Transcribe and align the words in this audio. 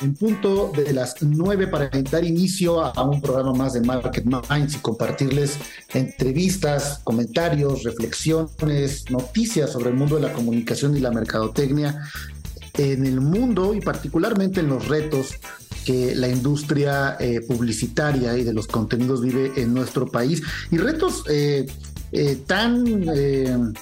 en 0.00 0.14
punto 0.14 0.72
de 0.74 0.92
las 0.92 1.16
9 1.20 1.68
para 1.68 1.88
dar 1.88 2.24
inicio 2.24 2.84
a 2.84 3.02
un 3.02 3.20
programa 3.20 3.52
más 3.52 3.74
de 3.74 3.80
Market 3.80 4.24
Minds 4.24 4.74
y 4.74 4.78
compartirles 4.78 5.58
entrevistas, 5.92 7.00
comentarios, 7.04 7.84
reflexiones, 7.84 9.10
noticias 9.10 9.70
sobre 9.70 9.90
el 9.90 9.96
mundo 9.96 10.16
de 10.16 10.22
la 10.22 10.32
comunicación 10.32 10.96
y 10.96 11.00
la 11.00 11.10
mercadotecnia 11.10 12.02
en 12.76 13.06
el 13.06 13.20
mundo 13.20 13.74
y 13.74 13.80
particularmente 13.80 14.60
en 14.60 14.68
los 14.68 14.88
retos 14.88 15.36
que 15.84 16.14
la 16.14 16.28
industria 16.28 17.16
eh, 17.20 17.40
publicitaria 17.46 18.36
y 18.36 18.44
de 18.44 18.52
los 18.52 18.66
contenidos 18.66 19.20
vive 19.20 19.52
en 19.56 19.74
nuestro 19.74 20.06
país. 20.06 20.42
Y 20.70 20.78
retos 20.78 21.24
eh, 21.28 21.66
eh, 22.10 22.38
tan 22.46 23.74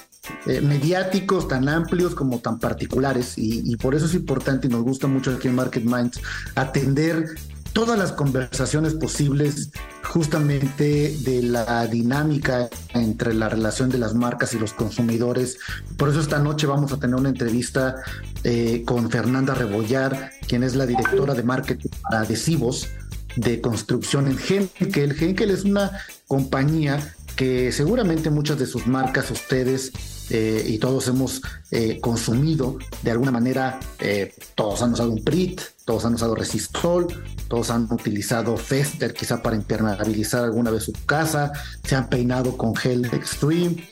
eh, 0.45 0.61
mediáticos, 0.61 1.47
tan 1.47 1.67
amplios 1.67 2.15
como 2.15 2.39
tan 2.39 2.59
particulares. 2.59 3.33
Y, 3.37 3.75
por 3.77 3.95
eso 3.95 4.05
es 4.05 4.13
importante 4.13 4.67
y 4.67 4.69
nos 4.69 4.83
gusta 4.83 5.07
mucho 5.07 5.31
aquí 5.31 5.47
en 5.47 5.55
Market 5.55 5.83
Minds 5.83 6.21
atender 6.55 7.35
todas 7.73 7.97
las 7.97 8.11
conversaciones 8.11 8.93
posibles 8.93 9.71
justamente 10.03 11.17
de 11.21 11.41
la 11.41 11.87
dinámica 11.87 12.69
entre 12.93 13.33
la 13.33 13.49
relación 13.49 13.89
de 13.89 13.97
las 13.97 14.13
marcas 14.13 14.53
y 14.53 14.59
los 14.59 14.73
consumidores. 14.73 15.57
Por 15.97 16.09
eso 16.09 16.19
esta 16.19 16.39
noche 16.39 16.67
vamos 16.67 16.93
a 16.93 16.97
tener 16.97 17.15
una 17.15 17.29
entrevista 17.29 17.95
eh, 18.43 18.83
con 18.85 19.09
Fernanda 19.09 19.55
Rebollar, 19.55 20.31
quien 20.47 20.63
es 20.63 20.75
la 20.75 20.85
directora 20.85 21.33
de 21.33 21.43
marketing 21.43 21.89
para 22.03 22.21
adhesivos 22.21 22.87
de 23.35 23.59
construcción 23.59 24.27
en 24.27 24.37
Henkel. 24.37 25.15
Henkel 25.19 25.49
es 25.49 25.63
una 25.63 25.99
compañía 26.27 27.15
que 27.35 27.71
seguramente 27.71 28.29
muchas 28.29 28.59
de 28.59 28.65
sus 28.65 28.87
marcas 28.87 29.31
ustedes 29.31 29.91
eh, 30.29 30.63
y 30.67 30.77
todos 30.77 31.07
hemos 31.07 31.41
eh, 31.71 31.99
consumido 31.99 32.77
de 33.01 33.11
alguna 33.11 33.31
manera, 33.31 33.79
eh, 33.99 34.33
todos 34.55 34.81
han 34.81 34.93
usado 34.93 35.11
un 35.11 35.23
PRIT, 35.23 35.61
todos 35.85 36.05
han 36.05 36.15
usado 36.15 36.35
Resistol, 36.35 37.07
todos 37.47 37.69
han 37.69 37.91
utilizado 37.91 38.55
Fester 38.55 39.13
quizá 39.13 39.41
para 39.41 39.55
impermeabilizar 39.55 40.43
alguna 40.43 40.71
vez 40.71 40.83
su 40.83 40.93
casa, 41.05 41.51
se 41.83 41.95
han 41.95 42.09
peinado 42.09 42.57
con 42.57 42.75
gel 42.75 43.05
Extreme, 43.05 43.87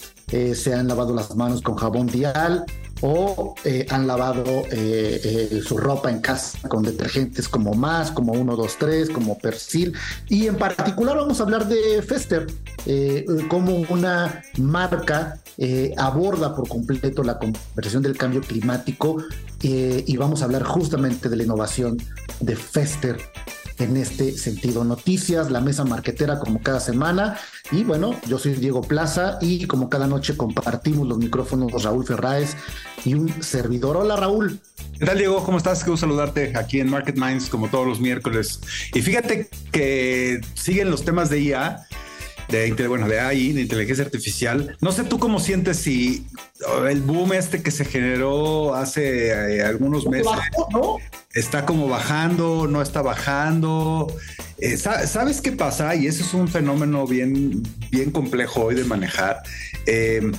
se 0.55 0.73
han 0.73 0.87
lavado 0.87 1.13
las 1.13 1.35
manos 1.35 1.61
con 1.61 1.75
jabón 1.75 2.07
Dial 2.07 2.65
o 3.01 3.55
han 3.89 4.07
lavado 4.07 4.63
su 5.63 5.77
ropa 5.77 6.09
en 6.09 6.19
casa 6.19 6.57
con 6.67 6.83
detergentes 6.83 7.49
como 7.49 7.73
Más, 7.73 8.11
como 8.11 8.33
123, 8.33 9.09
como 9.09 9.37
Persil. 9.37 9.93
Y 10.29 10.47
en 10.47 10.57
particular 10.57 11.17
vamos 11.17 11.39
a 11.39 11.43
hablar 11.43 11.67
de 11.67 12.01
Fester 12.01 12.47
como 13.49 13.75
una 13.89 14.43
marca 14.57 15.41
eh, 15.57 15.93
aborda 15.97 16.55
por 16.55 16.67
completo 16.67 17.23
la 17.23 17.37
conversación 17.37 18.01
del 18.01 18.17
cambio 18.17 18.41
climático 18.41 19.17
eh, 19.61 20.03
y 20.07 20.17
vamos 20.17 20.41
a 20.41 20.45
hablar 20.45 20.63
justamente 20.63 21.29
de 21.29 21.35
la 21.35 21.43
innovación 21.43 21.97
de 22.39 22.55
Fester 22.55 23.17
en 23.81 23.97
este 23.97 24.37
sentido. 24.37 24.83
Noticias, 24.83 25.51
la 25.51 25.61
mesa 25.61 25.83
marquetera 25.83 26.39
como 26.39 26.61
cada 26.61 26.79
semana. 26.79 27.37
Y 27.71 27.83
bueno, 27.83 28.19
yo 28.27 28.37
soy 28.37 28.53
Diego 28.53 28.81
Plaza 28.81 29.37
y 29.41 29.67
como 29.67 29.89
cada 29.89 30.07
noche 30.07 30.37
compartimos 30.37 31.07
los 31.07 31.17
micrófonos 31.17 31.83
Raúl 31.83 32.05
Ferráez 32.05 32.55
y 33.05 33.13
un 33.13 33.41
servidor. 33.41 33.97
Hola 33.97 34.15
Raúl. 34.15 34.59
¿Qué 34.99 35.05
tal 35.05 35.17
Diego? 35.17 35.43
¿Cómo 35.43 35.57
estás? 35.57 35.83
Quiero 35.83 35.97
saludarte 35.97 36.53
aquí 36.55 36.79
en 36.79 36.89
Market 36.89 37.17
Minds 37.17 37.49
como 37.49 37.69
todos 37.69 37.87
los 37.87 37.99
miércoles. 37.99 38.59
Y 38.93 39.01
fíjate 39.01 39.49
que 39.71 40.41
siguen 40.53 40.91
los 40.91 41.03
temas 41.03 41.29
de 41.29 41.41
IA 41.41 41.87
de, 42.51 42.87
bueno, 42.87 43.07
de 43.07 43.19
AI, 43.19 43.53
de 43.53 43.61
inteligencia 43.61 44.03
artificial. 44.03 44.77
No 44.81 44.91
sé 44.91 45.03
tú 45.03 45.19
cómo 45.19 45.39
sientes 45.39 45.77
si 45.77 46.27
el 46.87 47.01
boom 47.01 47.33
este 47.33 47.63
que 47.63 47.71
se 47.71 47.85
generó 47.85 48.75
hace 48.75 49.29
eh, 49.29 49.63
algunos 49.63 50.05
meses 50.05 50.27
está 51.33 51.65
como 51.65 51.87
bajando, 51.87 52.67
no 52.67 52.81
está 52.81 53.01
bajando. 53.01 54.07
Eh, 54.57 54.77
¿Sabes 54.77 55.41
qué 55.41 55.51
pasa? 55.51 55.95
Y 55.95 56.07
eso 56.07 56.23
es 56.23 56.33
un 56.33 56.47
fenómeno 56.47 57.07
bien, 57.07 57.63
bien 57.89 58.11
complejo 58.11 58.65
hoy 58.65 58.75
de 58.75 58.83
manejar. 58.83 59.41
Eh, 59.85 60.31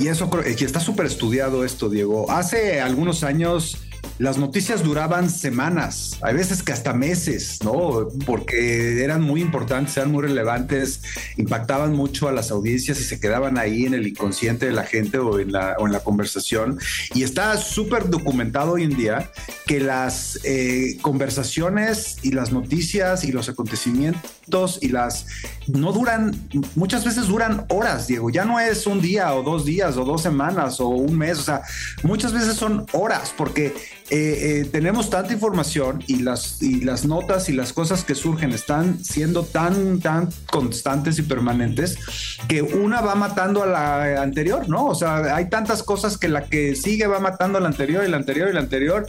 y 0.00 0.08
eso 0.08 0.30
y 0.46 0.64
está 0.64 0.80
súper 0.80 1.06
estudiado 1.06 1.64
esto, 1.64 1.88
Diego. 1.90 2.30
Hace 2.30 2.80
algunos 2.80 3.22
años 3.24 3.85
las 4.18 4.38
noticias 4.38 4.82
duraban 4.82 5.28
semanas, 5.28 6.18
hay 6.22 6.34
veces 6.34 6.62
que 6.62 6.72
hasta 6.72 6.94
meses, 6.94 7.58
¿no? 7.62 8.08
Porque 8.24 9.04
eran 9.04 9.20
muy 9.20 9.42
importantes, 9.42 9.96
eran 9.96 10.10
muy 10.10 10.22
relevantes, 10.22 11.02
impactaban 11.36 11.92
mucho 11.92 12.28
a 12.28 12.32
las 12.32 12.50
audiencias 12.50 12.98
y 13.00 13.04
se 13.04 13.20
quedaban 13.20 13.58
ahí 13.58 13.84
en 13.84 13.94
el 13.94 14.06
inconsciente 14.06 14.66
de 14.66 14.72
la 14.72 14.84
gente 14.84 15.18
o 15.18 15.38
en 15.38 15.52
la, 15.52 15.76
o 15.78 15.86
en 15.86 15.92
la 15.92 16.00
conversación. 16.00 16.78
Y 17.14 17.24
está 17.24 17.56
súper 17.58 18.08
documentado 18.08 18.72
hoy 18.72 18.84
en 18.84 18.96
día 18.96 19.30
que 19.66 19.80
las 19.80 20.40
eh, 20.44 20.96
conversaciones 21.02 22.16
y 22.22 22.32
las 22.32 22.52
noticias 22.52 23.24
y 23.24 23.32
los 23.32 23.48
acontecimientos 23.48 24.78
y 24.80 24.88
las 24.88 25.26
no 25.68 25.92
duran, 25.92 26.34
muchas 26.74 27.04
veces 27.04 27.28
duran 27.28 27.66
horas, 27.68 28.06
Diego. 28.06 28.30
Ya 28.30 28.44
no 28.44 28.60
es 28.60 28.86
un 28.86 29.00
día 29.00 29.34
o 29.34 29.42
dos 29.42 29.64
días 29.64 29.96
o 29.96 30.04
dos 30.04 30.22
semanas 30.22 30.80
o 30.80 30.88
un 30.88 31.16
mes, 31.16 31.38
o 31.38 31.42
sea, 31.42 31.62
muchas 32.02 32.32
veces 32.32 32.54
son 32.54 32.86
horas 32.92 33.34
porque 33.36 33.66
eh, 33.66 34.60
eh, 34.60 34.68
tenemos 34.70 35.10
tanta 35.10 35.32
información 35.32 36.04
y 36.06 36.16
las, 36.16 36.62
y 36.62 36.80
las 36.82 37.04
notas 37.04 37.48
y 37.48 37.52
las 37.52 37.72
cosas 37.72 38.04
que 38.04 38.14
surgen 38.14 38.52
están 38.52 39.02
siendo 39.04 39.42
tan, 39.44 39.98
tan 39.98 40.28
constantes 40.50 41.18
y 41.18 41.22
permanentes 41.22 41.98
que 42.46 42.62
una 42.62 43.00
va 43.00 43.16
matando 43.16 43.64
a 43.64 43.66
la 43.66 44.22
anterior, 44.22 44.68
¿no? 44.68 44.86
O 44.86 44.94
sea, 44.94 45.34
hay 45.34 45.48
tantas 45.48 45.82
cosas 45.82 46.18
que 46.18 46.28
la 46.28 46.44
que 46.44 46.76
sigue 46.76 47.06
va 47.06 47.18
matando 47.18 47.58
a 47.58 47.60
la 47.60 47.68
anterior 47.68 48.04
y 48.06 48.10
la 48.10 48.16
anterior 48.16 48.48
y 48.48 48.52
la 48.52 48.60
anterior. 48.60 49.06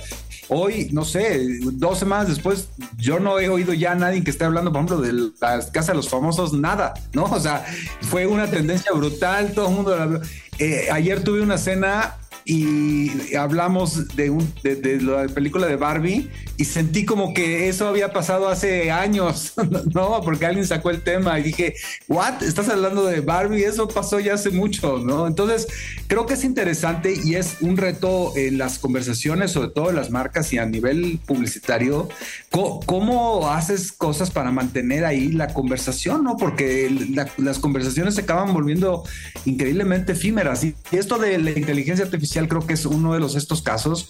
Hoy, 0.50 0.90
no 0.94 1.04
sé, 1.04 1.60
dos 1.74 2.00
semanas 2.00 2.30
después, 2.30 2.70
yo 2.98 3.20
no 3.20 3.40
he 3.40 3.50
oído 3.50 3.74
ya 3.74 3.92
a 3.92 3.96
nadie 3.96 4.24
que 4.24 4.32
esté 4.32 4.46
hablando, 4.46 4.72
por 4.72 4.82
ejemplo, 4.82 5.02
de 5.02 5.32
la 5.40 5.60
casa 5.72 5.92
de 5.92 5.98
los 5.98 6.10
famosos, 6.10 6.47
nada, 6.54 6.94
¿no? 7.14 7.26
O 7.26 7.40
sea, 7.40 7.66
fue 8.02 8.26
una 8.28 8.48
tendencia 8.48 8.92
brutal, 8.94 9.54
todo 9.54 9.70
el 9.70 9.76
mundo 9.76 9.96
la... 9.96 10.22
Eh, 10.60 10.88
ayer 10.92 11.24
tuve 11.24 11.42
una 11.42 11.58
cena 11.58 12.16
y 12.50 13.36
hablamos 13.36 14.16
de, 14.16 14.30
un, 14.30 14.54
de, 14.64 15.02
la 15.02 15.28
película 15.28 15.68
de 15.68 15.76
Barbie 15.76 16.30
y 16.56 16.64
sentí 16.64 17.04
como 17.04 17.34
que 17.34 17.68
eso 17.68 17.90
había 17.90 18.14
pasado 18.14 18.48
hace 18.48 18.90
años, 18.90 19.54
¿no? 19.94 20.22
Porque 20.22 20.46
alguien 20.46 20.66
sacó 20.66 20.90
el 20.90 21.04
tema 21.04 21.38
y 21.40 21.44
dije, 21.44 21.76
¿what? 22.08 22.42
¿Estás 22.42 22.70
hablando 22.70 23.06
de 23.06 23.20
Barbie? 23.20 23.66
Eso 23.66 23.90
pasó 23.90 24.22
ya 24.22 24.36
hace 24.36 24.50
mucho, 24.52 25.00
¿no? 25.00 25.28
Entonces, 25.28 25.68
creo 26.08 26.26
que 26.26 26.36
es 26.36 26.46
interesante 26.46 27.20
y 27.22 27.36
es 27.36 27.58
un 27.60 27.76
reto 27.76 28.32
en 28.38 28.58
las 28.58 28.80
conversaciones, 28.80 29.52
sobre 29.52 29.68
todo 29.68 29.90
en 29.90 29.98
las 29.98 30.10
marcas 30.10 30.54
y 30.54 30.58
a 30.58 30.66
nivel 30.66 31.20
publicitario, 31.26 32.08
¿cómo, 32.50 33.52
haces 33.52 33.92
cosas 33.92 34.32
para 34.32 34.52
mantener 34.52 35.04
ahí 35.04 35.34
la 35.34 35.54
conversación, 35.54 36.24
¿no? 36.24 36.38
Porque 36.38 36.90
las 37.36 37.60
conversaciones 37.60 38.16
se 38.16 38.22
acaban 38.22 38.54
volviendo 38.54 39.04
increíblemente 39.44 40.14
efímeras 40.14 40.64
y 40.64 40.76
esto 40.92 41.18
de 41.18 41.38
la 41.40 41.52
inteligencia 41.52 42.06
artificial 42.06 42.37
artificial 42.38 42.48
creo 42.48 42.66
que 42.68 42.74
es 42.74 42.86
uno 42.86 43.14
de 43.14 43.20
los 43.20 43.36
estos 43.36 43.62
casos. 43.62 44.08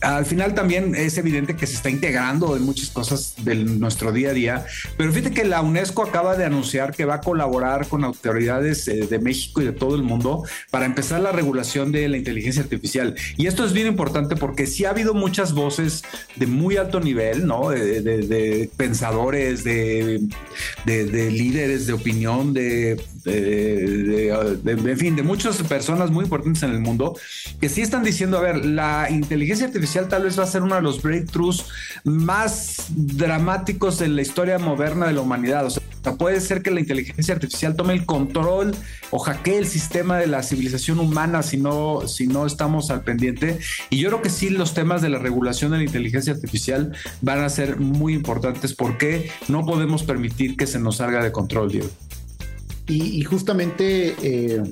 Al 0.00 0.26
final 0.26 0.54
también 0.54 0.94
es 0.94 1.16
evidente 1.16 1.56
que 1.56 1.66
se 1.66 1.74
está 1.74 1.88
integrando 1.88 2.56
en 2.56 2.64
muchas 2.64 2.90
cosas 2.90 3.34
de 3.38 3.54
nuestro 3.54 4.12
día 4.12 4.30
a 4.30 4.32
día, 4.32 4.66
pero 4.98 5.10
fíjate 5.10 5.34
que 5.34 5.44
la 5.44 5.62
UNESCO 5.62 6.02
acaba 6.02 6.36
de 6.36 6.44
anunciar 6.44 6.94
que 6.94 7.06
va 7.06 7.14
a 7.14 7.20
colaborar 7.20 7.88
con 7.88 8.04
autoridades 8.04 8.86
eh, 8.88 9.06
de 9.06 9.18
México 9.18 9.62
y 9.62 9.64
de 9.64 9.72
todo 9.72 9.96
el 9.96 10.02
mundo 10.02 10.44
para 10.70 10.84
empezar 10.84 11.20
la 11.20 11.32
regulación 11.32 11.92
de 11.92 12.08
la 12.08 12.18
inteligencia 12.18 12.62
artificial. 12.62 13.14
Y 13.38 13.46
esto 13.46 13.64
es 13.64 13.72
bien 13.72 13.86
importante 13.86 14.36
porque 14.36 14.66
sí 14.66 14.84
ha 14.84 14.90
habido 14.90 15.14
muchas 15.14 15.54
voces 15.54 16.02
de 16.36 16.46
muy 16.46 16.76
alto 16.76 17.00
nivel, 17.00 17.46
¿no? 17.46 17.70
De, 17.70 18.70
pensadores, 18.76 19.64
de, 19.64 20.20
de, 20.84 21.30
líderes 21.30 21.86
de 21.86 21.92
opinión, 21.94 22.52
de, 22.52 23.02
en 23.24 24.98
fin, 24.98 25.16
de 25.16 25.22
muchas 25.22 25.56
personas 25.62 26.10
muy 26.10 26.24
importantes 26.24 26.62
en 26.62 26.70
el 26.70 26.80
mundo 26.80 27.16
que 27.60 27.65
sí 27.68 27.82
están 27.82 28.02
diciendo, 28.02 28.38
a 28.38 28.40
ver, 28.40 28.64
la 28.64 29.08
inteligencia 29.10 29.66
artificial 29.66 30.08
tal 30.08 30.24
vez 30.24 30.38
va 30.38 30.44
a 30.44 30.46
ser 30.46 30.62
uno 30.62 30.74
de 30.74 30.82
los 30.82 31.02
breakthroughs 31.02 31.66
más 32.04 32.86
dramáticos 32.88 34.00
en 34.00 34.16
la 34.16 34.22
historia 34.22 34.58
moderna 34.58 35.06
de 35.06 35.12
la 35.12 35.20
humanidad. 35.20 35.66
O 35.66 35.70
sea, 35.70 35.82
puede 36.18 36.40
ser 36.40 36.62
que 36.62 36.70
la 36.70 36.80
inteligencia 36.80 37.34
artificial 37.34 37.76
tome 37.76 37.94
el 37.94 38.06
control 38.06 38.74
o 39.10 39.18
hackee 39.18 39.56
el 39.56 39.66
sistema 39.66 40.18
de 40.18 40.26
la 40.26 40.42
civilización 40.42 41.00
humana 41.00 41.42
si 41.42 41.56
no, 41.56 42.06
si 42.06 42.26
no 42.26 42.46
estamos 42.46 42.90
al 42.90 43.02
pendiente. 43.02 43.58
Y 43.90 43.98
yo 43.98 44.08
creo 44.10 44.22
que 44.22 44.30
sí, 44.30 44.50
los 44.50 44.74
temas 44.74 45.02
de 45.02 45.08
la 45.08 45.18
regulación 45.18 45.72
de 45.72 45.78
la 45.78 45.84
inteligencia 45.84 46.32
artificial 46.32 46.92
van 47.22 47.40
a 47.40 47.48
ser 47.48 47.78
muy 47.78 48.14
importantes 48.14 48.74
porque 48.74 49.30
no 49.48 49.64
podemos 49.64 50.02
permitir 50.02 50.56
que 50.56 50.66
se 50.66 50.78
nos 50.78 50.96
salga 50.98 51.22
de 51.22 51.32
control, 51.32 51.70
Diego. 51.72 51.88
Y, 52.88 53.24
justamente 53.24 54.14
eh, 54.22 54.62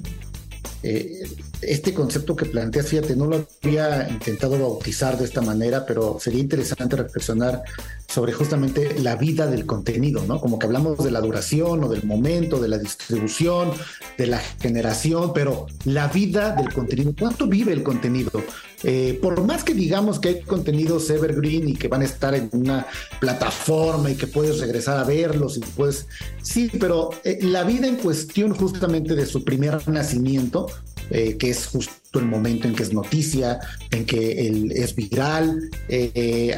eh, 0.85 1.29
este 1.69 1.95
concepto 1.95 2.37
que 2.37 2.47
planteas, 2.47 2.89
fíjate, 2.89 3.17
no 3.17 3.27
lo 3.27 3.47
había 3.63 4.09
intentado 4.09 4.59
bautizar 4.59 5.19
de 5.19 5.25
esta 5.25 5.41
manera, 5.41 5.85
pero 5.87 6.19
sería 6.21 6.41
interesante 6.41 6.97
reflexionar 6.97 7.63
sobre 8.09 8.33
justamente 8.33 8.99
la 9.01 9.17
vida 9.17 9.47
del 9.47 9.67
contenido, 9.67 10.25
¿no? 10.27 10.41
Como 10.41 10.59
que 10.59 10.67
hablamos 10.67 11.03
de 11.03 11.11
la 11.11 11.21
duración 11.21 11.83
o 11.83 11.89
del 11.89 12.05
momento, 12.05 12.61
de 12.61 12.69
la 12.69 12.79
distribución, 12.79 13.73
de 14.17 14.27
la 14.27 14.39
generación, 14.39 15.33
pero 15.35 15.67
la 15.85 16.09
vida 16.09 16.55
del 16.55 16.73
contenido, 16.73 17.15
¿cuánto 17.19 17.47
vive 17.47 17.73
el 17.73 17.83
contenido? 17.83 18.31
Eh, 18.87 19.19
por 19.23 19.43
más 19.43 19.65
que 19.65 19.73
digamos 19.73 20.21
que 20.21 20.29
hay 20.29 20.41
contenidos 20.43 21.09
evergreen 21.09 21.71
y 21.71 21.75
que 21.75 21.89
van 21.89 22.03
a 22.03 22.05
estar 22.05 22.35
en 22.35 22.51
una 22.53 22.87
plataforma 23.19 24.11
y 24.11 24.15
que 24.15 24.27
puedes 24.27 24.61
regresar 24.61 24.99
a 24.99 25.05
verlos 25.05 25.57
y 25.57 25.61
pues 25.61 26.07
sí, 26.43 26.71
pero 26.79 27.11
eh, 27.25 27.39
la 27.41 27.65
vida 27.65 27.87
en 27.87 27.97
cuestión 27.97 28.55
justamente 28.55 29.15
de 29.15 29.25
su 29.25 29.43
primer 29.43 29.89
nacimiento, 29.89 30.67
eh, 31.11 31.37
que 31.37 31.51
es 31.51 31.67
justo 31.67 32.19
el 32.19 32.27
momento 32.27 32.69
en 32.69 32.75
que 32.75 32.85
es 32.85 32.93
noticia, 32.93 33.59
en 33.91 34.05
que 34.05 34.47
el, 34.47 34.71
es 34.73 34.95
viral, 34.95 35.71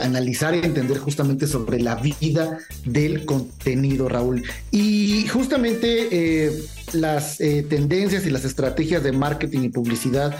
analizar 0.02 0.54
y 0.54 0.58
entender 0.58 0.98
justamente 0.98 1.46
sobre 1.46 1.80
la 1.80 1.94
vida 1.96 2.58
del 2.84 3.24
contenido, 3.24 4.08
Raúl. 4.08 4.44
Y 4.70 5.26
justamente 5.28 6.52
las 6.92 7.38
tendencias 7.38 8.26
y 8.26 8.30
las 8.30 8.44
estrategias 8.44 9.02
de 9.02 9.12
marketing 9.12 9.60
y 9.62 9.68
publicidad 9.70 10.36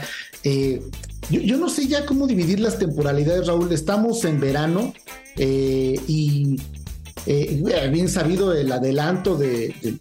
yo, 1.31 1.57
no 1.57 1.69
sé 1.69 1.89
ya 1.89 2.07
cómo 2.07 2.27
dividir 2.27 2.61
las 2.61 2.79
temporalidades, 2.79 3.47
Raúl. 3.47 3.73
Estamos 3.73 4.25
en 4.25 4.39
verano 4.39 4.93
eh, 5.37 5.99
y 6.07 6.57
eh, 7.27 7.91
bien 7.93 8.09
sabido 8.09 8.53
el 8.53 8.71
adelanto 8.71 9.37
del 9.37 9.99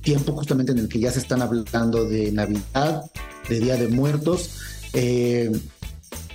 tiempo 0.00 0.32
justamente 0.32 0.72
en 0.72 0.78
el 0.78 0.88
que 0.88 1.00
ya 1.00 1.10
se 1.10 1.18
están 1.18 1.42
hablando 1.42 2.08
de 2.08 2.30
Navidad, 2.30 3.02
de 3.48 3.60
Día 3.60 3.76
de 3.76 3.88
Muertos. 3.88 4.50
Eh, 4.92 5.50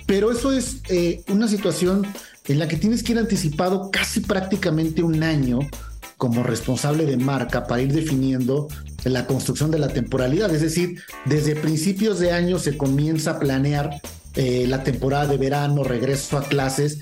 pero 0.06 0.30
eso 0.30 0.52
es 0.52 0.82
una 1.28 1.48
situación 1.48 2.06
en 2.46 2.58
la 2.58 2.68
que 2.68 2.76
tienes 2.76 3.02
que 3.02 3.12
ir 3.12 3.18
anticipado 3.18 3.90
casi 3.90 4.20
prácticamente 4.20 5.02
un 5.02 5.22
año 5.22 5.58
como 6.16 6.42
responsable 6.42 7.04
de 7.04 7.16
marca 7.16 7.66
para 7.66 7.82
ir 7.82 7.92
definiendo 7.92 8.68
la 9.04 9.26
construcción 9.26 9.70
de 9.70 9.78
la 9.78 9.88
temporalidad. 9.88 10.54
Es 10.54 10.62
decir, 10.62 11.00
desde 11.24 11.56
principios 11.56 12.18
de 12.18 12.32
año 12.32 12.58
se 12.58 12.76
comienza 12.76 13.32
a 13.32 13.38
planear 13.38 14.00
eh, 14.34 14.66
la 14.68 14.82
temporada 14.82 15.26
de 15.26 15.36
verano, 15.36 15.84
regreso 15.84 16.38
a 16.38 16.42
clases, 16.42 16.98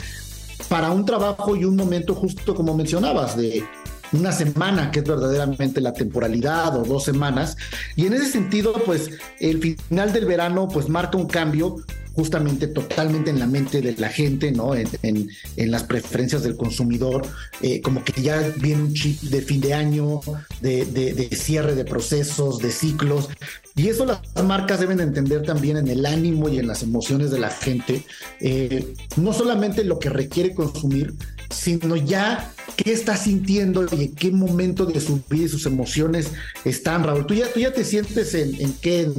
para 0.68 0.90
un 0.90 1.04
trabajo 1.04 1.56
y 1.56 1.64
un 1.64 1.76
momento 1.76 2.14
justo 2.14 2.54
como 2.54 2.76
mencionabas, 2.76 3.36
de 3.36 3.64
una 4.12 4.32
semana, 4.32 4.90
que 4.90 5.00
es 5.00 5.04
verdaderamente 5.04 5.80
la 5.80 5.92
temporalidad, 5.92 6.76
o 6.76 6.84
dos 6.84 7.04
semanas. 7.04 7.56
Y 7.96 8.06
en 8.06 8.14
ese 8.14 8.30
sentido, 8.30 8.72
pues 8.84 9.10
el 9.40 9.60
final 9.60 10.12
del 10.12 10.26
verano, 10.26 10.68
pues 10.68 10.88
marca 10.88 11.16
un 11.18 11.26
cambio 11.26 11.76
justamente 12.14 12.68
totalmente 12.68 13.30
en 13.30 13.40
la 13.40 13.46
mente 13.46 13.80
de 13.80 13.94
la 13.96 14.08
gente, 14.08 14.52
¿no? 14.52 14.74
En, 14.74 15.28
las 15.56 15.82
preferencias 15.84 16.42
del 16.42 16.56
consumidor, 16.56 17.26
eh, 17.60 17.80
como 17.80 18.04
que 18.04 18.22
ya 18.22 18.40
viene 18.56 18.84
un 18.84 18.94
chip 18.94 19.20
de 19.22 19.42
fin 19.42 19.60
de 19.60 19.74
año, 19.74 20.20
de, 20.60 20.84
de, 20.84 21.28
cierre 21.34 21.74
de 21.74 21.84
procesos, 21.84 22.58
de 22.58 22.70
ciclos, 22.70 23.28
y 23.74 23.88
eso 23.88 24.06
las 24.06 24.20
marcas 24.44 24.78
deben 24.78 25.00
entender 25.00 25.42
también 25.42 25.76
en 25.76 25.88
el 25.88 26.06
ánimo 26.06 26.48
y 26.48 26.58
en 26.58 26.68
las 26.68 26.82
emociones 26.82 27.32
de 27.32 27.40
la 27.40 27.50
gente, 27.50 28.04
eh, 28.40 28.94
no 29.16 29.32
solamente 29.32 29.82
lo 29.82 29.98
que 29.98 30.10
requiere 30.10 30.54
consumir, 30.54 31.14
sino 31.54 31.96
ya 31.96 32.52
qué 32.76 32.92
está 32.92 33.16
sintiendo 33.16 33.86
y 33.92 34.04
en 34.04 34.14
qué 34.14 34.30
momento 34.30 34.86
de 34.86 35.00
su 35.00 35.22
vida 35.28 35.44
y 35.44 35.48
sus 35.48 35.66
emociones 35.66 36.32
están, 36.64 37.04
Raúl. 37.04 37.26
¿Tú 37.26 37.34
ya, 37.34 37.52
tú 37.52 37.60
ya 37.60 37.72
te 37.72 37.84
sientes 37.84 38.34
en, 38.34 38.60
en 38.60 38.72
qué? 38.74 39.02
¿En 39.02 39.14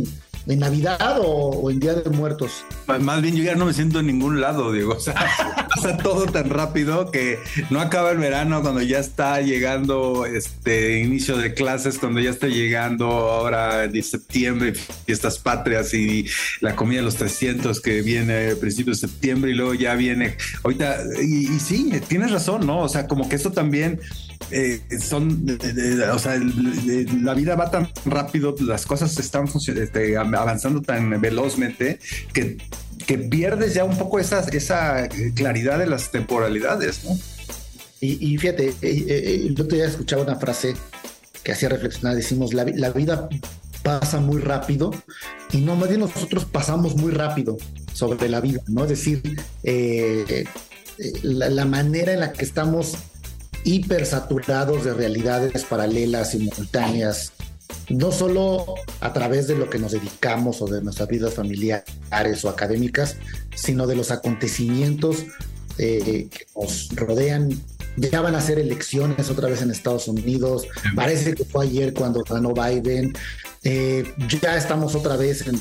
Navidad 0.48 1.18
o, 1.20 1.70
en 1.72 1.80
Día 1.80 1.96
de 1.96 2.10
Muertos? 2.10 2.64
Más 2.88 3.22
bien 3.22 3.36
yo 3.36 3.44
ya 3.44 3.56
no 3.56 3.66
me 3.66 3.74
siento 3.74 4.00
en 4.00 4.08
ningún 4.08 4.42
lado, 4.42 4.72
Diego. 4.72 4.96
O 5.06 5.08
sea, 5.08 5.14
pasa 5.76 5.98
todo 5.98 6.26
tan 6.26 6.50
rápido 6.50 7.12
que 7.12 7.38
no 7.70 7.80
acaba 7.80 8.12
el 8.12 8.18
verano 8.18 8.62
cuando 8.62 8.82
ya 8.82 9.00
está 9.00 9.42
llegando 9.42 10.26
este 10.26 11.00
inicio 11.00 11.38
de 11.38 11.54
clases, 11.54 12.00
cuando 12.00 12.22
ya 12.22 12.30
está 12.30 12.48
llegando 12.48 13.06
ahora 13.06 13.88
de 13.88 14.02
septiembre, 14.02 14.74
fiestas 14.74 15.38
patrias 15.38 15.94
y 15.94 16.26
la 16.62 16.76
comida 16.76 17.00
de 17.00 17.06
los 17.06 17.16
300 17.16 17.82
que 17.82 18.02
viene 18.02 18.52
a 18.52 18.56
principios 18.56 19.02
de 19.02 19.08
septiembre 19.08 19.52
y 19.52 19.54
luego 19.54 19.74
ya 19.74 19.96
viene 19.96 20.38
ahorita. 20.64 21.04
Y, 21.22 21.60
sí, 21.60 21.92
tienes 22.08 22.32
razón, 22.32 22.66
¿no? 22.66 22.80
O 22.80 22.90
sea, 22.90 23.08
como 23.08 23.28
que 23.30 23.36
eso 23.36 23.52
también 23.52 24.00
eh, 24.52 24.82
son, 25.00 25.46
o 26.14 26.20
sea, 26.20 26.40
la 27.22 27.34
vida 27.34 27.56
va 27.56 27.72
tan 27.72 27.90
rápido, 28.06 28.56
las 28.60 28.86
cosas 28.86 29.18
están 29.18 29.48
este, 29.76 30.18
avanzando 30.36 30.82
tan 30.82 31.22
velozmente 31.22 32.00
que, 32.34 32.58
que, 33.06 33.18
pierdes 33.18 33.74
ya 33.74 33.84
un 33.84 33.98
poco 33.98 34.20
esa, 34.20 34.40
esa 34.40 35.08
claridad 35.36 35.80
de 35.80 35.88
las 35.88 36.12
temporalidades, 36.12 37.04
¿no? 37.04 37.18
Y, 38.02 38.38
fíjate, 38.38 38.68
eh, 38.68 38.76
eh, 38.84 39.50
yo 39.56 39.68
te 39.68 39.76
había 39.76 39.88
escuchado 39.88 40.22
una 40.22 40.36
frase 40.36 40.76
que 41.44 41.54
hacía 41.54 41.70
reflexionar, 41.70 42.16
decimos, 42.16 42.54
la, 42.54 42.64
la 42.64 42.92
vida 42.92 43.28
pasa 43.82 44.20
muy 44.20 44.40
rápido 44.42 44.92
y 45.52 45.58
no, 45.58 45.76
más 45.76 45.90
bien 45.90 46.02
nosotros 46.02 46.46
pasamos 46.46 46.96
muy 46.98 47.12
rápido 47.12 47.58
sobre 47.94 48.30
la 48.30 48.42
vida, 48.42 48.62
¿no? 48.68 48.84
Es 48.84 48.90
decir, 48.90 49.24
la, 51.24 51.50
la 51.50 51.66
manera 51.66 52.14
en 52.14 52.20
la 52.20 52.32
que 52.32 52.46
estamos 52.46 52.96
hipersaturados 53.66 54.86
de 54.86 54.94
realidades 54.94 55.66
paralelas, 55.66 56.32
simultáneas, 56.32 57.34
no 57.90 58.12
solo 58.12 58.76
a 59.00 59.14
través 59.14 59.48
de 59.48 59.56
lo 59.56 59.70
que 59.70 59.80
nos 59.80 59.92
dedicamos 59.92 60.62
o 60.62 60.68
de 60.68 60.82
nuestras 60.82 61.08
vidas 61.08 61.34
familiares 61.34 62.44
o 62.44 62.50
académicas, 62.50 63.18
sino 63.56 63.88
de 63.88 63.96
los 63.96 64.12
acontecimienos 64.12 65.26
eh, 65.78 66.28
que 66.30 66.46
nos 66.56 66.90
rodean. 66.96 67.50
Ya 67.98 68.22
van 68.22 68.36
a 68.36 68.42
ser 68.42 68.60
elecciones 68.60 69.30
otra 69.30 69.48
vez 69.48 69.62
en 69.62 69.72
Estados 69.72 70.08
Unidos. 70.08 70.68
Parece 70.96 71.34
que 71.34 71.46
fue 71.46 71.66
ayer 71.66 71.94
cuando 71.94 72.24
ganó 72.24 72.54
Biden. 72.54 73.14
Eh, 73.64 74.04
ya 74.42 74.58
estamos 74.58 74.96
otra 74.96 75.16
vez 75.16 75.48
en 75.48 75.60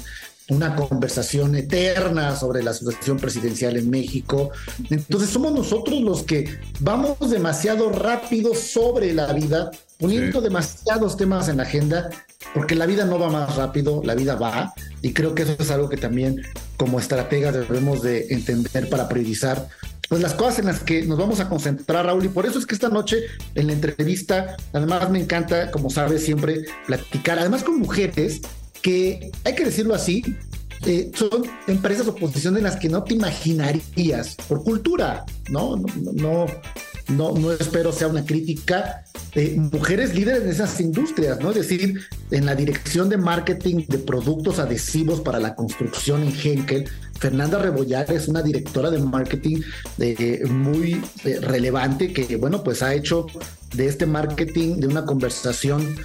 una 0.49 0.77
conversación 0.77 1.55
eterna 1.55 2.37
sobre 2.37 2.63
la 2.63 2.75
situación 2.75 3.19
presidencial 3.19 3.77
en 3.77 3.89
México. 3.89 4.51
Entonces 4.91 5.31
somos 5.31 5.53
nosotros 5.53 6.01
los 6.01 6.23
que 6.23 6.59
vamos 6.81 7.31
demasiado 7.31 7.91
rápido 7.91 8.55
sobre 8.55 9.15
la 9.15 9.33
vida, 9.33 9.71
poniendo 9.99 10.41
demasiados 10.41 11.17
temas 11.17 11.49
en 11.49 11.59
la 11.59 11.63
agenda, 11.65 12.11
porque 12.53 12.75
la 12.75 12.87
vida 12.87 13.05
no 13.05 13.19
va 13.19 13.31
más 13.31 13.57
rápido, 13.57 14.03
la 14.05 14.15
vida 14.15 14.35
va, 14.35 14.73
y 15.03 15.13
creo 15.13 15.35
que 15.35 15.43
eso 15.43 15.57
es 15.59 15.71
algo 15.71 15.89
que 15.89 15.97
también 15.97 16.43
como 16.77 16.99
estrategas 16.99 17.55
debemos 17.55 18.03
de 18.03 18.27
entender 18.31 18.89
para 18.89 19.09
priorizar 19.09 19.69
pues 20.09 20.21
las 20.21 20.35
cosas 20.35 20.59
en 20.59 20.67
las 20.67 20.81
que 20.81 21.05
nos 21.07 21.19
vamos 21.19 21.41
a 21.41 21.49
concentrar, 21.49 22.07
Raúl, 22.07 22.27
y 22.27 22.29
por 22.29 22.47
eso 22.47 22.59
es 22.59 22.67
que 22.67 22.75
esta 22.75 22.89
noche 22.89 23.25
en 23.55 23.69
la 23.69 23.73
entrevista, 23.73 24.57
además 24.73 25.11
me 25.11 25.21
encanta, 25.21 25.71
como 25.71 25.91
sabes, 25.91 26.25
siempre 26.25 26.65
platicar, 26.87 27.39
además 27.39 27.63
con 27.63 27.79
mujeres 27.79 28.41
que, 28.83 29.31
hay 29.45 29.55
que 29.55 29.65
decirlo 29.65 29.95
así, 29.95 30.23
eh, 30.87 31.11
son 31.15 31.45
empresas 31.67 32.07
o 32.07 32.15
posiciones 32.15 32.59
en 32.59 32.65
las 32.65 32.77
que 32.77 32.91
no 32.91 33.03
te 33.03 33.15
imaginarías 33.15 34.37
por 34.47 34.63
cultura, 34.63 35.25
¿no? 35.49 35.77
No, 35.77 36.13
no, 36.13 36.47
no, 37.09 37.33
no 37.33 37.53
espero 37.53 37.93
sea 37.93 38.09
una 38.09 38.25
crítica, 38.25 39.05
eh, 39.35 39.57
mujeres 39.57 40.15
líderes 40.15 40.43
en 40.43 40.49
esas 40.49 40.81
industrias, 40.81 41.41
¿no? 41.41 41.51
Es 41.51 41.57
decir, 41.57 42.01
en 42.31 42.47
la 42.47 42.55
dirección 42.55 43.09
de 43.09 43.17
marketing 43.17 43.85
de 43.89 43.99
productos 43.99 44.59
adhesivos 44.59 45.21
para 45.21 45.39
la 45.39 45.55
construcción 45.55 46.23
en 46.23 46.33
Henkel, 46.33 46.89
Fernanda 47.19 47.59
Rebollar 47.59 48.11
es 48.11 48.29
una 48.29 48.43
directora 48.43 48.91
de 48.91 48.99
marketing 48.99 49.61
eh, 49.99 50.45
muy 50.49 51.03
eh, 51.25 51.39
relevante 51.41 52.13
que, 52.13 52.37
bueno, 52.37 52.63
pues 52.63 52.83
ha 52.83 52.95
hecho 52.95 53.27
de 53.75 53.87
este 53.87 54.07
marketing, 54.07 54.77
de 54.77 54.87
una 54.87 55.05
conversación, 55.05 55.97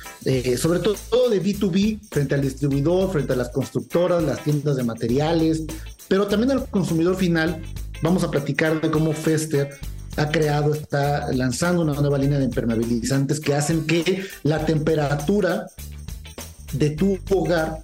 sobre 0.57 0.79
todo 0.79 1.29
de 1.29 1.41
B2B, 1.41 1.99
frente 2.09 2.33
al 2.33 2.41
distribuidor, 2.41 3.11
frente 3.11 3.33
a 3.33 3.35
las 3.35 3.49
constructoras, 3.49 4.23
las 4.23 4.43
tiendas 4.43 4.75
de 4.75 4.83
materiales, 4.83 5.63
pero 6.07 6.25
también 6.25 6.51
al 6.51 6.67
consumidor 6.67 7.15
final. 7.15 7.61
Vamos 8.01 8.23
a 8.23 8.31
platicar 8.31 8.81
de 8.81 8.89
cómo 8.89 9.13
Fester 9.13 9.69
ha 10.17 10.29
creado, 10.29 10.73
está 10.73 11.31
lanzando 11.31 11.81
una 11.81 11.93
nueva 11.93 12.17
línea 12.17 12.39
de 12.39 12.45
impermeabilizantes 12.45 13.39
que 13.39 13.55
hacen 13.55 13.85
que 13.85 14.25
la 14.43 14.65
temperatura 14.65 15.67
de 16.73 16.91
tu 16.91 17.17
hogar 17.29 17.83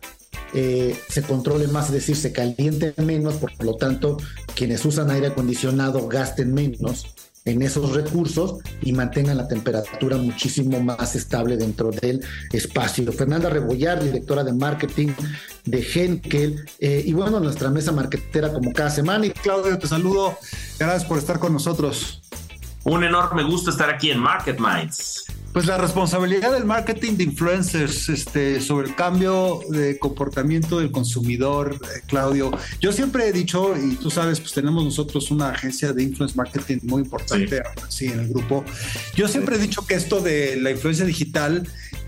eh, 0.54 0.98
se 1.10 1.22
controle 1.22 1.68
más, 1.68 1.88
es 1.88 1.94
decir, 1.94 2.16
se 2.16 2.32
caliente 2.32 2.94
menos, 2.98 3.36
por 3.36 3.52
lo 3.64 3.76
tanto, 3.76 4.18
quienes 4.56 4.86
usan 4.86 5.12
aire 5.12 5.28
acondicionado 5.28 6.08
gasten 6.08 6.54
menos 6.54 7.06
en 7.46 7.62
esos 7.62 7.94
recursos 7.94 8.56
y 8.82 8.92
mantengan 8.92 9.38
la 9.38 9.48
temperatura 9.48 10.18
muchísimo 10.18 10.80
más 10.80 11.16
estable 11.16 11.58
dentro 11.58 11.92
del 11.92 12.26
espacio. 12.52 13.12
Fernanda 13.14 13.50
Rebollar, 13.50 14.04
directora 14.04 14.44
de 14.44 14.54
marketing 14.54 15.10
de 15.66 15.88
Henkel, 15.94 16.66
eh, 16.80 17.04
y 17.06 17.14
bueno, 17.14 17.40
nuestra 17.40 17.70
mesa 17.70 17.92
marketera 17.92 18.52
como 18.52 18.74
cada 18.74 18.90
semana. 18.90 19.28
Y 19.28 19.32
Claudio, 19.32 19.78
te 19.78 19.88
saludo. 19.88 20.38
Gracias 20.80 21.06
por 21.06 21.20
estar 21.20 21.40
con 21.40 21.54
nosotros. 21.54 22.22
Un 22.84 23.04
enorme 23.04 23.44
gusto 23.44 23.70
estar 23.70 23.90
aquí 23.90 24.12
en 24.12 24.20
Market 24.20 24.60
Minds. 24.60 25.26
Pues 25.56 25.68
la 25.68 25.78
responsabilidad 25.78 26.52
del 26.52 26.66
marketing 26.66 27.14
de 27.14 27.24
influencers 27.24 28.10
este, 28.10 28.60
sobre 28.60 28.90
el 28.90 28.96
cambio 28.96 29.62
de 29.70 29.98
comportamiento 29.98 30.80
del 30.80 30.92
consumidor, 30.92 31.80
eh, 31.82 32.02
Claudio. 32.08 32.52
Yo 32.82 32.92
siempre 32.92 33.30
he 33.30 33.32
dicho, 33.32 33.74
y 33.78 33.96
tú 33.96 34.12
sabes, 34.12 34.42
pues 34.42 34.52
tenemos 34.52 34.84
nosotros 34.84 35.32
una 35.32 35.52
agencia 35.52 35.94
de 35.94 36.04
influence 36.04 36.36
marketing 36.36 36.80
muy 36.84 37.04
importante 37.04 37.64
sí. 37.88 38.08
en 38.08 38.20
el 38.20 38.28
grupo. 38.28 38.66
Yo 39.16 39.30
siempre 39.30 39.56
he 39.56 39.60
dicho 39.60 39.88
que 39.88 39.94
esto 39.94 40.20
de 40.20 40.58
la 40.58 40.72
influencia 40.72 41.06
digital 41.06 41.66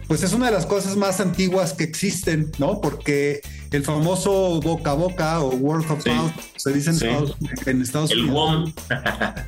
pues 0.10 0.24
es 0.24 0.34
una 0.34 0.48
de 0.48 0.52
las 0.52 0.66
cosas 0.66 0.98
más 0.98 1.22
antiguas 1.22 1.72
que 1.72 1.86
existen, 1.86 2.52
¿no? 2.60 2.82
Porque 2.82 3.42
el 3.72 3.84
famoso 3.84 4.60
boca 4.62 4.92
a 4.92 4.94
boca 4.94 5.40
o 5.42 5.50
word 5.56 5.90
of 5.92 6.06
mouth, 6.06 6.32
se 6.56 6.74
dice 6.74 6.90
en, 6.90 6.96
Estados, 7.82 8.12
el 8.12 8.26
Unidos. 8.26 8.74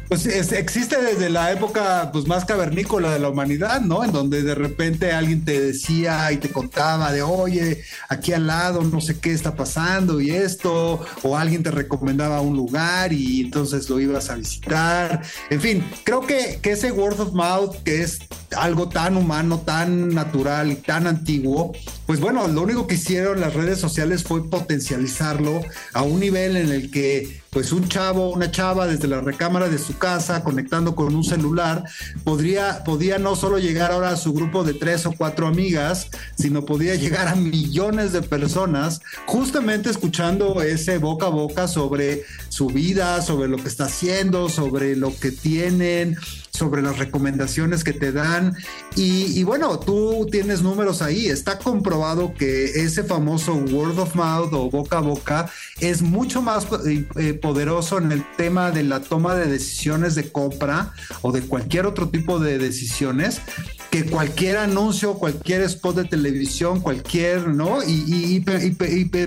pues 0.10 0.26
existe 0.26 1.02
desde 1.02 1.30
la 1.30 1.52
época 1.52 2.10
pues, 2.12 2.28
más 2.28 2.46
cavernícola 2.46 3.12
de 3.12 3.20
la 3.20 3.30
humanidad, 3.30 3.82
¿no? 3.82 4.04
En 4.04 4.12
donde 4.12 4.44
de 4.44 4.56
repente 4.56 5.12
alguien 5.12 5.46
te 5.46 5.60
decía 5.60 6.32
y 6.32 6.38
te 6.38 6.50
contaba 6.50 7.12
de, 7.12 7.22
oye, 7.22 7.82
aquí 8.10 8.34
al 8.34 8.48
lado 8.48 8.84
no 8.84 9.02
sé 9.02 9.20
qué 9.20 9.32
está 9.32 9.56
pasando 9.56 10.20
y 10.20 10.32
esto, 10.32 11.06
o 11.24 11.38
alguien 11.38 11.64
te 11.64 11.72
recomendaba 11.72 12.42
un 12.42 12.56
lugar 12.56 13.14
y 13.14 13.42
entonces 13.42 13.90
lo 13.90 14.00
ibas 14.00 14.30
a 14.30 14.36
visitar. 14.36 15.22
En 15.50 15.62
fin, 15.62 15.84
creo 16.04 16.22
que, 16.22 16.60
que 16.62 16.72
ese 16.72 16.92
word 16.92 17.20
of 17.20 17.34
mouth, 17.34 17.76
que 17.84 18.02
es 18.02 18.20
algo 18.56 18.90
tan 18.90 19.18
humano, 19.18 19.60
tan 19.60 20.14
natural 20.14 20.72
y 20.72 20.76
tan 20.76 21.08
antiguo, 21.08 21.74
pues 22.10 22.20
bueno, 22.20 22.48
lo 22.48 22.64
único 22.64 22.88
que 22.88 22.96
hicieron 22.96 23.40
las 23.40 23.54
redes 23.54 23.78
sociales 23.80 24.24
fue 24.24 24.50
potencializarlo 24.50 25.62
a 25.94 26.02
un 26.02 26.20
nivel 26.20 26.58
en 26.58 26.72
el 26.72 26.90
que 26.90 27.40
pues 27.52 27.72
un 27.72 27.88
chavo, 27.88 28.32
una 28.32 28.50
chava 28.50 28.88
desde 28.88 29.08
la 29.08 29.22
recámara 29.22 29.70
de 29.70 29.78
su 29.78 29.96
casa 29.96 30.44
conectando 30.44 30.96
con 30.96 31.14
un 31.14 31.24
celular, 31.24 31.84
podría, 32.24 32.84
podía 32.84 33.20
no 33.20 33.36
solo 33.36 33.60
llegar 33.60 33.92
ahora 33.92 34.10
a 34.10 34.18
su 34.18 34.34
grupo 34.34 34.64
de 34.64 34.74
tres 34.74 35.06
o 35.06 35.12
cuatro 35.12 35.46
amigas, 35.46 36.08
sino 36.36 36.66
podía 36.66 36.96
llegar 36.96 37.28
a 37.28 37.36
millones 37.36 38.12
de 38.12 38.24
personas 38.24 39.02
justamente 39.28 39.92
escuchando 39.92 40.64
ese 40.64 40.98
boca 40.98 41.28
a 41.28 41.30
boca 41.30 41.68
sobre 41.68 42.24
su 42.50 42.68
vida, 42.68 43.22
sobre 43.22 43.50
lo 43.50 43.58
que 43.58 43.68
está 43.68 43.86
haciendo, 43.86 44.50
sobre 44.50 44.96
lo 44.96 45.16
que 45.16 45.32
tienen, 45.32 46.18
sobre 46.60 46.82
las 46.82 47.00
recomendaciones 47.00 47.84
que 47.84 47.94
te 47.94 48.12
dan. 48.12 48.56
Y, 48.96 49.42
bueno, 49.44 49.80
tú 49.80 50.28
tienes 50.30 50.62
números 50.62 51.02
ahí. 51.02 51.28
Está 51.28 51.58
comprobado 51.58 52.34
que 52.34 52.66
ese 52.66 53.04
famoso 53.04 53.56
word 53.56 53.98
of 53.98 54.14
mouth 54.16 54.54
o 54.54 54.70
boca 54.70 54.98
a 54.98 55.02
boca 55.02 55.50
es 55.80 56.02
mucho 56.02 56.42
más 56.42 56.68
eh, 56.86 57.08
eh, 57.16 57.34
poderoso 57.34 57.98
en 57.98 58.12
el 58.12 58.24
tema 58.36 58.72
de 58.72 58.84
la 58.84 59.00
toma 59.00 59.36
de 59.36 59.48
decisiones 59.48 60.16
de 60.16 60.32
compra 60.32 60.94
o 61.22 61.32
de 61.32 61.42
cualquier 61.42 61.86
otro 61.86 62.10
tipo 62.10 62.40
de 62.40 62.58
decisiones 62.58 63.42
que 63.90 64.06
cualquier 64.06 64.58
anuncio, 64.58 65.16
cualquier 65.16 65.62
spot 65.64 65.96
de 65.96 66.06
televisión, 66.06 66.80
cualquier, 66.80 67.48
¿no? 67.48 67.84
Y, 67.84 68.04
y, 68.08 68.46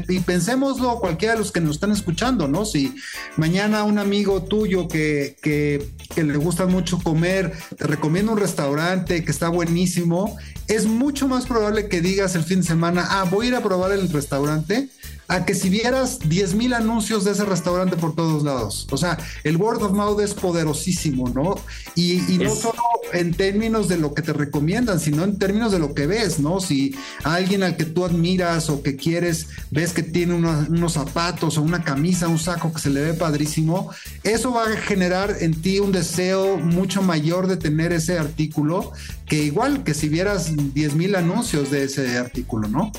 y, 0.08 0.18
pensémoslo, 0.20 1.00
cualquiera 1.00 1.34
de 1.34 1.40
los 1.40 1.50
que 1.50 1.60
nos 1.60 1.76
están 1.76 1.90
escuchando, 1.90 2.46
¿no? 2.46 2.64
Si 2.64 2.94
mañana 3.36 3.82
un 3.82 3.98
amigo 3.98 4.44
tuyo 4.44 4.86
que, 4.86 5.36
que, 5.42 5.84
que 6.14 6.22
le 6.22 6.36
gusta 6.36 6.66
mucho 6.66 6.98
comer 6.98 7.52
te 7.76 7.86
recomienda 7.86 8.32
un 8.32 8.38
restaurante 8.38 9.24
que 9.24 9.30
está 9.30 9.48
buenísimo, 9.48 10.36
es 10.68 10.86
mucho 10.86 11.26
más 11.26 11.46
probable 11.46 11.88
que 11.88 12.00
digas 12.00 12.36
el 12.36 12.44
fin 12.44 12.60
de 12.60 12.66
semana, 12.66 13.06
ah, 13.10 13.24
voy 13.28 13.46
a 13.46 13.48
ir 13.50 13.54
a 13.56 13.62
probar 13.62 13.92
el 13.92 14.08
restaurante 14.10 14.88
a 15.28 15.44
que 15.44 15.54
si 15.54 15.68
vieras 15.68 16.18
10 16.28 16.54
mil 16.54 16.74
anuncios 16.74 17.24
de 17.24 17.32
ese 17.32 17.44
restaurante 17.44 17.96
por 17.96 18.14
todos 18.14 18.42
lados. 18.42 18.86
O 18.90 18.96
sea, 18.96 19.18
el 19.44 19.56
word 19.56 19.82
of 19.82 19.92
mouth 19.92 20.20
es 20.20 20.34
poderosísimo, 20.34 21.28
¿no? 21.28 21.54
Y, 21.94 22.20
no 22.38 22.54
solo 22.54 22.82
en 23.12 23.32
términos 23.34 23.88
de 23.88 23.98
lo 23.98 24.14
que 24.14 24.22
te 24.22 24.32
recomiendan, 24.32 24.98
sino 24.98 25.24
en 25.24 25.38
términos 25.38 25.70
de 25.72 25.78
lo 25.78 25.94
que 25.94 26.06
ves, 26.06 26.40
¿no? 26.40 26.60
Si 26.60 26.94
alguien 27.24 27.62
al 27.62 27.76
que 27.76 27.84
tú 27.84 28.04
admiras 28.04 28.68
o 28.68 28.82
que 28.82 28.96
quieres, 28.96 29.48
ves 29.70 29.92
que 29.92 30.02
tiene 30.02 30.34
unos 30.34 30.92
zapatos 30.92 31.58
o 31.58 31.62
una 31.62 31.84
camisa, 31.84 32.28
un 32.28 32.38
saco 32.38 32.72
que 32.72 32.80
se 32.80 32.90
le 32.90 33.02
ve 33.02 33.14
padrísimo, 33.14 33.90
eso 34.22 34.52
va 34.52 34.64
a 34.64 34.76
generar 34.76 35.36
en 35.40 35.60
ti 35.60 35.78
un 35.78 35.92
deseo 35.92 36.58
mucho 36.58 37.02
mayor 37.02 37.46
de 37.46 37.56
tener 37.56 37.92
ese 37.92 38.18
artículo 38.18 38.92
que 39.26 39.44
igual 39.44 39.84
que 39.84 39.94
si 39.94 40.08
vieras 40.08 40.52
10 40.74 40.94
mil 40.94 41.14
anuncios 41.16 41.70
de 41.70 41.84
ese 41.84 42.18
artículo, 42.18 42.68
¿no? 42.68 42.92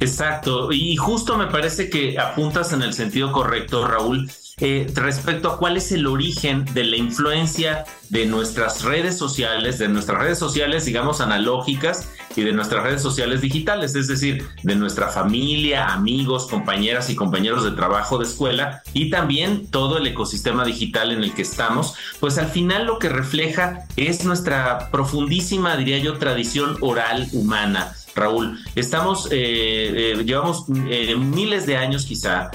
Exacto, 0.00 0.72
y 0.72 0.96
justo 0.96 1.36
me 1.36 1.46
parece 1.48 1.90
que 1.90 2.18
apuntas 2.18 2.72
en 2.72 2.80
el 2.80 2.94
sentido 2.94 3.32
correcto, 3.32 3.86
Raúl, 3.86 4.30
eh, 4.62 4.90
respecto 4.94 5.50
a 5.50 5.58
cuál 5.58 5.76
es 5.76 5.92
el 5.92 6.06
origen 6.06 6.64
de 6.72 6.84
la 6.84 6.96
influencia 6.96 7.84
de 8.08 8.24
nuestras 8.24 8.82
redes 8.82 9.18
sociales, 9.18 9.78
de 9.78 9.88
nuestras 9.88 10.18
redes 10.18 10.38
sociales, 10.38 10.86
digamos, 10.86 11.20
analógicas 11.20 12.08
y 12.34 12.42
de 12.42 12.52
nuestras 12.52 12.82
redes 12.82 13.02
sociales 13.02 13.42
digitales, 13.42 13.94
es 13.94 14.08
decir, 14.08 14.46
de 14.62 14.74
nuestra 14.74 15.08
familia, 15.08 15.88
amigos, 15.88 16.46
compañeras 16.46 17.10
y 17.10 17.14
compañeros 17.14 17.64
de 17.64 17.72
trabajo, 17.72 18.18
de 18.18 18.24
escuela 18.24 18.82
y 18.94 19.10
también 19.10 19.66
todo 19.66 19.98
el 19.98 20.06
ecosistema 20.06 20.64
digital 20.64 21.12
en 21.12 21.24
el 21.24 21.34
que 21.34 21.42
estamos, 21.42 21.94
pues 22.20 22.38
al 22.38 22.48
final 22.48 22.86
lo 22.86 22.98
que 22.98 23.08
refleja 23.08 23.86
es 23.96 24.24
nuestra 24.24 24.90
profundísima, 24.90 25.76
diría 25.76 25.98
yo, 25.98 26.18
tradición 26.18 26.76
oral 26.80 27.28
humana 27.32 27.94
Raúl. 28.20 28.58
Estamos, 28.74 29.28
eh, 29.32 30.12
eh, 30.12 30.24
llevamos 30.24 30.66
eh, 30.88 31.16
miles 31.16 31.66
de 31.66 31.76
años 31.76 32.04
quizá 32.04 32.50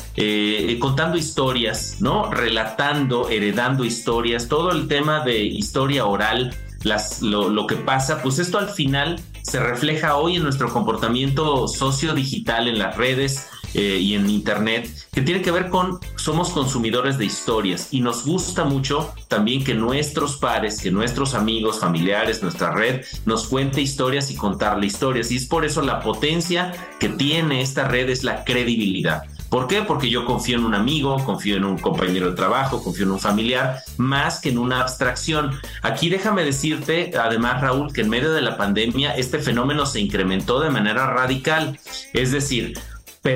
contando 0.79 1.17
historias, 1.17 1.97
¿no? 1.99 2.31
Relatando, 2.31 3.29
heredando 3.29 3.83
historias, 3.83 4.47
todo 4.47 4.71
el 4.71 4.87
tema 4.87 5.23
de 5.25 5.43
historia 5.43 6.05
oral, 6.05 6.55
las, 6.83 7.21
lo, 7.21 7.49
lo 7.49 7.65
que 7.65 7.75
pasa, 7.75 8.21
pues 8.21 8.39
esto 8.39 8.59
al 8.59 8.69
final 8.69 9.19
se 9.41 9.59
refleja 9.59 10.15
hoy 10.15 10.37
en 10.37 10.43
nuestro 10.43 10.71
comportamiento 10.71 11.67
socio-digital 11.67 12.67
en 12.67 12.79
las 12.79 12.97
redes, 12.97 13.47
eh, 13.77 13.99
y 13.99 14.15
en 14.15 14.29
Internet, 14.29 14.89
que 15.11 15.21
tiene 15.21 15.41
que 15.41 15.51
ver 15.51 15.69
con 15.69 15.99
somos 16.15 16.51
consumidores 16.51 17.17
de 17.17 17.25
historias 17.25 17.89
y 17.91 17.99
nos 17.99 18.25
gusta 18.25 18.63
mucho 18.63 19.13
también 19.27 19.65
que 19.65 19.73
nuestros 19.73 20.37
pares, 20.37 20.79
que 20.79 20.91
nuestros 20.91 21.33
amigos, 21.33 21.81
familiares, 21.81 22.41
nuestra 22.41 22.71
red 22.71 23.03
nos 23.25 23.47
cuente 23.47 23.81
historias 23.81 24.31
y 24.31 24.35
contarle 24.35 24.87
historias. 24.87 25.29
Y 25.29 25.35
es 25.35 25.45
por 25.45 25.65
eso 25.65 25.81
la 25.81 25.99
potencia 25.99 26.71
que 27.01 27.09
tiene 27.09 27.61
esta 27.61 27.85
red 27.89 28.09
es 28.09 28.23
la 28.23 28.45
credibilidad. 28.45 29.23
¿Por 29.49 29.67
qué? 29.67 29.81
Porque 29.81 30.09
yo 30.09 30.25
confío 30.25 30.57
en 30.57 30.65
un 30.65 30.73
amigo, 30.73 31.23
confío 31.23 31.57
en 31.57 31.65
un 31.65 31.77
compañero 31.77 32.29
de 32.29 32.35
trabajo, 32.35 32.81
confío 32.81 33.05
en 33.05 33.11
un 33.11 33.19
familiar, 33.19 33.81
más 33.97 34.39
que 34.39 34.49
en 34.49 34.57
una 34.57 34.81
abstracción. 34.81 35.51
Aquí 35.81 36.09
déjame 36.09 36.43
decirte, 36.43 37.11
además, 37.17 37.61
Raúl, 37.61 37.93
que 37.93 38.01
en 38.01 38.09
medio 38.09 38.31
de 38.31 38.41
la 38.41 38.57
pandemia 38.57 39.15
este 39.15 39.39
fenómeno 39.39 39.85
se 39.85 39.99
incrementó 39.99 40.59
de 40.59 40.71
manera 40.71 41.07
radical. 41.07 41.79
Es 42.13 42.31
decir, 42.31 42.73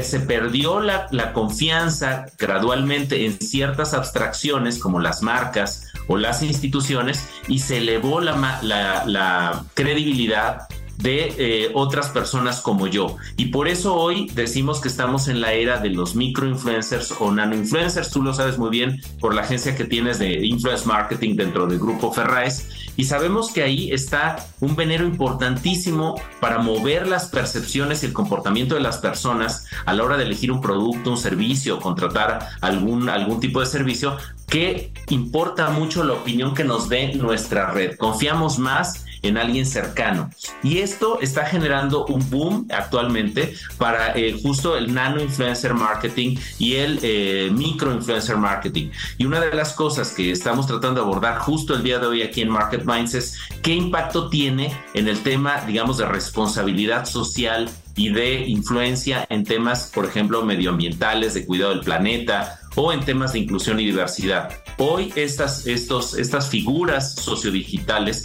se 0.02 0.20
perdió 0.20 0.80
la, 0.82 1.34
confianza 1.34 2.28
gradualmente 2.38 3.26
en 3.26 3.40
ciertas 3.40 3.94
abstracciones 3.94 4.78
como 4.78 5.00
las 5.00 5.24
marcas 5.24 5.88
o 6.08 6.18
las 6.18 6.44
instituciones 6.44 7.28
y 7.48 7.60
se 7.60 7.78
elevó 7.78 8.22
la, 8.22 8.60
la, 8.62 9.66
credibilidad 9.74 10.68
de 11.02 11.34
eh, 11.38 11.72
otras 11.74 12.10
personas 12.10 12.60
como 12.62 12.88
yo. 12.88 13.16
Y 13.38 13.46
por 13.48 13.68
eso 13.68 13.96
hoy 13.96 14.30
decimos 14.34 14.82
que 14.82 14.90
estamos 14.90 15.30
en 15.30 15.40
la 15.40 15.54
era 15.54 15.80
de 15.80 15.90
los 15.90 16.16
microinfluencers 16.16 17.16
o 17.20 17.32
nanoinfluencers. 17.32 18.12
Tú 18.12 18.22
lo 18.22 18.34
sabes 18.34 18.58
muy 18.58 18.70
bien 18.70 19.02
por 19.20 19.34
la 19.34 19.42
agencia 19.42 19.76
que 19.76 19.86
tienes 19.86 20.20
de 20.20 20.46
influence 20.46 20.86
marketing 20.86 21.36
dentro 21.36 21.68
del 21.68 21.80
grupo 21.80 22.12
Ferraes. 22.12 22.68
Y 22.98 23.06
sabemos 23.06 23.52
que 23.52 23.64
ahí 23.64 23.94
está 23.94 24.46
un 24.60 24.76
venero 24.76 25.06
importantísimo 25.06 26.16
para 26.42 26.60
mover 26.60 27.08
las 27.08 27.30
percepciones 27.30 28.04
y 28.04 28.08
el 28.08 28.14
comportamiento 28.14 28.76
de 28.76 28.82
las 28.82 28.98
personas 28.98 29.68
a 29.86 29.94
la 29.94 30.04
hora 30.04 30.18
de 30.18 30.26
elegir 30.26 30.52
un 30.52 30.60
producto, 30.60 31.12
un 31.12 31.18
servicio, 31.18 31.80
contratar 31.80 32.50
algún, 32.60 33.08
algún 33.08 33.40
tipo 33.40 33.62
de 33.62 33.68
servicio, 33.68 34.18
que 34.48 34.92
importa 35.08 35.70
mucho 35.70 36.04
la 36.04 36.14
opinión 36.14 36.54
que 36.54 36.66
nos 36.66 36.90
dé 36.90 37.16
nuestra 37.16 37.72
red. 37.72 37.96
Confiamos 37.96 38.60
más 38.60 39.06
en 39.22 39.38
alguien 39.38 39.66
cercano. 39.66 40.30
Y 40.64 40.80
esto 40.80 41.20
está 41.22 41.46
generando 41.46 42.06
un 42.06 42.30
boom 42.30 42.68
actualmente 42.72 43.54
para 43.78 44.18
eh, 44.18 44.40
justo 44.42 44.78
el 44.78 44.94
nano 44.94 45.22
influencer 45.22 45.74
marketing 45.74 46.38
y 46.58 46.76
el 46.76 47.00
eh, 47.02 47.50
micro 47.52 47.94
influencer 47.94 48.38
marketing. 48.38 48.90
Y 49.18 49.26
una 49.26 49.40
de 49.40 49.54
las 49.54 49.74
cosas 49.74 50.12
que 50.12 50.32
estamos 50.32 50.68
tratando 50.68 51.02
de 51.02 51.08
abordar 51.08 51.40
justo 51.40 51.76
el 51.76 51.84
día 51.84 52.00
de 52.00 52.08
hoy 52.08 52.22
aquí 52.22 52.42
en 52.42 52.50
Market 52.50 52.86
Minds 52.86 53.14
es 53.14 53.40
qué 53.62 53.74
impacto 53.74 54.30
tiene 54.30 54.74
en 54.94 55.08
el 55.08 55.22
tema, 55.22 55.62
digamos, 55.62 55.98
de 55.98 56.06
responsabilidad 56.06 57.06
social 57.06 57.70
y 57.96 58.10
de 58.10 58.48
influencia 58.48 59.26
en 59.30 59.44
temas, 59.44 59.92
por 59.94 60.06
ejemplo, 60.06 60.44
medioambientales, 60.44 61.34
de 61.34 61.46
cuidado 61.46 61.72
del 61.72 61.82
planeta 61.82 62.60
o 62.82 62.94
en 62.94 63.02
temas 63.02 63.34
de 63.34 63.40
inclusión 63.40 63.78
y 63.82 63.86
diversidad. 63.86 64.52
Hoy 64.78 65.12
estas, 65.18 65.68
estos, 65.68 66.14
estas 66.14 66.48
figuras 66.48 67.16
sociodigitales 67.16 68.24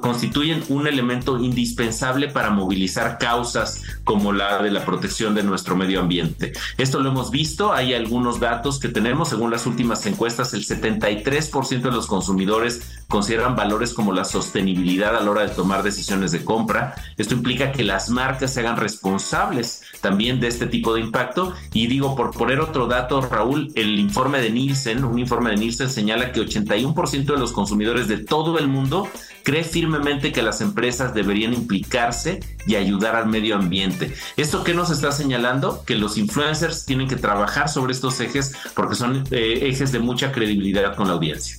constituyen 0.00 0.64
un 0.68 0.86
elemento 0.86 1.38
indispensable 1.38 2.28
para 2.28 2.50
movilizar 2.50 3.18
causas 3.18 3.82
como 4.04 4.32
la 4.32 4.62
de 4.62 4.70
la 4.70 4.84
protección 4.84 5.34
de 5.34 5.42
nuestro 5.42 5.76
medio 5.76 6.00
ambiente. 6.00 6.52
Esto 6.78 7.00
lo 7.00 7.10
hemos 7.10 7.30
visto, 7.30 7.72
hay 7.72 7.92
algunos 7.92 8.40
datos 8.40 8.78
que 8.78 8.88
tenemos, 8.88 9.28
según 9.28 9.50
las 9.50 9.66
últimas 9.66 10.04
encuestas, 10.06 10.54
el 10.54 10.64
73% 10.64 11.82
de 11.82 11.90
los 11.90 12.06
consumidores 12.06 13.02
consideran 13.08 13.54
valores 13.54 13.92
como 13.92 14.12
la 14.12 14.24
sostenibilidad 14.24 15.14
a 15.14 15.20
la 15.20 15.30
hora 15.30 15.42
de 15.42 15.54
tomar 15.54 15.82
decisiones 15.82 16.32
de 16.32 16.44
compra. 16.44 16.94
Esto 17.16 17.34
implica 17.34 17.72
que 17.72 17.84
las 17.84 18.08
marcas 18.08 18.54
se 18.54 18.60
hagan 18.60 18.78
responsables 18.78 19.82
también 20.06 20.38
de 20.38 20.46
este 20.46 20.66
tipo 20.66 20.94
de 20.94 21.00
impacto. 21.00 21.52
Y 21.72 21.88
digo, 21.88 22.14
por 22.14 22.30
poner 22.30 22.60
otro 22.60 22.86
dato, 22.86 23.20
Raúl, 23.20 23.72
el 23.74 23.98
informe 23.98 24.40
de 24.40 24.50
Nielsen, 24.50 25.02
un 25.04 25.18
informe 25.18 25.50
de 25.50 25.56
Nielsen 25.56 25.90
señala 25.90 26.30
que 26.30 26.40
81% 26.40 27.24
de 27.24 27.36
los 27.36 27.50
consumidores 27.50 28.06
de 28.06 28.18
todo 28.18 28.56
el 28.60 28.68
mundo 28.68 29.08
cree 29.42 29.64
firmemente 29.64 30.30
que 30.30 30.42
las 30.42 30.60
empresas 30.60 31.12
deberían 31.12 31.54
implicarse 31.54 32.38
y 32.68 32.76
ayudar 32.76 33.16
al 33.16 33.26
medio 33.26 33.56
ambiente. 33.56 34.14
¿Esto 34.36 34.62
qué 34.62 34.74
nos 34.74 34.90
está 34.90 35.10
señalando? 35.10 35.82
Que 35.84 35.96
los 35.96 36.16
influencers 36.18 36.86
tienen 36.86 37.08
que 37.08 37.16
trabajar 37.16 37.68
sobre 37.68 37.92
estos 37.92 38.20
ejes 38.20 38.52
porque 38.76 38.94
son 38.94 39.24
eh, 39.32 39.58
ejes 39.62 39.90
de 39.90 39.98
mucha 39.98 40.30
credibilidad 40.30 40.94
con 40.94 41.08
la 41.08 41.14
audiencia. 41.14 41.58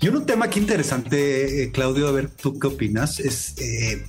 Y 0.00 0.08
un 0.08 0.26
tema 0.26 0.46
aquí 0.46 0.58
interesante, 0.58 1.62
eh, 1.62 1.70
Claudio, 1.70 2.08
a 2.08 2.12
ver 2.12 2.30
tú 2.30 2.58
qué 2.58 2.66
opinas, 2.66 3.20
es 3.20 3.54
eh, 3.58 4.04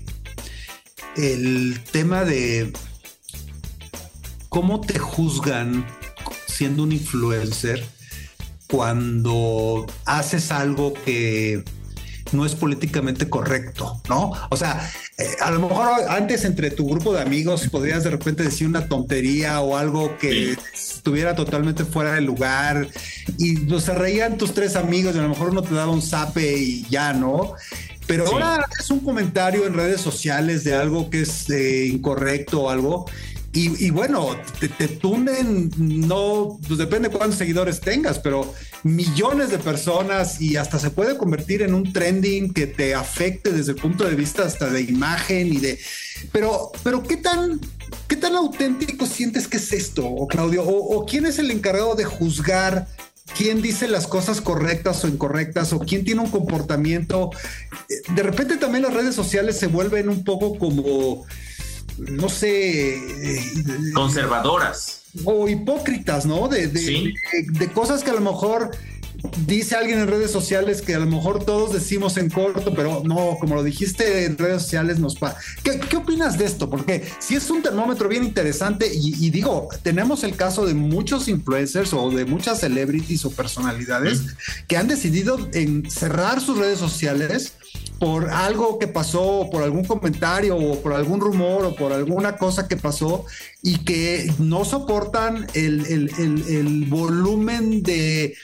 el 1.16 1.80
tema 1.92 2.26
de 2.26 2.74
cómo 4.56 4.80
te 4.80 4.98
juzgan 4.98 5.86
siendo 6.48 6.84
un 6.84 6.94
influencer 6.94 7.84
cuando 8.70 9.86
haces 10.06 10.50
algo 10.50 10.94
que 10.94 11.62
no 12.32 12.46
es 12.46 12.56
políticamente 12.56 13.30
correcto, 13.30 14.02
¿no? 14.08 14.32
O 14.50 14.56
sea, 14.56 14.90
eh, 15.18 15.28
a 15.42 15.52
lo 15.52 15.60
mejor 15.60 15.90
antes 16.08 16.46
entre 16.46 16.72
tu 16.72 16.88
grupo 16.88 17.12
de 17.14 17.20
amigos 17.20 17.68
podrías 17.68 18.06
de 18.06 18.12
repente 18.12 18.44
decir 18.44 18.66
una 18.66 18.88
tontería 18.88 19.60
o 19.60 19.76
algo 19.76 20.18
que 20.20 20.56
estuviera 20.74 21.36
totalmente 21.36 21.84
fuera 21.84 22.14
de 22.14 22.22
lugar 22.22 22.88
y 23.38 23.58
pues, 23.58 23.84
se 23.84 23.94
reían 23.94 24.38
tus 24.38 24.54
tres 24.54 24.78
amigos 24.78 25.18
y 25.18 25.20
a 25.20 25.24
lo 25.24 25.30
mejor 25.30 25.50
uno 25.50 25.64
te 25.64 25.76
daba 25.76 25.92
un 25.92 26.02
zape 26.02 26.58
y 26.58 26.86
ya, 26.90 27.12
¿no? 27.12 27.56
Pero 28.08 28.26
ahora 28.26 28.66
es 28.80 28.90
un 28.90 29.02
comentario 29.02 29.66
en 29.66 29.74
redes 29.74 30.00
sociales 30.00 30.64
de 30.64 30.76
algo 30.76 31.10
que 31.10 31.24
es 31.24 31.50
eh, 31.50 31.88
incorrecto 31.88 32.62
o 32.62 32.70
algo 32.70 33.06
y, 33.58 33.90
bueno, 33.90 34.36
te, 34.60 34.68
te, 34.68 34.90
tunden, 34.90 35.72
no, 35.78 36.60
pues 36.68 36.78
depende 36.78 37.08
de 37.08 37.16
cuántos 37.16 37.38
seguidores 37.38 37.80
tengas, 37.80 38.20
pero 38.20 38.54
millones 38.84 39.50
de 39.50 39.60
personas 39.60 40.42
y 40.42 40.58
hasta 40.58 40.78
se 40.78 40.90
puede 40.90 41.18
convertir 41.18 41.62
en 41.62 41.74
un 41.74 41.94
trending 41.94 42.54
que 42.54 42.68
te 42.68 42.94
afecte 42.94 43.54
desde 43.54 43.72
el 43.72 43.78
punto 43.78 44.04
de 44.04 44.16
vista 44.16 44.44
hasta 44.44 44.70
de 44.70 44.82
imagen 44.82 45.54
y 45.54 45.58
de... 45.58 45.80
Pero, 46.34 46.74
pero 46.84 47.02
¿qué 47.02 47.16
tan, 47.16 47.62
qué 48.10 48.18
tan 48.18 48.36
auténtico 48.36 49.06
sientes 49.06 49.48
que 49.48 49.56
es 49.56 49.72
esto, 49.72 50.28
Claudio? 50.30 50.64
O, 50.64 50.98
o 50.98 51.06
quién 51.06 51.26
es 51.26 51.40
el 51.40 51.50
encargado 51.50 51.96
de 51.96 52.04
juzgar 52.04 52.88
quién 53.38 53.62
dice 53.62 53.88
las 53.88 54.06
cosas 54.06 54.42
correctas 54.42 55.04
o 55.04 55.08
incorrectas 55.08 55.74
o 55.74 55.80
quién 55.80 56.04
tiene 56.06 56.22
un 56.22 56.30
comportamiento. 56.30 57.32
De 58.14 58.24
repente 58.24 58.58
también 58.58 58.84
las 58.84 58.94
redes 58.94 59.16
sociales 59.16 59.58
se 59.58 59.68
vuelven 59.68 60.10
un 60.10 60.24
poco 60.24 60.58
como 60.58 61.26
no 61.98 62.30
sé... 62.30 63.02
Conservadoras. 63.94 65.04
O 65.24 65.48
hipócritas, 65.48 66.26
¿no? 66.26 66.48
De, 66.48 66.68
de, 66.68 67.72
cosas 67.74 68.04
que 68.04 68.12
a 68.12 68.16
lo 68.16 68.22
mejor 68.22 68.72
dice 69.48 69.76
alguien 69.76 70.00
en 70.00 70.08
redes 70.08 70.30
sociales 70.30 70.82
que 70.82 70.94
a 70.94 71.00
lo 71.00 71.06
mejor 71.06 71.44
todos 71.46 71.72
decimos 71.74 72.18
en 72.18 72.30
corto, 72.30 72.74
pero 72.76 73.02
no, 73.06 73.38
como 73.40 73.56
lo 73.56 73.64
dijiste 73.64 74.26
en 74.26 74.38
redes 74.38 74.64
sociales, 74.64 75.00
nos 75.00 75.16
pasa. 75.16 75.38
¿Qué, 75.64 75.80
¿Qué, 75.80 75.96
opinas 75.96 76.38
de 76.38 76.46
esto? 76.46 76.70
Porque 76.70 77.08
si 77.20 77.36
es 77.36 77.50
un 77.50 77.62
termómetro 77.62 78.10
bien 78.10 78.26
interesante 78.26 78.92
y, 78.94 79.30
digo, 79.30 79.70
tenemos 79.82 80.24
el 80.26 80.36
caso 80.36 80.66
de 80.66 80.74
muchos 80.74 81.30
influencers 81.30 81.94
o 81.94 82.12
de 82.12 82.26
muchas 82.26 82.60
celebrities 82.60 83.24
o 83.26 83.32
personalidades 83.32 84.22
que 84.68 84.78
han 84.78 84.90
decidido 84.90 85.50
en 85.54 85.90
cerrar 85.90 86.42
sus 86.42 86.58
redes 86.58 86.80
sociales 86.80 87.54
por 88.00 88.30
algo 88.30 88.78
que 88.80 88.88
pasó, 88.88 89.48
por 89.52 89.64
algún 89.64 89.86
comentario 89.86 90.58
o 90.58 90.82
por 90.82 90.94
algún 90.94 91.20
rumor 91.20 91.66
o 91.66 91.76
por 91.76 91.94
alguna 91.94 92.38
cosa 92.38 92.68
que 92.68 92.78
pasó 92.78 93.26
y 93.62 93.80
que 93.80 94.32
no 94.40 94.66
soportan 94.66 95.48
el, 95.54 96.86
volumen 96.90 97.84
de, 97.84 98.36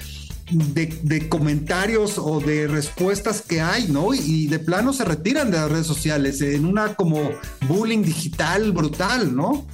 de, 0.51 1.29
comentarios 1.29 2.17
o 2.17 2.39
de 2.39 2.67
respuestas 2.67 3.41
que 3.41 3.61
hay, 3.61 3.87
¿no? 3.87 4.13
Y, 4.13 4.47
de 4.47 4.59
plano 4.59 4.93
se 4.93 5.05
retiran 5.05 5.51
de 5.51 5.57
las 5.57 5.71
redes 5.71 5.87
sociales 5.87 6.41
en 6.41 6.65
una 6.65 6.95
como 6.95 7.31
bullying 7.67 8.03
digital 8.03 8.71
brutal, 8.71 9.35
¿no? 9.35 9.65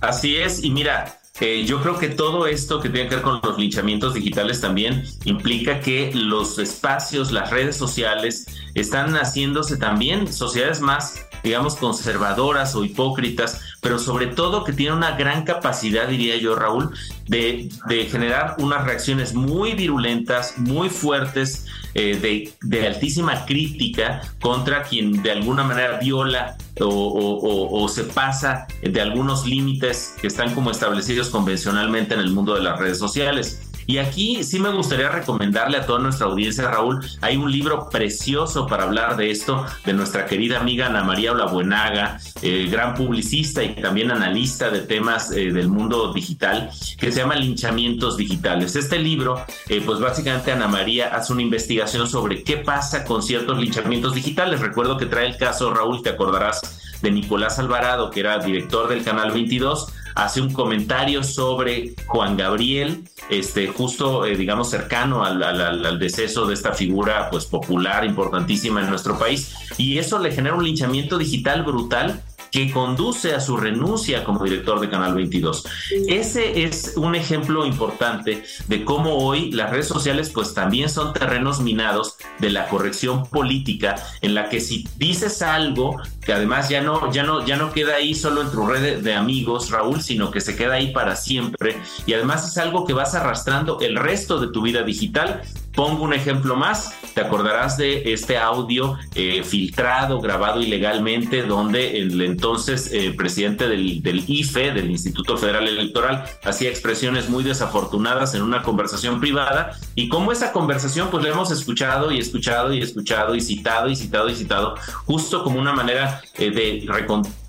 Así 0.00 0.36
es, 0.36 0.62
y 0.62 0.70
mira, 0.70 1.18
eh, 1.40 1.64
yo 1.66 1.82
creo 1.82 1.98
que 1.98 2.08
todo 2.08 2.46
esto 2.46 2.80
que 2.80 2.88
tiene 2.88 3.08
que 3.08 3.16
ver 3.16 3.24
con 3.24 3.40
los 3.42 3.58
linchamientos 3.58 4.14
digitales 4.14 4.60
también 4.60 5.04
implica 5.24 5.80
que 5.80 6.10
los 6.14 6.58
espacios, 6.58 7.30
las 7.30 7.50
redes 7.50 7.76
sociales, 7.76 8.46
están 8.74 9.14
haciéndose 9.14 9.76
también 9.76 10.32
sociedades 10.32 10.80
más, 10.80 11.25
digamos, 11.46 11.76
conservadoras 11.76 12.74
o 12.74 12.84
hipócritas, 12.84 13.60
pero 13.80 14.00
sobre 14.00 14.26
todo 14.26 14.64
que 14.64 14.72
tienen 14.72 14.96
una 14.96 15.16
gran 15.16 15.44
capacidad, 15.44 16.08
diría 16.08 16.36
yo, 16.36 16.56
Raúl, 16.56 16.90
de, 17.28 17.68
de 17.88 18.06
generar 18.06 18.56
unas 18.58 18.84
reacciones 18.84 19.32
muy 19.34 19.74
virulentas, 19.74 20.58
muy 20.58 20.90
fuertes, 20.90 21.66
eh, 21.98 22.18
de, 22.20 22.52
de, 22.60 22.86
altísima 22.86 23.46
crítica 23.46 24.20
contra 24.40 24.82
quien 24.82 25.22
de 25.22 25.30
alguna 25.30 25.64
manera 25.64 25.98
viola 25.98 26.54
o, 26.78 27.88
se 27.88 28.04
pasa 28.04 28.66
de 28.82 29.00
algunos 29.00 29.46
límites 29.46 30.14
que 30.20 30.26
están 30.26 30.54
como 30.54 30.70
establecidos 30.70 31.30
convencionalmente 31.30 32.12
en 32.12 32.20
el 32.20 32.32
mundo 32.32 32.54
de 32.54 32.60
las 32.60 32.78
redes 32.78 32.98
sociales. 32.98 33.65
Y 33.86 33.98
aquí 33.98 34.42
sí 34.42 34.58
me 34.58 34.70
gustaría 34.70 35.08
recomendarle 35.08 35.78
a 35.78 35.86
toda 35.86 36.00
nuestra 36.00 36.26
audiencia, 36.26 36.68
Raúl, 36.68 37.04
hay 37.20 37.36
un 37.36 37.50
libro 37.50 37.88
precioso 37.88 38.66
para 38.66 38.82
hablar 38.82 39.16
de 39.16 39.30
esto, 39.30 39.64
de 39.84 39.92
nuestra 39.92 40.26
querida 40.26 40.58
amiga 40.58 40.86
Ana 40.86 41.04
María 41.04 41.32
Olabuenaga, 41.32 42.18
eh, 42.42 42.68
gran 42.70 42.94
publicista 42.94 43.62
y 43.62 43.74
también 43.76 44.10
analista 44.10 44.70
de 44.70 44.80
temas 44.80 45.30
eh, 45.30 45.52
del 45.52 45.68
mundo 45.68 46.12
digital, 46.12 46.70
que 46.98 47.12
se 47.12 47.20
llama 47.20 47.36
Linchamientos 47.36 48.16
Digitales. 48.16 48.74
Este 48.74 48.98
libro, 48.98 49.44
eh, 49.68 49.80
pues 49.84 50.00
básicamente 50.00 50.50
Ana 50.50 50.66
María 50.66 51.14
hace 51.14 51.32
una 51.32 51.42
investigación 51.42 52.08
sobre 52.08 52.42
qué 52.42 52.56
pasa 52.56 53.04
con 53.04 53.22
ciertos 53.22 53.58
linchamientos 53.58 54.14
digitales. 54.14 54.60
Recuerdo 54.60 54.96
que 54.96 55.06
trae 55.06 55.26
el 55.26 55.36
caso, 55.36 55.72
Raúl, 55.72 56.02
te 56.02 56.10
acordarás, 56.10 56.82
de 57.02 57.10
Nicolás 57.10 57.58
Alvarado, 57.58 58.10
que 58.10 58.20
era 58.20 58.38
director 58.38 58.88
del 58.88 59.04
Canal 59.04 59.30
22, 59.30 59.92
hace 60.16 60.40
un 60.40 60.52
comentario 60.52 61.22
sobre 61.22 61.94
Juan 62.06 62.36
Gabriel, 62.36 63.04
este, 63.30 63.68
justo, 63.68 64.24
eh, 64.24 64.34
digamos, 64.34 64.70
cercano 64.70 65.24
al, 65.24 65.42
al, 65.42 65.98
deceso 65.98 66.46
de 66.46 66.54
esta 66.54 66.72
figura, 66.72 67.28
pues, 67.30 67.44
popular, 67.44 68.04
importantísima 68.04 68.80
en 68.80 68.88
nuestro 68.88 69.18
país, 69.18 69.54
y 69.76 69.98
eso 69.98 70.18
le 70.18 70.32
genera 70.32 70.56
un 70.56 70.64
linchamiento 70.64 71.18
digital 71.18 71.62
brutal 71.62 72.22
que 72.56 72.70
conduce 72.70 73.34
a 73.34 73.40
su 73.40 73.58
renuncia 73.58 74.24
como 74.24 74.42
director 74.42 74.80
de 74.80 74.88
Canal 74.88 75.14
22. 75.14 75.66
Ese 76.08 76.64
es 76.64 76.94
un 76.96 77.14
ejemplo 77.14 77.66
importante 77.66 78.44
de 78.66 78.82
cómo 78.82 79.18
hoy 79.18 79.52
las 79.52 79.68
redes 79.68 79.88
sociales 79.88 80.30
pues 80.30 80.54
también 80.54 80.88
son 80.88 81.12
terrenos 81.12 81.60
minados 81.60 82.16
de 82.38 82.48
la 82.48 82.66
corrección 82.68 83.26
política 83.26 83.96
en 84.22 84.34
la 84.34 84.48
que 84.48 84.60
si 84.60 84.88
dices 84.96 85.42
algo 85.42 86.00
que 86.24 86.32
además 86.32 86.70
ya 86.70 86.80
no 86.80 87.12
ya 87.12 87.24
no 87.24 87.44
ya 87.44 87.56
no 87.56 87.72
queda 87.72 87.96
ahí 87.96 88.14
solo 88.14 88.40
en 88.40 88.50
tu 88.50 88.66
red 88.66 89.02
de, 89.02 89.14
amigos 89.14 89.70
Raúl 89.70 90.00
sino 90.00 90.30
que 90.30 90.40
se 90.40 90.56
queda 90.56 90.74
ahí 90.76 90.92
para 90.92 91.14
siempre 91.14 91.76
y 92.06 92.14
además 92.14 92.48
es 92.48 92.56
algo 92.56 92.86
que 92.86 92.94
vas 92.94 93.14
arrastrando 93.14 93.80
el 93.80 93.96
resto 93.96 94.40
de 94.40 94.48
tu 94.48 94.62
vida 94.62 94.82
digital 94.82 95.42
Pongo 95.76 96.04
un 96.04 96.14
ejemplo 96.14 96.56
más, 96.56 96.94
te 97.16 97.22
acordarás 97.22 97.78
de 97.78 98.12
este 98.12 98.36
audio 98.36 98.98
eh, 99.14 99.42
filtrado, 99.42 100.20
grabado 100.20 100.60
ilegalmente, 100.60 101.44
donde 101.44 101.98
el 101.98 102.20
entonces 102.20 102.90
eh, 102.92 103.14
presidente 103.16 103.66
del, 103.68 104.24
IFE, 104.28 104.72
del 104.72 104.90
Instituto 104.90 105.38
Federal 105.38 105.66
Electoral, 105.66 106.26
hacía 106.44 106.68
expresiones 106.68 107.30
muy 107.30 107.42
desafortunadas 107.42 108.34
en 108.34 108.42
una 108.42 108.62
conversación 108.62 109.18
privada. 109.18 109.78
Y 109.94 110.10
como 110.10 110.30
esa 110.30 110.52
conversación 110.52 111.08
pues 111.10 111.24
la 111.24 111.30
hemos 111.30 111.50
escuchado 111.50 112.12
y 112.12 112.18
escuchado 112.18 112.74
y 112.74 112.82
escuchado 112.82 113.34
y 113.34 113.40
citado 113.40 113.88
y 113.88 113.96
citado 113.96 114.28
y 114.28 114.34
citado, 114.34 114.74
justo 115.06 115.42
como 115.42 115.58
una 115.58 115.72
manera 115.72 116.20
eh, 116.34 116.50
de 116.50 116.84
reconciliar 116.86 117.45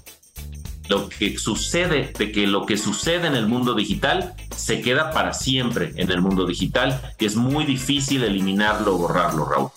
lo 0.89 1.09
que 1.09 1.37
sucede, 1.37 2.13
de 2.17 2.31
que 2.31 2.47
lo 2.47 2.65
que 2.65 2.77
sucede 2.77 3.27
en 3.27 3.35
el 3.35 3.47
mundo 3.47 3.75
digital 3.75 4.35
se 4.55 4.81
queda 4.81 5.11
para 5.11 5.33
siempre 5.33 5.93
en 5.95 6.11
el 6.11 6.21
mundo 6.21 6.45
digital 6.45 7.01
y 7.19 7.25
es 7.25 7.35
muy 7.35 7.65
difícil 7.65 8.23
eliminarlo 8.23 8.95
o 8.95 8.97
borrarlo, 8.97 9.45
Raúl. 9.45 9.69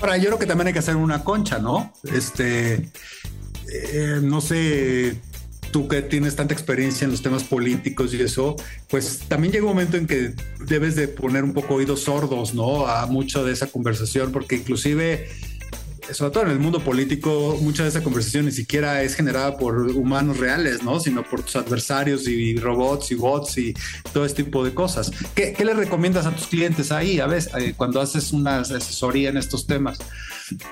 Ahora, 0.00 0.16
yo 0.16 0.26
creo 0.26 0.38
que 0.38 0.46
también 0.46 0.68
hay 0.68 0.72
que 0.72 0.78
hacer 0.78 0.96
una 0.96 1.24
concha, 1.24 1.58
¿no? 1.58 1.92
Este, 2.04 2.90
eh, 3.72 4.20
no 4.22 4.40
sé, 4.40 5.20
tú 5.70 5.88
que 5.88 6.02
tienes 6.02 6.36
tanta 6.36 6.54
experiencia 6.54 7.04
en 7.04 7.10
los 7.10 7.22
temas 7.22 7.44
políticos 7.44 8.14
y 8.14 8.22
eso, 8.22 8.56
pues 8.88 9.20
también 9.28 9.52
llega 9.52 9.64
un 9.64 9.70
momento 9.70 9.96
en 9.96 10.06
que 10.06 10.34
debes 10.60 10.96
de 10.96 11.08
poner 11.08 11.44
un 11.44 11.52
poco 11.52 11.74
oídos 11.74 12.02
sordos, 12.04 12.54
¿no? 12.54 12.86
A 12.86 13.06
mucho 13.06 13.44
de 13.44 13.52
esa 13.52 13.66
conversación, 13.66 14.32
porque 14.32 14.56
inclusive 14.56 15.28
sobre 16.12 16.30
todo 16.32 16.44
en 16.44 16.50
el 16.50 16.58
mundo 16.58 16.80
político, 16.80 17.58
mucha 17.60 17.82
de 17.82 17.90
esa 17.90 18.02
conversación 18.02 18.46
ni 18.46 18.52
siquiera 18.52 19.02
es 19.02 19.14
generada 19.14 19.56
por 19.56 19.78
humanos 19.90 20.38
reales, 20.38 20.82
¿no? 20.82 21.00
Sino 21.00 21.22
por 21.22 21.42
tus 21.42 21.56
adversarios 21.56 22.26
y 22.28 22.56
robots 22.56 23.10
y 23.10 23.14
bots 23.14 23.58
y 23.58 23.74
todo 24.12 24.24
este 24.24 24.44
tipo 24.44 24.64
de 24.64 24.74
cosas. 24.74 25.10
¿Qué, 25.34 25.52
qué 25.52 25.64
le 25.64 25.74
recomiendas 25.74 26.26
a 26.26 26.34
tus 26.34 26.46
clientes 26.46 26.92
ahí, 26.92 27.20
a 27.20 27.26
veces, 27.26 27.52
eh, 27.54 27.74
cuando 27.76 28.00
haces 28.00 28.32
una 28.32 28.60
asesoría 28.60 29.30
en 29.30 29.36
estos 29.36 29.66
temas? 29.66 29.98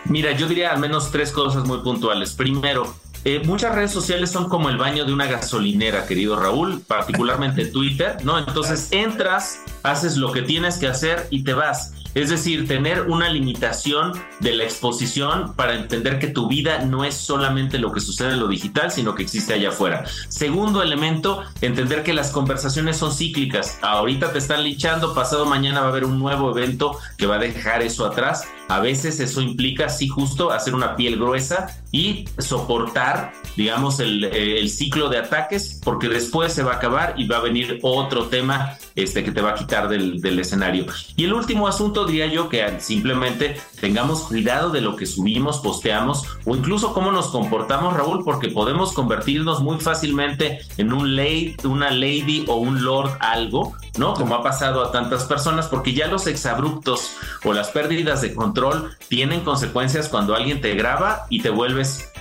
Mira, 0.07 0.33
yo 0.33 0.49
diría 0.49 0.72
al 0.72 0.81
menos 0.81 1.11
tres 1.11 1.33
cosas 1.33 1.66
muy 1.66 1.79
puntuales. 1.79 2.33
Primero, 2.33 2.94
eh, 3.25 3.42
muchas 3.44 3.75
redes 3.75 3.90
sociales 3.90 4.31
son 4.31 4.49
como 4.49 4.70
el 4.70 4.79
baño 4.79 5.05
de 5.05 5.12
una 5.12 5.27
gasolinera, 5.27 6.07
querido 6.07 6.38
Raúl, 6.38 6.81
particularmente 6.81 7.66
Twitter, 7.66 8.18
¿no? 8.25 8.38
Entonces 8.38 8.88
entras, 8.92 9.59
haces 9.83 10.16
lo 10.16 10.31
que 10.31 10.42
tienes 10.42 10.79
que 10.79 10.87
hacer 10.87 11.27
y 11.31 11.42
te 11.42 11.53
vas. 11.53 11.92
Es 12.16 12.31
decir, 12.31 12.66
tener 12.66 13.02
una 13.02 13.29
limitación 13.29 14.14
de 14.40 14.55
la 14.55 14.64
exposición 14.64 15.52
para 15.55 15.74
entender 15.74 16.18
que 16.18 16.29
tu 16.29 16.48
vida 16.48 16.79
no 16.79 17.05
es 17.05 17.14
solamente 17.14 17.79
lo 17.79 17.92
que 17.92 18.00
sucede 18.00 18.33
en 18.33 18.40
lo 18.40 18.48
digital, 18.48 18.90
sino 18.90 19.14
que 19.14 19.22
existe 19.22 19.52
allá 19.52 19.68
afuera. 19.68 20.07
Segundo 20.31 20.83
elemento, 20.83 21.42
entender 21.61 22.02
que 22.02 22.14
las 22.14 22.31
conversaciones 22.31 22.96
son 22.96 23.12
cíclicas. 23.12 23.79
Ahorita 23.83 24.33
te 24.33 24.38
están 24.38 24.64
linchando, 24.64 25.14
pasado 25.14 25.44
mañana 25.44 25.81
va 25.81 25.88
a 25.88 25.90
haber 25.90 26.07
un 26.07 26.18
nuevo 26.18 26.57
evento 26.57 26.98
que 27.18 27.26
va 27.26 27.35
a 27.35 27.38
dejar 27.38 27.83
eso 27.83 28.07
atrás. 28.07 28.44
A 28.70 28.81
veces 28.81 29.20
eso 29.20 29.42
implica, 29.42 29.90
sí, 29.90 30.09
justo 30.09 30.52
hacer 30.52 30.74
una 30.74 30.96
piel 30.96 31.16
gruesa 31.16 31.83
y 31.92 32.25
soportar, 32.38 33.33
digamos, 33.57 34.01
el, 34.01 34.25
el, 34.25 34.68
ciclo 34.68 35.09
de 35.09 35.18
ataques, 35.18 35.81
porque 35.85 36.09
después 36.09 36.53
se 36.53 36.62
va 36.62 36.72
a 36.72 36.77
acabar 36.77 37.14
y 37.16 37.27
va 37.27 37.38
a 37.38 37.40
venir 37.40 37.79
otro 37.83 38.27
tema 38.27 38.77
este, 38.94 39.22
que 39.25 39.33
te 39.33 39.40
va 39.40 39.51
a 39.51 39.55
quitar 39.55 39.88
del, 39.88 40.20
del 40.20 40.38
escenario. 40.38 40.87
Y 41.16 41.25
el 41.25 41.33
último 41.33 41.68
asunto 41.68 42.05
diría 42.05 42.27
yo 42.27 42.49
que 42.49 42.81
simplemente 42.81 43.57
tengamos 43.81 44.22
cuidado 44.22 44.70
de 44.70 44.81
lo 44.81 44.96
que 44.96 45.07
subimos, 45.07 45.59
posteamos 45.59 46.25
o 46.44 46.57
incluso 46.57 46.92
cómo 46.92 47.12
nos 47.12 47.29
comportamos, 47.29 47.94
Raúl, 47.94 48.25
porque 48.25 48.49
podemos 48.49 48.92
convertirnos 48.92 49.61
muy 49.61 49.79
fácilmente 49.81 50.61
en 50.77 50.92
un 50.92 51.16
lady, 51.16 51.57
una 51.64 51.90
lady 51.90 52.44
o 52.49 52.57
un 52.57 52.85
lord 52.85 53.11
algo, 53.20 53.75
¿no? 53.99 54.14
Como 54.14 54.35
ha 54.35 54.42
pasado 54.42 54.85
a 54.85 54.92
tantas 54.92 55.25
personas, 55.25 55.66
porque 55.66 55.92
ya 55.92 56.09
los 56.09 56.27
exabruptos 56.27 57.12
o 57.44 57.53
las 57.53 57.68
pérdidas 57.68 58.20
de 58.22 58.35
control 58.35 58.96
tienen 59.09 59.40
consecuencias 59.40 60.09
cuando 60.09 60.35
alguien 60.35 60.61
te 60.61 60.75
graba 60.75 61.27
y 61.31 61.42
te 61.42 61.51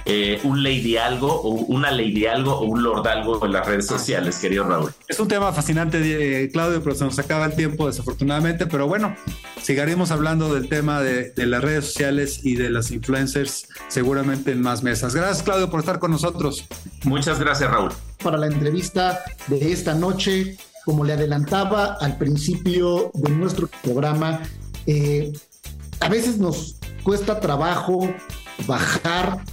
eh, 0.05 0.39
un 0.43 0.63
lady 0.63 0.97
algo 0.97 1.33
o 1.33 1.49
una 1.49 1.89
lady 1.91 2.25
algo 2.25 2.53
o 2.53 2.65
un 2.65 2.83
lord 2.83 3.07
algo 3.07 3.43
en 3.43 3.51
las 3.51 3.65
redes 3.65 3.87
sociales, 3.87 4.37
querido 4.37 4.63
Raúl. 4.65 4.93
Es 5.07 5.19
un 5.19 5.27
tema 5.27 5.51
fascinante, 5.51 5.99
eh, 6.43 6.49
Claudio, 6.49 6.83
pero 6.83 6.95
se 6.95 7.05
nos 7.05 7.17
acaba 7.17 7.45
el 7.45 7.55
tiempo 7.55 7.87
desafortunadamente, 7.87 8.67
pero 8.67 8.87
bueno, 8.87 9.15
seguiremos 9.61 10.11
hablando 10.11 10.53
del 10.53 10.69
tema 10.69 11.01
de, 11.01 11.31
de 11.31 11.45
las 11.47 11.63
redes 11.63 11.85
sociales 11.85 12.41
y 12.43 12.55
de 12.55 12.69
las 12.69 12.91
influencers 12.91 13.67
seguramente 13.87 14.51
en 14.51 14.61
más 14.61 14.83
mesas. 14.83 15.15
Gracias, 15.15 15.43
Claudio, 15.43 15.69
por 15.69 15.79
estar 15.79 15.99
con 15.99 16.11
nosotros. 16.11 16.65
Muchas 17.03 17.39
gracias, 17.39 17.71
Raúl. 17.71 17.91
Para 18.23 18.37
la 18.37 18.47
entrevista 18.47 19.23
de 19.47 19.71
esta 19.71 19.93
noche, 19.95 20.57
como 20.85 21.03
le 21.03 21.13
adelantaba 21.13 21.97
al 21.99 22.17
principio 22.17 23.11
de 23.15 23.31
nuestro 23.31 23.69
programa, 23.83 24.41
eh, 24.85 25.33
a 25.99 26.09
veces 26.09 26.37
nos 26.37 26.75
cuesta 27.03 27.39
trabajo 27.39 28.07
bajar 28.67 29.43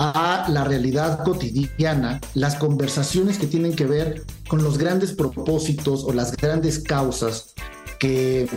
a 0.00 0.46
la 0.48 0.64
realidad 0.64 1.22
cotidiana, 1.24 2.20
las 2.32 2.56
conversaciones 2.56 3.38
que 3.38 3.46
tienen 3.46 3.76
que 3.76 3.84
ver 3.84 4.24
con 4.48 4.64
los 4.64 4.78
grandes 4.78 5.12
propósitos 5.12 6.04
o 6.04 6.12
las 6.14 6.34
grandes 6.34 6.78
causas 6.78 7.52
que, 7.98 8.48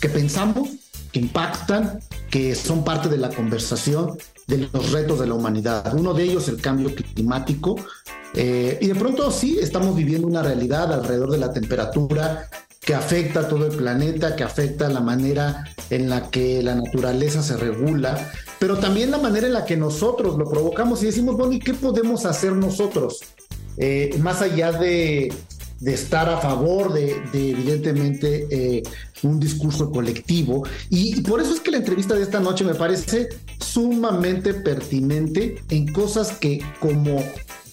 que 0.00 0.08
pensamos, 0.08 0.70
que 1.12 1.20
impactan, 1.20 2.00
que 2.30 2.56
son 2.56 2.82
parte 2.82 3.08
de 3.08 3.16
la 3.16 3.28
conversación 3.28 4.18
de 4.48 4.68
los 4.72 4.90
retos 4.90 5.20
de 5.20 5.28
la 5.28 5.34
humanidad. 5.34 5.94
Uno 5.94 6.14
de 6.14 6.24
ellos 6.24 6.48
el 6.48 6.60
cambio 6.60 6.92
climático. 6.92 7.76
Eh, 8.34 8.78
y 8.80 8.88
de 8.88 8.94
pronto 8.96 9.30
sí, 9.30 9.56
estamos 9.60 9.94
viviendo 9.94 10.26
una 10.26 10.42
realidad 10.42 10.92
alrededor 10.92 11.30
de 11.30 11.38
la 11.38 11.52
temperatura 11.52 12.48
que 12.80 12.94
afecta 12.94 13.40
a 13.40 13.48
todo 13.48 13.66
el 13.66 13.76
planeta, 13.76 14.34
que 14.34 14.42
afecta 14.42 14.88
la 14.88 15.00
manera 15.00 15.64
en 15.90 16.10
la 16.10 16.28
que 16.30 16.62
la 16.62 16.74
naturaleza 16.74 17.42
se 17.42 17.56
regula, 17.56 18.32
pero 18.58 18.76
también 18.78 19.10
la 19.10 19.18
manera 19.18 19.46
en 19.46 19.52
la 19.52 19.64
que 19.64 19.76
nosotros 19.76 20.36
lo 20.36 20.44
provocamos 20.48 21.02
y 21.02 21.06
decimos, 21.06 21.36
bueno, 21.36 21.52
¿y 21.52 21.60
qué 21.60 21.74
podemos 21.74 22.24
hacer 22.26 22.52
nosotros? 22.52 23.20
Eh, 23.76 24.18
más 24.20 24.42
allá 24.42 24.72
de, 24.72 25.32
estar 25.84 26.28
a 26.28 26.38
favor 26.38 26.92
de, 26.92 27.22
evidentemente, 27.32 28.48
eh, 28.50 28.82
un 29.22 29.38
discurso 29.38 29.90
colectivo. 29.90 30.64
Y, 30.90 31.20
por 31.20 31.40
eso 31.40 31.54
es 31.54 31.60
que 31.60 31.70
la 31.70 31.76
entrevista 31.76 32.14
de 32.14 32.22
esta 32.22 32.40
noche 32.40 32.64
me 32.64 32.74
parece 32.74 33.28
sumamente 33.60 34.54
pertinente 34.54 35.62
en 35.70 35.92
cosas 35.92 36.32
que 36.32 36.60
como 36.80 37.22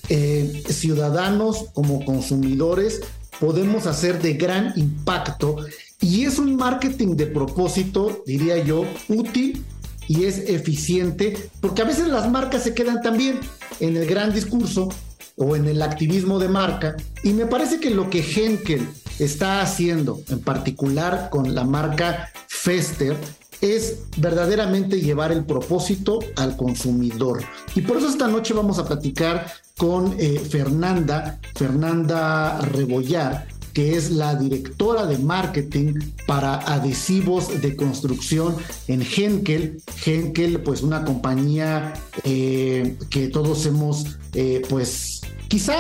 eh, 0.10 0.64
ciudadanos, 0.70 1.66
como 1.74 2.06
consumidores, 2.06 3.02
podemos 3.40 3.88
hacer 3.88 4.22
de 4.22 4.34
gran 4.34 4.72
impacto 4.76 5.58
y 6.00 6.26
es 6.26 6.38
un 6.38 6.56
marketing 6.56 7.16
de 7.16 7.26
propósito, 7.26 8.24
diría 8.28 8.64
yo, 8.64 8.86
útil 9.08 9.66
y 10.08 10.26
es 10.26 10.38
eficiente, 10.50 11.50
porque 11.62 11.82
a 11.82 11.86
veces 11.86 12.08
las 12.08 12.30
marcas 12.30 12.64
se 12.64 12.74
quedan 12.74 13.02
también 13.02 13.40
en 13.80 13.98
el 13.98 14.06
gran 14.06 14.34
discurso 14.34 14.90
o 15.38 15.56
en 15.56 15.66
el 15.66 15.82
activismo 15.82 16.40
de 16.40 16.48
marca 16.48 16.96
y 17.24 17.34
me 17.34 17.46
parece 17.46 17.80
que 17.80 17.90
lo 17.90 18.10
que 18.10 18.20
Henkel 18.20 18.88
está 19.20 19.62
haciendo, 19.62 20.22
en 20.30 20.40
particular 20.40 21.30
con 21.30 21.56
la 21.56 21.64
marca 21.64 22.30
Fester, 22.48 23.18
es 23.62 24.00
verdaderamente 24.18 25.02
llevar 25.02 25.32
el 25.32 25.46
propósito 25.46 26.20
al 26.36 26.56
consumidor. 26.58 27.42
Y 27.74 27.82
por 27.82 27.98
eso 27.98 28.10
esta 28.10 28.28
noche 28.28 28.54
vamos 28.54 28.80
a 28.80 28.86
platicar 28.86 29.48
con 29.78 30.16
eh, 30.20 30.40
Fernanda, 30.40 31.40
Fernanda 31.56 32.60
Rebollar, 32.62 33.48
que 33.76 33.98
es 33.98 34.10
la 34.10 34.36
directora 34.36 35.06
de 35.06 35.18
marketing 35.18 35.96
para 36.26 36.56
adhesivos 36.60 37.62
de 37.62 37.76
construcción 37.76 38.56
en 38.88 39.02
Henkel. 39.02 39.82
Henkel, 40.04 40.62
pues 40.62 40.82
una 40.82 41.04
compañía 41.04 41.94
eh, 42.24 42.98
que 43.10 43.28
todos 43.28 43.66
hemos, 43.66 44.18
eh, 44.34 44.62
pues 44.70 45.22
quizá 45.50 45.76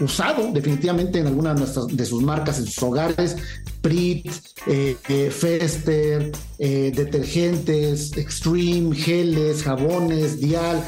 usado 0.00 0.50
definitivamente 0.50 1.20
en 1.20 1.28
alguna 1.28 1.54
de, 1.54 2.04
sus 2.04 2.20
marcas 2.20 2.58
en 2.58 2.66
sus 2.66 2.82
hogares, 2.82 3.36
Prit, 3.80 4.28
eh, 4.66 4.96
Fester, 5.30 6.32
detergentes, 6.58 8.16
Extreme, 8.16 8.96
geles, 8.96 9.62
jabones, 9.62 10.40
Dial, 10.40 10.82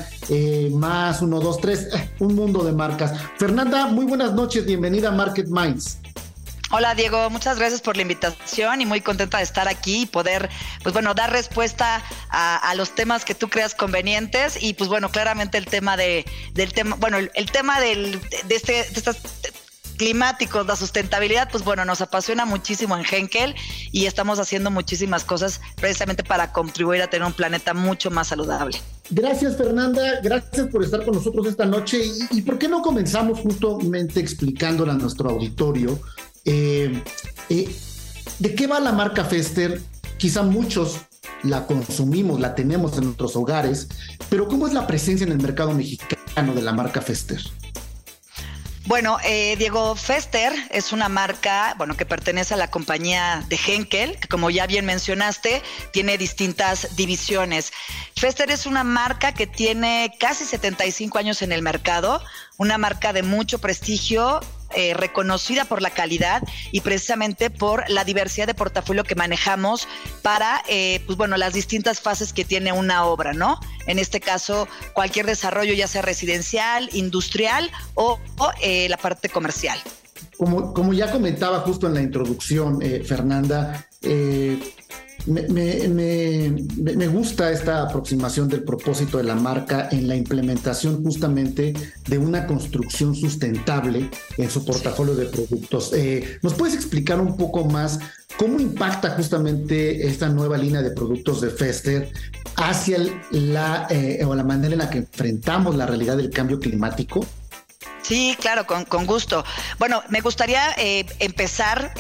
más 0.73 1.23
uno, 1.23 1.39
dos, 1.39 1.61
tres, 1.61 1.87
un 2.19 2.35
mundo 2.35 2.65
de 2.65 2.73
marcas. 2.73 3.13
Fernanda, 3.39 3.87
muy 3.87 4.07
buenas 4.07 4.35
noches, 4.35 4.67
bienvenida 4.67 5.11
a 5.11 5.13
Market 5.13 5.47
Minds. 5.47 6.01
Hola 6.73 6.97
Diego, 6.97 7.31
muchas 7.31 7.59
gracias 7.59 7.81
por 7.81 7.95
la 7.95 8.03
invitación 8.03 8.81
y 8.81 8.87
muy 8.87 9.01
contenta 9.01 9.39
de 9.39 9.45
estar 9.45 9.69
aquí 9.69 10.03
y 10.03 10.07
poder, 10.07 10.51
pues 10.83 10.93
bueno, 10.93 11.15
dar 11.15 11.31
respuesta 11.31 12.03
a, 12.29 12.75
los 12.75 12.93
temas 12.95 13.25
que 13.25 13.37
tú 13.37 13.49
creas 13.49 13.75
convenientes. 13.75 14.61
Y 14.61 14.75
pues 14.75 14.91
bueno, 14.91 15.11
claramente 15.11 15.59
el 15.59 15.67
tema 15.67 15.97
de, 15.97 16.25
del 16.55 16.73
tema, 16.73 16.97
bueno, 16.97 17.19
el, 17.19 17.51
tema 17.53 17.81
del, 17.81 18.21
de, 18.49 18.57
este, 18.57 18.73
de 18.73 18.81
estas 18.81 19.19
climáticos, 19.97 20.67
la 20.67 20.77
sustentabilidad, 20.77 21.49
pues 21.51 21.65
bueno, 21.65 21.85
nos 21.85 22.01
apasiona 22.01 22.45
muchísimo 22.45 22.97
en 22.97 23.05
Henkel 23.09 23.55
y 23.93 24.07
estamos 24.07 24.39
haciendo 24.39 24.71
muchísimas 24.71 25.25
cosas 25.25 25.61
precisamente 25.77 26.23
para 26.23 26.53
contribuir 26.53 27.01
a 27.03 27.09
tener 27.09 27.27
un 27.27 27.33
planeta 27.33 27.75
mucho 27.75 28.11
más 28.11 28.29
saludable. 28.29 28.79
Gracias 29.11 29.57
Fernanda, 29.57 30.21
gracias 30.23 30.67
por 30.67 30.83
estar 30.83 31.05
con 31.05 31.15
nosotros 31.15 31.47
esta 31.47 31.65
noche. 31.65 32.01
Y, 32.31 32.43
por 32.43 32.59
qué 32.59 32.69
no 32.69 32.83
comenzamos 32.83 33.41
justamente 33.41 34.21
explicándole 34.21 34.93
a 34.93 34.95
nuestro 34.95 35.31
auditorio 35.31 35.99
eh, 36.47 37.03
eh, 37.51 37.77
de 38.39 38.55
qué 38.55 38.67
va 38.67 38.81
la 38.81 38.93
marca 38.93 39.25
Fester. 39.25 39.81
Quizá 40.17 40.43
muchos 40.43 41.01
la 41.43 41.67
consumimos, 41.67 42.41
la 42.41 42.55
tenemos 42.55 42.97
en 42.97 43.05
nuestros 43.05 43.37
hogares, 43.37 43.89
pero 44.31 44.49
¿cómo 44.49 44.67
es 44.67 44.73
la 44.73 44.87
presencia 44.87 45.25
en 45.27 45.33
el 45.33 45.39
mercado 45.39 45.73
mexicano 45.73 46.55
de 46.55 46.63
la 46.63 46.73
marca 46.73 47.03
Fester? 47.03 47.41
Bueno, 48.87 49.19
eh, 49.25 49.57
Diego 49.57 49.97
Fester 49.97 50.53
es 50.71 50.93
una 50.93 51.09
marca, 51.09 51.75
bueno, 51.77 51.97
que 51.97 52.07
pertenece 52.07 52.55
a 52.55 52.57
la 52.57 52.71
compañía 52.71 53.45
de 53.49 53.59
Henkel, 53.67 54.17
que 54.21 54.29
como 54.29 54.49
ya 54.49 54.69
bien 54.69 54.87
mencionaste, 54.87 55.61
tiene 55.93 56.17
distintas 56.17 56.95
divisiones. 56.95 57.73
Fester 58.15 58.49
es 58.53 58.65
una 58.65 58.85
marca 58.85 59.33
que 59.33 59.49
tiene 59.49 60.15
casi 60.21 60.45
75 60.45 61.19
años 61.19 61.43
en 61.43 61.51
el 61.51 61.63
mercado, 61.63 62.23
una 62.59 62.79
marca 62.79 63.13
de 63.13 63.25
mucho 63.25 63.59
prestigio 63.59 64.41
eh, 64.75 64.95
reconocida 64.95 65.65
por 65.65 65.81
la 65.81 65.91
calidad 65.91 66.43
y 66.73 66.81
precisamente 66.81 67.51
por 67.51 67.89
la 67.89 68.05
diversidad 68.05 68.47
de 68.47 68.55
portafolio 68.55 69.05
que 69.05 69.15
manejamos 69.15 69.87
para, 70.23 70.63
eh, 70.69 71.01
pues 71.07 71.17
bueno, 71.17 71.37
las 71.37 71.55
distintas 71.55 72.01
fases 72.01 72.33
que 72.33 72.45
tiene 72.45 72.73
una 72.73 73.05
obra, 73.05 73.33
¿no? 73.33 73.61
En 73.87 73.99
este 73.99 74.21
caso, 74.21 74.67
cualquier 74.93 75.27
desarrollo, 75.27 75.73
ya 75.73 75.87
sea 75.87 76.03
residencial, 76.03 76.91
industrial 76.93 77.71
o, 77.95 78.19
eh, 78.61 78.89
la 78.89 78.97
parte 78.97 79.29
comercial. 79.29 79.79
Como, 80.37 80.75
como, 80.75 80.93
ya 80.93 81.11
comentaba 81.11 81.61
justo 81.61 81.87
en 81.87 81.95
la 81.95 82.03
introducción, 82.03 82.81
Fernanda, 83.07 83.87
me, 85.27 87.07
gusta 87.09 87.51
esta 87.51 87.83
aproximación 87.83 88.49
del 88.49 88.63
propósito 88.63 89.19
de 89.19 89.25
la 89.25 89.35
marca 89.35 89.89
en 89.91 90.07
la 90.07 90.15
implementación 90.15 91.03
justamente 91.03 91.75
de 92.07 92.19
una 92.19 92.47
construcción 92.47 93.15
sustentable 93.15 94.09
en 94.37 94.51
su 94.51 94.65
portafolio 94.65 95.15
de 95.15 95.27
productos. 95.27 95.93
Eh, 95.93 96.39
¿Nos 96.43 96.55
puedes 96.55 96.75
explicar 96.75 97.21
un 97.21 97.37
poco 97.37 97.65
más 97.65 97.99
cómo 98.37 98.61
impacta 98.61 99.11
justamente 99.11 100.07
esta 100.07 100.29
nueva 100.29 100.59
línea 100.59 100.83
de 100.83 100.91
productos 100.91 101.41
de 101.41 101.51
Fester 101.51 102.13
hacia 102.57 102.99
la, 103.31 103.87
eh, 103.91 104.25
o 104.25 104.35
la 104.35 104.45
manera 104.45 104.75
en 104.75 104.79
la 104.79 104.91
que 104.91 104.99
enfrentamos 104.99 105.75
la 105.75 105.87
realidad 105.87 106.17
del 106.17 106.31
cambio 106.31 106.61
climático? 106.61 107.27
Sí, 108.03 108.37
claro, 108.41 108.65
con, 108.67 109.07
gusto. 109.07 109.45
Bueno, 109.81 110.01
me 110.11 110.21
gustaría 110.21 110.71
eh, 110.79 111.05
empezar 111.19 111.93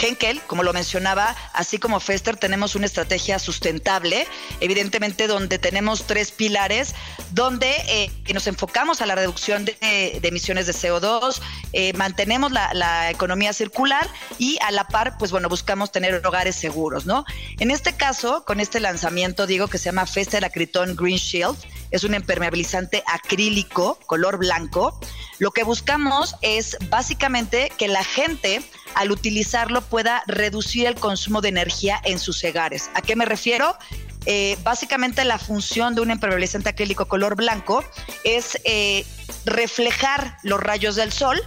Henkel, 0.00 0.40
como 0.46 0.62
lo 0.62 0.72
mencionaba, 0.72 1.34
así 1.52 1.78
como 1.78 2.00
Fester, 2.00 2.36
tenemos 2.36 2.74
una 2.74 2.86
estrategia 2.86 3.38
sustentable, 3.38 4.26
evidentemente 4.60 5.26
donde 5.26 5.58
tenemos 5.58 6.06
tres 6.06 6.30
pilares, 6.30 6.94
donde 7.32 7.70
eh, 7.88 8.10
nos 8.32 8.46
enfocamos 8.46 9.00
a 9.00 9.06
la 9.06 9.14
reducción 9.14 9.64
de, 9.64 9.76
emisiones 10.22 10.66
de 10.66 10.72
CO2, 10.72 11.40
eh, 11.72 11.92
mantenemos 11.94 12.52
la, 12.52 13.10
economía 13.10 13.52
circular 13.52 14.08
y 14.38 14.58
a 14.62 14.70
la 14.70 14.88
par, 14.88 15.16
pues 15.18 15.30
bueno, 15.30 15.48
buscamos 15.48 15.92
tener 15.92 16.26
hogares 16.26 16.56
seguros, 16.56 17.06
¿no? 17.06 17.24
En 17.58 17.70
este 17.70 17.94
caso, 17.94 18.44
con 18.44 18.60
este 18.60 18.80
lanzamiento, 18.80 19.46
digo 19.46 19.68
que 19.68 19.78
se 19.78 19.86
llama 19.86 20.06
Fester 20.06 20.44
Acriton 20.44 20.96
Green 20.96 21.16
Shield, 21.16 21.56
es 21.90 22.04
un 22.04 22.14
impermeabilizante 22.14 23.02
acrílico 23.06 23.98
color 24.06 24.38
blanco. 24.38 24.98
Lo 25.38 25.50
que 25.50 25.64
buscamos 25.64 26.34
es 26.42 26.76
básicamente 26.88 27.70
que 27.76 27.88
la 27.88 28.04
gente 28.04 28.62
al 28.94 29.10
utilizarlo 29.10 29.82
pueda 29.82 30.22
reducir 30.26 30.86
el 30.86 30.94
consumo 30.94 31.40
de 31.40 31.50
energía 31.50 32.00
en 32.04 32.18
sus 32.18 32.42
hogares. 32.44 32.90
¿A 32.94 33.02
qué 33.02 33.16
me 33.16 33.24
refiero? 33.24 33.76
Eh, 34.24 34.58
básicamente 34.64 35.24
la 35.24 35.38
función 35.38 35.94
de 35.94 36.00
un 36.00 36.10
impermeabilizante 36.10 36.68
acrílico 36.68 37.06
color 37.06 37.36
blanco 37.36 37.84
es 38.24 38.58
eh, 38.64 39.06
reflejar 39.44 40.38
los 40.42 40.58
rayos 40.58 40.96
del 40.96 41.12
sol 41.12 41.40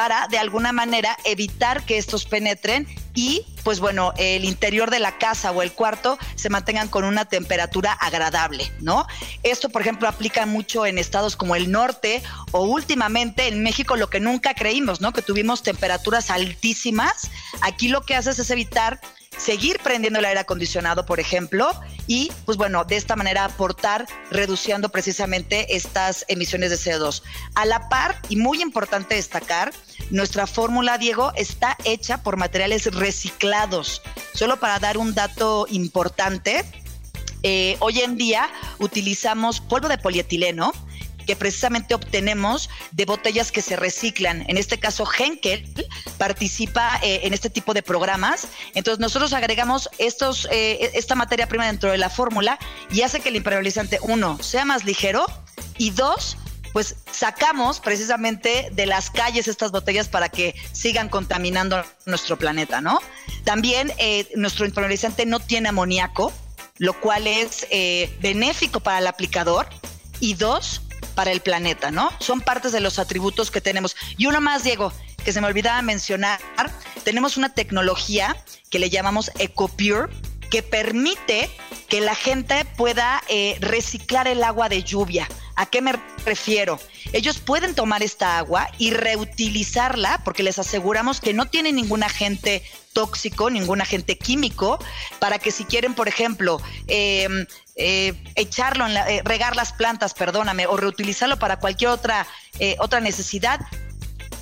para 0.00 0.28
de 0.28 0.38
alguna 0.38 0.72
manera 0.72 1.14
evitar 1.24 1.84
que 1.84 1.98
estos 1.98 2.24
penetren 2.24 2.88
y 3.14 3.44
pues 3.64 3.80
bueno, 3.80 4.14
el 4.16 4.46
interior 4.46 4.90
de 4.90 4.98
la 4.98 5.18
casa 5.18 5.50
o 5.50 5.60
el 5.60 5.72
cuarto 5.72 6.16
se 6.36 6.48
mantengan 6.48 6.88
con 6.88 7.04
una 7.04 7.26
temperatura 7.26 7.92
agradable, 7.92 8.72
¿no? 8.80 9.06
Esto, 9.42 9.68
por 9.68 9.82
ejemplo, 9.82 10.08
aplica 10.08 10.46
mucho 10.46 10.86
en 10.86 10.96
estados 10.96 11.36
como 11.36 11.54
el 11.54 11.70
norte 11.70 12.22
o 12.52 12.62
últimamente 12.62 13.48
en 13.48 13.62
México 13.62 13.94
lo 13.94 14.08
que 14.08 14.20
nunca 14.20 14.54
creímos, 14.54 15.02
¿no? 15.02 15.12
Que 15.12 15.20
tuvimos 15.20 15.62
temperaturas 15.62 16.30
altísimas. 16.30 17.30
Aquí 17.60 17.88
lo 17.88 18.00
que 18.00 18.14
haces 18.14 18.38
es 18.38 18.50
evitar 18.50 19.00
seguir 19.36 19.80
prendiendo 19.82 20.18
el 20.18 20.24
aire 20.24 20.40
acondicionado, 20.40 21.06
por 21.06 21.20
ejemplo, 21.20 21.70
y 22.06 22.30
pues 22.44 22.58
bueno, 22.58 22.84
de 22.84 22.96
esta 22.96 23.16
manera 23.16 23.44
aportar 23.44 24.06
reduciendo 24.30 24.90
precisamente 24.90 25.74
estas 25.74 26.24
emisiones 26.28 26.70
de 26.70 26.76
CO2. 26.76 27.22
A 27.54 27.64
la 27.64 27.88
par, 27.88 28.20
y 28.28 28.36
muy 28.36 28.60
importante 28.60 29.14
destacar, 29.14 29.72
nuestra 30.10 30.46
fórmula, 30.46 30.98
Diego, 30.98 31.32
está 31.36 31.76
hecha 31.84 32.22
por 32.22 32.36
materiales 32.36 32.86
reciclados. 32.86 34.02
Solo 34.34 34.58
para 34.58 34.78
dar 34.78 34.98
un 34.98 35.14
dato 35.14 35.66
importante, 35.70 36.64
eh, 37.42 37.76
hoy 37.80 38.00
en 38.00 38.16
día 38.16 38.50
utilizamos 38.78 39.60
polvo 39.60 39.88
de 39.88 39.98
polietileno, 39.98 40.72
que 41.26 41.36
precisamente 41.36 41.94
obtenemos 41.94 42.68
de 42.90 43.04
botellas 43.04 43.52
que 43.52 43.62
se 43.62 43.76
reciclan. 43.76 44.44
En 44.48 44.56
este 44.56 44.80
caso, 44.80 45.06
Henkel 45.06 45.64
participa 46.18 46.98
eh, 47.02 47.20
en 47.22 47.34
este 47.34 47.50
tipo 47.50 47.72
de 47.72 47.82
programas. 47.82 48.48
Entonces, 48.74 48.98
nosotros 48.98 49.32
agregamos 49.32 49.88
estos, 49.98 50.48
eh, 50.50 50.90
esta 50.94 51.14
materia 51.14 51.46
prima 51.46 51.66
dentro 51.66 51.90
de 51.90 51.98
la 51.98 52.10
fórmula 52.10 52.58
y 52.90 53.02
hace 53.02 53.20
que 53.20 53.28
el 53.28 53.36
impermeabilizante, 53.36 54.00
uno, 54.02 54.42
sea 54.42 54.64
más 54.64 54.84
ligero 54.84 55.24
y 55.78 55.90
dos, 55.90 56.36
pues 56.72 56.96
sacamos 57.10 57.80
precisamente 57.80 58.68
de 58.72 58.86
las 58.86 59.10
calles 59.10 59.48
estas 59.48 59.72
botellas 59.72 60.08
para 60.08 60.28
que 60.28 60.54
sigan 60.72 61.08
contaminando 61.08 61.84
nuestro 62.06 62.38
planeta, 62.38 62.80
¿no? 62.80 63.00
También 63.44 63.92
eh, 63.98 64.28
nuestro 64.36 64.66
impermeabilizante 64.66 65.26
no 65.26 65.40
tiene 65.40 65.68
amoníaco, 65.68 66.32
lo 66.78 66.98
cual 67.00 67.26
es 67.26 67.66
benéfico 68.20 68.80
para 68.80 68.98
el 68.98 69.06
aplicador. 69.06 69.68
Y 70.22 70.34
dos, 70.34 70.82
para 71.14 71.32
el 71.32 71.40
planeta, 71.40 71.90
¿no? 71.90 72.10
Son 72.18 72.40
partes 72.40 72.72
de 72.72 72.80
los 72.80 72.98
atributos 72.98 73.50
que 73.50 73.60
tenemos. 73.60 73.96
Y 74.16 74.26
uno 74.26 74.40
más, 74.40 74.64
Diego, 74.64 74.92
que 75.24 75.32
se 75.32 75.40
me 75.40 75.46
olvidaba 75.46 75.82
mencionar, 75.82 76.40
tenemos 77.04 77.36
una 77.36 77.54
tecnología 77.54 78.36
que 78.70 78.78
le 78.78 78.90
llamamos 78.90 79.30
EcoPure, 79.38 80.08
que 80.50 80.62
permite 80.62 81.50
que 81.88 82.00
la 82.00 82.14
gente 82.14 82.64
pueda 82.76 83.22
eh, 83.28 83.56
reciclar 83.60 84.28
el 84.28 84.42
agua 84.42 84.68
de 84.68 84.82
lluvia. 84.82 85.28
¿A 85.60 85.66
qué 85.66 85.82
me 85.82 85.92
refiero? 86.24 86.80
Ellos 87.12 87.38
pueden 87.38 87.74
tomar 87.74 88.02
esta 88.02 88.38
agua 88.38 88.70
y 88.78 88.92
reutilizarla 88.92 90.22
porque 90.24 90.42
les 90.42 90.58
aseguramos 90.58 91.20
que 91.20 91.34
no 91.34 91.48
tiene 91.48 91.70
ningún 91.70 92.02
agente 92.02 92.62
tóxico, 92.94 93.50
ningún 93.50 93.82
agente 93.82 94.16
químico, 94.16 94.78
para 95.18 95.38
que 95.38 95.50
si 95.50 95.66
quieren, 95.66 95.92
por 95.92 96.08
ejemplo, 96.08 96.62
em, 96.86 97.44
eh, 97.76 98.14
echarlo, 98.36 98.86
en 98.86 98.96
eh, 98.96 99.20
regar 99.22 99.54
las 99.54 99.74
plantas, 99.74 100.14
perdóname, 100.14 100.66
o 100.66 100.78
reutilizarlo 100.78 101.38
para 101.38 101.58
cualquier 101.58 101.90
otra, 101.90 102.26
eh, 102.58 102.76
otra 102.78 103.00
necesidad, 103.00 103.60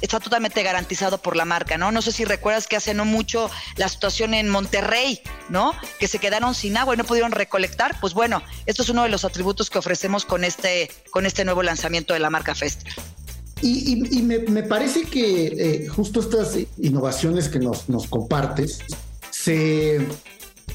está 0.00 0.20
totalmente 0.20 0.62
garantizado 0.62 1.18
por 1.18 1.37
la 1.37 1.44
marca, 1.44 1.78
¿no? 1.78 1.92
No 1.92 2.02
sé 2.02 2.12
si 2.12 2.24
recuerdas 2.24 2.66
que 2.66 2.76
hace 2.76 2.94
no 2.94 3.04
mucho 3.04 3.50
la 3.76 3.88
situación 3.88 4.34
en 4.34 4.48
Monterrey, 4.48 5.20
¿no? 5.48 5.72
Que 5.98 6.08
se 6.08 6.18
quedaron 6.18 6.54
sin 6.54 6.76
agua 6.76 6.94
y 6.94 6.98
no 6.98 7.04
pudieron 7.04 7.32
recolectar. 7.32 7.98
Pues 8.00 8.14
bueno, 8.14 8.42
esto 8.66 8.82
es 8.82 8.88
uno 8.88 9.02
de 9.02 9.08
los 9.08 9.24
atributos 9.24 9.70
que 9.70 9.78
ofrecemos 9.78 10.24
con 10.24 10.44
este, 10.44 10.90
con 11.11 11.26
este 11.26 11.44
nuevo 11.44 11.62
lanzamiento 11.62 12.14
de 12.14 12.20
la 12.20 12.30
marca 12.30 12.54
Fester. 12.54 12.92
Y, 13.61 14.22
me, 14.22 14.62
parece 14.62 15.02
que 15.02 15.46
eh, 15.46 15.88
justo 15.88 16.20
estas 16.20 16.56
innovaciones 16.78 17.48
que 17.48 17.58
nos, 17.58 17.87
compartes 18.08 18.78
se, 19.30 19.96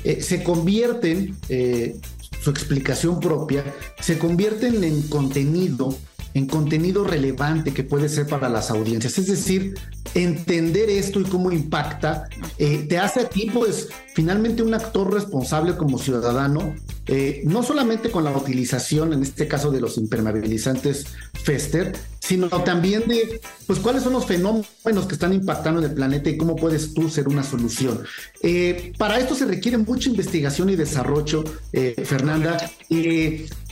eh, 0.04 0.22
se 0.22 0.44
convierten, 0.44 1.38
eh, 1.48 1.96
su 2.42 2.50
explicación 2.50 3.22
propia, 3.22 3.64
se 4.02 4.20
convierten 4.20 4.84
en 4.84 5.02
contenido 5.04 5.96
en 6.34 6.48
contenido 6.48 7.04
relevante 7.04 7.74
que 7.74 7.84
puede 7.84 8.10
ser 8.10 8.28
para 8.28 8.50
las 8.50 8.72
audiencias. 8.72 9.18
Es 9.18 9.28
decir, 9.28 9.76
entender 10.16 10.90
esto 10.90 11.20
y 11.20 11.24
cómo 11.24 11.52
impacta, 11.52 12.28
eh, 12.58 12.86
te 12.88 12.98
hace 13.00 13.22
a 13.22 13.30
ti, 13.30 13.50
pues, 13.54 13.90
finalmente 14.14 14.62
un 14.62 14.74
actor 14.74 15.12
responsable 15.12 15.76
como 15.76 15.98
ciudadano, 15.98 16.76
eh, 17.08 17.42
no 17.46 17.64
solamente 17.64 18.12
con 18.12 18.24
la 18.24 18.36
utilización, 18.36 19.14
en 19.14 19.24
este 19.24 19.48
caso 19.48 19.72
de 19.72 19.82
los 19.82 19.98
impermeabilizantes 19.98 21.06
Fester, 21.44 21.94
sino 22.20 22.48
también 22.48 23.04
de, 23.08 23.42
pues, 23.68 23.80
cuáles 23.80 24.04
son 24.04 24.14
los 24.14 24.26
fenómenos 24.26 25.06
que 25.08 25.14
están 25.14 25.34
impactando 25.34 25.82
en 25.82 25.90
el 25.90 25.94
planeta 25.94 26.30
y 26.30 26.38
cómo 26.38 26.56
puedes 26.56 26.94
tú 26.94 27.10
ser 27.10 27.28
una 27.28 27.44
solución. 27.44 28.02
Eh, 28.42 28.94
para 28.98 29.20
esto 29.20 29.36
se 29.36 29.46
requiere 29.46 29.78
mucha 29.78 30.10
investigación 30.10 30.70
y 30.70 30.76
desarrollo, 30.76 31.44
Fernanda. 32.06 32.58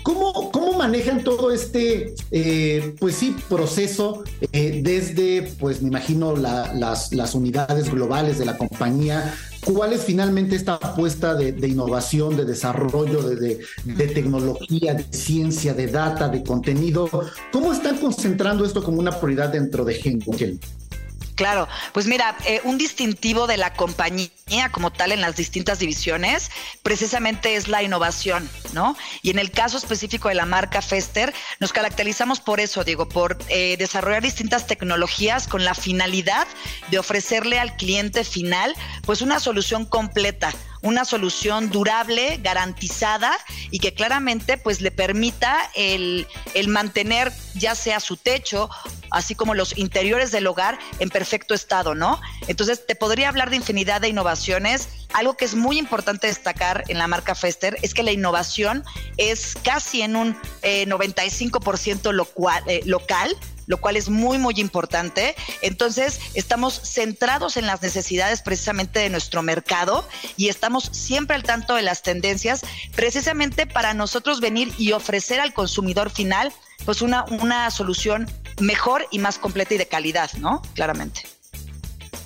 ¿Cómo, 0.03 0.51
¿Cómo, 0.51 0.73
manejan 0.73 1.23
todo 1.23 1.51
este, 1.51 2.15
eh, 2.31 2.95
pues 2.99 3.15
sí, 3.15 3.35
proceso 3.49 4.23
eh, 4.51 4.81
desde, 4.83 5.43
pues 5.59 5.81
me 5.81 5.89
imagino, 5.89 6.35
las, 6.35 7.13
las, 7.13 7.35
unidades 7.35 7.91
globales 7.91 8.39
de 8.39 8.45
la 8.45 8.57
compañía? 8.57 9.35
¿Cuál 9.63 9.93
es 9.93 10.01
finalmente 10.01 10.55
esta 10.55 10.75
apuesta 10.75 11.35
de, 11.35 11.67
innovación, 11.67 12.35
de 12.35 12.45
desarrollo, 12.45 13.21
de, 13.21 13.59
de, 13.83 14.07
tecnología, 14.07 14.95
de 14.95 15.05
ciencia, 15.11 15.73
de 15.75 15.87
data, 15.87 16.29
de 16.29 16.43
contenido? 16.43 17.07
¿Cómo 17.51 17.71
están 17.71 17.97
concentrando 17.97 18.65
esto 18.65 18.83
como 18.83 18.99
una 18.99 19.19
prioridad 19.19 19.49
dentro 19.49 19.85
de 19.85 19.99
Henkel? 20.03 20.59
Claro, 21.41 21.67
pues 21.91 22.05
mira, 22.05 22.37
eh, 22.45 22.61
un 22.65 22.77
distintivo 22.77 23.47
de 23.47 23.57
la 23.57 23.73
compañía 23.73 24.69
como 24.71 24.91
tal 24.91 25.11
en 25.11 25.21
las 25.21 25.35
distintas 25.35 25.79
divisiones 25.79 26.51
precisamente 26.83 27.55
es 27.55 27.67
la 27.67 27.81
innovación, 27.81 28.47
¿no? 28.73 28.95
Y 29.23 29.31
en 29.31 29.39
el 29.39 29.49
caso 29.49 29.79
específico 29.79 30.29
de 30.29 30.35
la 30.35 30.45
marca 30.45 30.83
Fester, 30.83 31.33
nos 31.59 31.73
caracterizamos 31.73 32.41
por 32.41 32.59
eso, 32.59 32.83
digo, 32.83 33.09
por 33.09 33.39
eh, 33.49 33.75
desarrollar 33.79 34.21
distintas 34.21 34.67
tecnologías 34.67 35.47
con 35.47 35.65
la 35.65 35.73
finalidad 35.73 36.45
de 36.91 36.99
ofrecerle 36.99 37.57
al 37.57 37.75
cliente 37.75 38.23
final 38.23 38.75
pues 39.03 39.23
una 39.23 39.39
solución 39.39 39.85
completa 39.85 40.53
una 40.81 41.05
solución 41.05 41.69
durable, 41.69 42.39
garantizada 42.41 43.37
y 43.69 43.79
que 43.79 43.93
claramente 43.93 44.57
pues 44.57 44.81
le 44.81 44.91
permita 44.91 45.69
el, 45.75 46.27
el 46.53 46.67
mantener 46.67 47.31
ya 47.53 47.75
sea 47.75 47.99
su 47.99 48.17
techo, 48.17 48.69
así 49.11 49.35
como 49.35 49.53
los 49.53 49.77
interiores 49.77 50.31
del 50.31 50.47
hogar 50.47 50.79
en 50.99 51.09
perfecto 51.09 51.53
estado, 51.53 51.93
¿no? 51.95 52.19
Entonces 52.47 52.85
te 52.85 52.95
podría 52.95 53.29
hablar 53.29 53.49
de 53.49 53.57
infinidad 53.57 54.01
de 54.01 54.09
innovaciones. 54.09 54.89
Algo 55.13 55.35
que 55.35 55.45
es 55.45 55.55
muy 55.55 55.77
importante 55.77 56.27
destacar 56.27 56.83
en 56.87 56.97
la 56.97 57.07
marca 57.07 57.35
Fester 57.35 57.77
es 57.81 57.93
que 57.93 58.03
la 58.03 58.11
innovación 58.11 58.83
es 59.17 59.55
casi 59.63 60.01
en 60.01 60.15
un 60.15 60.37
95% 60.63 62.09
eh, 62.11 62.61
eh, 62.67 62.81
local 62.85 63.35
lo 63.71 63.79
cual 63.79 63.95
es 63.95 64.09
muy, 64.09 64.37
muy 64.37 64.55
importante. 64.57 65.33
Entonces, 65.61 66.19
estamos 66.33 66.73
centrados 66.83 67.55
en 67.55 67.65
las 67.65 67.81
necesidades 67.81 68.41
precisamente 68.41 68.99
de 68.99 69.09
nuestro 69.09 69.41
mercado 69.41 70.05
y 70.35 70.49
estamos 70.49 70.89
siempre 70.91 71.37
al 71.37 71.43
tanto 71.43 71.75
de 71.75 71.81
las 71.81 72.03
tendencias, 72.03 72.61
precisamente 72.95 73.65
para 73.65 73.93
nosotros 73.93 74.41
venir 74.41 74.73
y 74.77 74.91
ofrecer 74.91 75.39
al 75.39 75.53
consumidor 75.53 76.09
final, 76.09 76.51
pues 76.83 77.01
una, 77.01 77.23
una 77.23 77.71
solución 77.71 78.29
mejor 78.59 79.07
y 79.09 79.19
más 79.19 79.37
completa 79.37 79.73
y 79.75 79.77
de 79.77 79.87
calidad, 79.87 80.29
¿no? 80.33 80.61
Claramente. 80.75 81.21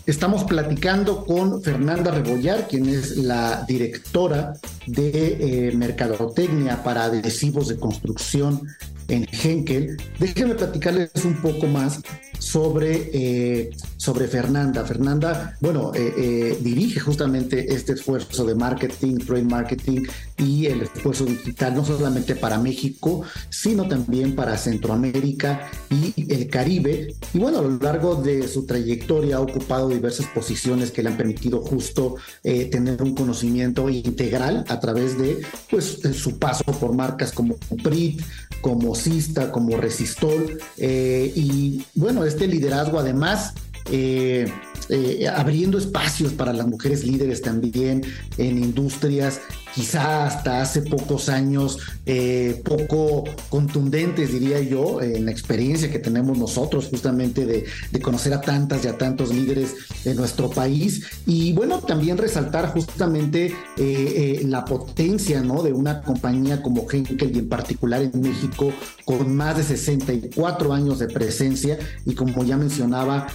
Estamos 0.07 0.45
platicando 0.45 1.25
con 1.25 1.61
Fernanda 1.61 2.09
Rebollar, 2.09 2.67
quien 2.67 2.89
es 2.89 3.17
la 3.17 3.63
directora 3.67 4.53
de 4.87 5.67
eh, 5.69 5.71
Mercadotecnia 5.75 6.83
para 6.83 7.05
adhesivos 7.05 7.67
de 7.67 7.77
construcción 7.77 8.67
en 9.09 9.25
Henkel. 9.31 9.97
Déjenme 10.19 10.55
platicarles 10.55 11.11
un 11.23 11.35
poco 11.41 11.67
más 11.67 12.01
sobre, 12.39 13.09
eh, 13.13 13.71
sobre 13.97 14.27
Fernanda. 14.27 14.85
Fernanda, 14.85 15.57
bueno, 15.61 15.91
eh, 15.93 16.13
eh, 16.17 16.57
dirige 16.61 16.99
justamente 16.99 17.73
este 17.73 17.93
esfuerzo 17.93 18.45
de 18.45 18.55
marketing, 18.55 19.17
trade 19.17 19.43
marketing 19.43 20.03
y 20.37 20.67
el 20.67 20.83
esfuerzo 20.83 21.25
digital, 21.25 21.75
no 21.75 21.85
solamente 21.85 22.35
para 22.35 22.59
México, 22.59 23.23
sino 23.49 23.87
también 23.87 24.35
para 24.35 24.57
Centroamérica 24.57 25.69
y 25.89 26.31
el 26.33 26.47
Caribe. 26.49 27.15
Y 27.33 27.39
bueno, 27.39 27.59
a 27.59 27.61
lo 27.61 27.77
largo 27.77 28.15
de 28.15 28.47
su 28.47 28.65
trayectoria 28.65 29.37
ha 29.37 29.41
ocupado 29.41 29.89
diversas 29.89 30.27
posiciones 30.27 30.91
que 30.91 31.03
le 31.03 31.09
han 31.09 31.17
permitido 31.17 31.61
justo 31.61 32.15
tener 32.43 33.01
un 33.01 33.15
conocimiento 33.15 33.89
integral 33.89 34.65
a 34.67 34.79
través 34.79 35.17
de 35.17 35.41
pues, 35.69 35.99
su 36.13 36.37
paso 36.37 36.63
por 36.65 36.93
marcas 36.93 37.31
como 37.31 37.55
PRIT, 37.83 38.21
como 38.61 38.95
Sista, 38.95 39.51
como 39.51 39.77
Resistol. 39.77 40.59
y 40.77 41.83
bueno, 41.95 42.24
este 42.27 42.47
liderazgo 42.47 42.99
además 42.99 43.53
eh, 43.91 44.51
eh, 44.89 45.27
abriendo 45.27 45.77
espacios 45.77 46.33
para 46.33 46.53
las 46.53 46.67
mujeres 46.67 47.03
líderes 47.03 47.41
también 47.41 48.03
en 48.37 48.57
industrias 48.57 49.41
quizá 49.75 50.25
hasta 50.25 50.61
hace 50.61 50.81
pocos 50.81 51.27
años 51.27 51.79
eh, 52.05 52.61
poco 52.63 53.25
contundentes, 53.49 54.31
diría 54.31 54.61
yo, 54.61 55.01
en 55.01 55.25
la 55.25 55.31
experiencia 55.31 55.91
que 55.91 55.99
tenemos 55.99 56.37
nosotros 56.37 56.87
justamente 56.89 57.45
de, 57.45 57.65
conocer 58.01 58.33
a 58.33 58.41
tantas 58.41 58.85
y 58.85 58.87
a 58.87 58.97
tantos 58.97 59.33
líderes 59.33 59.75
de 60.03 60.15
nuestro 60.15 60.49
país. 60.49 61.05
Y 61.25 61.53
bueno, 61.53 61.79
también 61.79 62.17
resaltar 62.17 62.71
justamente 62.71 63.53
eh, 63.77 64.41
la 64.45 64.63
potencia 64.63 65.41
¿no? 65.41 65.61
de 65.61 65.73
una 65.73 66.01
compañía 66.01 66.61
como 66.61 66.85
Henkel 66.89 67.35
y 67.35 67.39
en 67.39 67.49
particular 67.49 68.01
en 68.01 68.21
México 68.21 68.71
con 69.03 69.35
más 69.35 69.57
de 69.57 69.63
64 69.63 70.73
años 70.73 70.99
de 70.99 71.07
presencia 71.07 71.77
y 72.05 72.13
como 72.13 72.43
ya 72.43 72.57
mencionaba, 72.57 73.27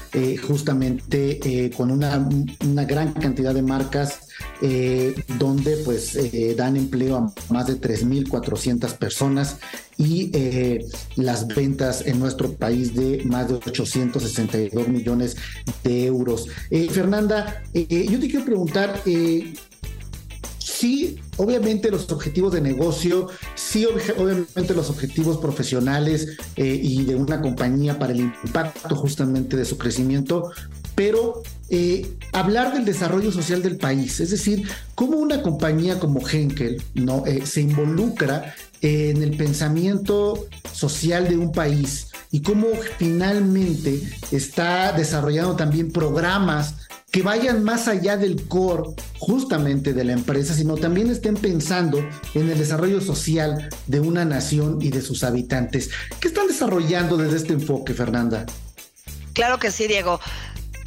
justamente 0.47 1.71
con 1.77 1.91
una, 1.91 2.29
una 2.65 2.85
gran 2.85 3.13
cantidad 3.13 3.55
de 3.55 3.63
marcas 3.63 4.30
eh, 4.63 5.15
donde 5.39 5.79
pues 5.79 6.15
eh, 6.17 6.55
dan 6.55 6.77
empleo 6.77 7.17
a 7.17 7.33
más 7.53 7.67
de 7.67 7.81
3.400 7.81 8.93
personas 8.99 9.57
y 9.97 10.31
eh, 10.35 10.85
las 11.17 11.47
ventas 11.47 12.07
en 12.07 12.19
nuestro 12.19 12.53
país 12.53 12.95
de 12.95 13.25
más 13.25 13.49
de 13.49 13.55
862 13.55 14.89
millones 14.89 15.37
de 15.83 16.05
euros. 16.07 16.47
Fernanda, 16.91 17.63
yo 17.73 18.21
te 18.21 18.29
quiero 18.29 18.45
preguntar, 18.45 19.03
sí, 20.59 21.19
obviamente 21.39 21.91
los 21.91 22.11
objetivos 22.13 22.53
de 22.53 22.61
negocio, 22.61 23.29
sí, 23.55 23.87
obviamente 23.87 24.75
los 24.75 24.91
objetivos 24.91 25.39
profesionales 25.39 26.37
y 26.57 27.05
de 27.05 27.15
una 27.15 27.41
compañía 27.41 27.99
para 27.99 28.13
el 28.13 28.21
impacto 28.21 28.95
justamente 28.95 29.57
de 29.57 29.65
su 29.65 29.79
crecimiento, 29.79 30.51
pero 31.01 31.43
eh, 31.71 32.15
hablar 32.33 32.75
del 32.75 32.85
desarrollo 32.85 33.33
social 33.33 33.63
del 33.63 33.79
país, 33.79 34.21
es 34.21 34.33
decir, 34.33 34.69
cómo 34.95 35.17
una 35.17 35.41
compañía 35.41 35.99
como 35.99 36.21
Henkel. 36.29 36.83
Eh, 37.25 37.47
se 37.47 37.63
involucra 37.63 38.55
en 38.83 39.23
el 39.23 39.35
pensamiento 39.35 40.47
social 40.71 41.27
de 41.27 41.39
un 41.39 41.53
país 41.53 42.09
y 42.31 42.43
cómo 42.43 42.67
finalmente 42.99 44.03
está 44.31 44.93
desarrollando 44.93 45.57
también 45.57 45.91
programas 45.91 46.75
que 47.11 47.23
vayan 47.23 47.65
más 47.65 47.89
allá 47.89 48.19
del 48.19 48.47
core 48.47 48.91
justamente 49.19 49.95
de 49.95 50.05
la 50.05 50.13
empresa, 50.13 50.53
sino 50.53 50.77
también 50.77 51.09
estén 51.09 51.35
pensando 51.35 52.07
en 52.35 52.51
el 52.51 52.59
desarrollo 52.59 53.01
social 53.01 53.71
de 53.87 54.01
una 54.01 54.27
nación 54.27 54.77
y 54.83 54.91
de 54.91 55.01
sus 55.01 55.25
habitantes. 55.25 55.89
¿Qué 56.21 56.29
están 56.29 56.47
desarrollando 56.47 57.17
desde 57.17 57.39
este 57.39 57.55
enfoque, 57.55 57.95
Fernanda? 57.95 58.45
Claro 59.33 59.59
que 59.59 59.71
sí, 59.71 59.87
Diego. 59.87 60.21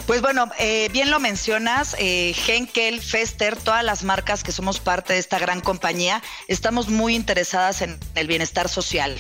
Pues 0.06 0.22
bueno, 0.22 0.52
eh, 0.60 0.90
bien 0.92 1.10
lo 1.12 1.22
mencionas, 1.22 1.96
eh, 1.98 2.36
Henkel, 2.46 3.00
Fester, 3.00 3.56
todas 3.56 3.86
las 3.86 4.04
marcas 4.04 4.44
que 4.44 4.52
somos 4.52 4.82
parte 4.82 5.14
de 5.14 5.20
esta 5.20 5.40
gran 5.40 5.62
compañía, 5.62 6.22
estamos 6.50 6.90
muy 6.90 7.16
interesadas 7.16 7.82
en 7.82 7.98
el 8.16 8.28
bienestar 8.28 8.68
social. 8.68 9.16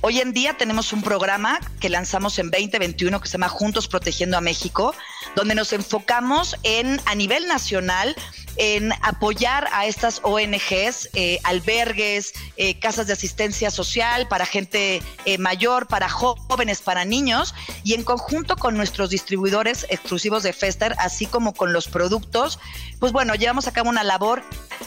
Hoy 0.00 0.20
en 0.20 0.32
día 0.32 0.56
tenemos 0.56 0.92
un 0.92 1.02
programa 1.02 1.58
que 1.80 1.88
lanzamos 1.88 2.38
en 2.38 2.52
2021 2.52 3.20
que 3.20 3.26
se 3.26 3.32
llama 3.32 3.48
Juntos 3.48 3.88
Protegiendo 3.88 4.38
a 4.38 4.40
México, 4.40 4.94
donde 5.34 5.56
nos 5.56 5.72
enfocamos 5.72 6.54
en 6.62 7.00
a 7.06 7.16
nivel 7.16 7.48
nacional 7.48 8.14
en 8.58 8.92
apoyar 9.02 9.68
a 9.72 9.86
estas 9.86 10.20
ONGs, 10.22 11.10
eh, 11.14 11.38
albergues, 11.44 12.34
eh, 12.56 12.78
casas 12.78 13.06
de 13.06 13.12
asistencia 13.12 13.70
social 13.70 14.28
para 14.28 14.44
gente 14.44 15.00
eh, 15.24 15.38
mayor, 15.38 15.86
para 15.86 16.08
jóvenes, 16.08 16.82
para 16.82 17.04
niños, 17.04 17.54
y 17.84 17.94
en 17.94 18.02
conjunto 18.02 18.56
con 18.56 18.76
nuestros 18.76 19.10
distribuidores 19.10 19.86
exclusivos 19.88 20.42
de 20.42 20.52
Fester, 20.52 20.94
así 20.98 21.26
como 21.26 21.54
con 21.54 21.72
los 21.72 21.88
productos, 21.88 22.58
pues 22.98 23.12
bueno, 23.12 23.34
llevamos 23.36 23.68
a 23.68 23.72
cabo 23.72 23.88
una 23.90 24.02
labor 24.02 24.42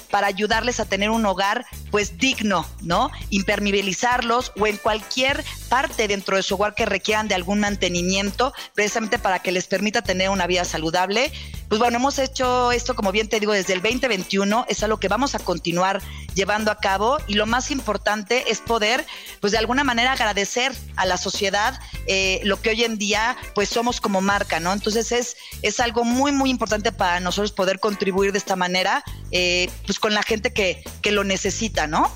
para 0.09 0.27
ayudarles 0.27 0.79
a 0.79 0.85
tener 0.85 1.09
un 1.09 1.25
hogar 1.25 1.65
pues 1.89 2.17
digno, 2.17 2.65
¿no? 2.81 3.11
Impermeabilizarlos 3.29 4.51
o 4.59 4.67
en 4.67 4.77
cualquier 4.77 5.43
parte 5.69 6.07
dentro 6.07 6.35
de 6.37 6.43
su 6.43 6.55
hogar 6.55 6.75
que 6.75 6.85
requieran 6.85 7.27
de 7.27 7.35
algún 7.35 7.59
mantenimiento, 7.59 8.53
precisamente 8.73 9.19
para 9.19 9.39
que 9.39 9.51
les 9.51 9.67
permita 9.67 10.01
tener 10.01 10.29
una 10.29 10.47
vida 10.47 10.65
saludable. 10.65 11.31
Pues 11.69 11.79
bueno, 11.79 11.97
hemos 11.97 12.19
hecho 12.19 12.71
esto, 12.71 12.95
como 12.95 13.11
bien 13.11 13.29
te 13.29 13.39
digo, 13.39 13.53
desde 13.53 13.73
el 13.73 13.81
2021, 13.81 14.65
es 14.67 14.83
algo 14.83 14.97
que 14.97 15.07
vamos 15.07 15.35
a 15.35 15.39
continuar 15.39 16.01
llevando 16.33 16.71
a 16.71 16.75
cabo 16.75 17.17
y 17.27 17.33
lo 17.35 17.45
más 17.45 17.71
importante 17.71 18.51
es 18.51 18.59
poder, 18.59 19.05
pues 19.39 19.51
de 19.51 19.59
alguna 19.59 19.83
manera 19.83 20.13
agradecer 20.13 20.73
a 20.95 21.05
la 21.05 21.17
sociedad 21.17 21.79
eh, 22.07 22.41
lo 22.43 22.61
que 22.61 22.69
hoy 22.69 22.83
en 22.83 22.97
día, 22.97 23.37
pues 23.55 23.69
somos 23.69 24.01
como 24.01 24.21
marca, 24.21 24.59
¿no? 24.59 24.73
Entonces 24.73 25.11
es, 25.11 25.37
es 25.61 25.79
algo 25.79 26.03
muy, 26.03 26.31
muy 26.31 26.49
importante 26.49 26.91
para 26.91 27.19
nosotros 27.19 27.51
poder 27.51 27.79
contribuir 27.79 28.31
de 28.31 28.37
esta 28.37 28.55
manera, 28.55 29.03
eh, 29.31 29.69
pues 29.85 29.99
con 29.99 30.13
la 30.13 30.23
gente 30.23 30.53
que, 30.53 30.83
que 31.01 31.11
lo 31.11 31.23
necesita, 31.23 31.87
¿no? 31.87 32.11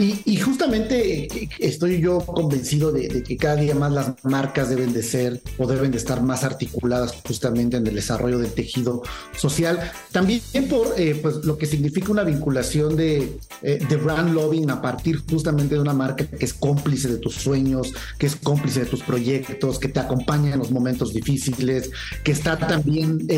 Y, 0.00 0.36
justamente 0.36 1.24
eh, 1.24 1.48
estoy 1.58 2.00
yo 2.00 2.20
convencido 2.20 2.90
de, 2.90 3.22
que 3.22 3.36
cada 3.36 3.56
día 3.56 3.74
más 3.74 3.92
las 3.92 4.14
marcas 4.24 4.70
deben 4.70 4.94
de 4.94 5.02
ser 5.02 5.42
o 5.58 5.66
deben 5.66 5.90
de 5.90 5.98
estar 5.98 6.22
más 6.22 6.42
articuladas 6.42 7.12
justamente 7.26 7.76
en 7.76 7.86
el 7.86 7.94
desarrollo 7.94 8.38
del 8.38 8.50
tejido 8.50 9.02
social. 9.36 9.92
También 10.10 10.40
por 10.70 10.94
eh, 10.96 11.18
pues, 11.20 11.44
lo 11.44 11.58
que 11.58 11.66
significa 11.66 12.10
una 12.10 12.24
vinculación 12.24 12.96
de, 12.96 13.38
eh, 13.60 13.84
de 13.86 13.96
brand 13.96 14.32
loving 14.32 14.70
a 14.70 14.80
partir 14.80 15.22
justamente 15.28 15.74
de 15.74 15.82
una 15.82 15.92
marca 15.92 16.24
que 16.24 16.46
es 16.46 16.54
cómplice 16.54 17.08
de 17.08 17.18
tus 17.18 17.34
sueños, 17.34 17.92
que 18.18 18.24
es 18.24 18.36
cómplice 18.36 18.80
de 18.80 18.86
tus 18.86 19.02
proyectos, 19.02 19.78
que 19.78 19.88
te 19.88 20.00
acompaña 20.00 20.54
en 20.54 20.60
los 20.60 20.70
momentos 20.70 21.12
difíciles, 21.12 21.90
que 22.24 22.32
está 22.32 22.56
también 22.56 23.28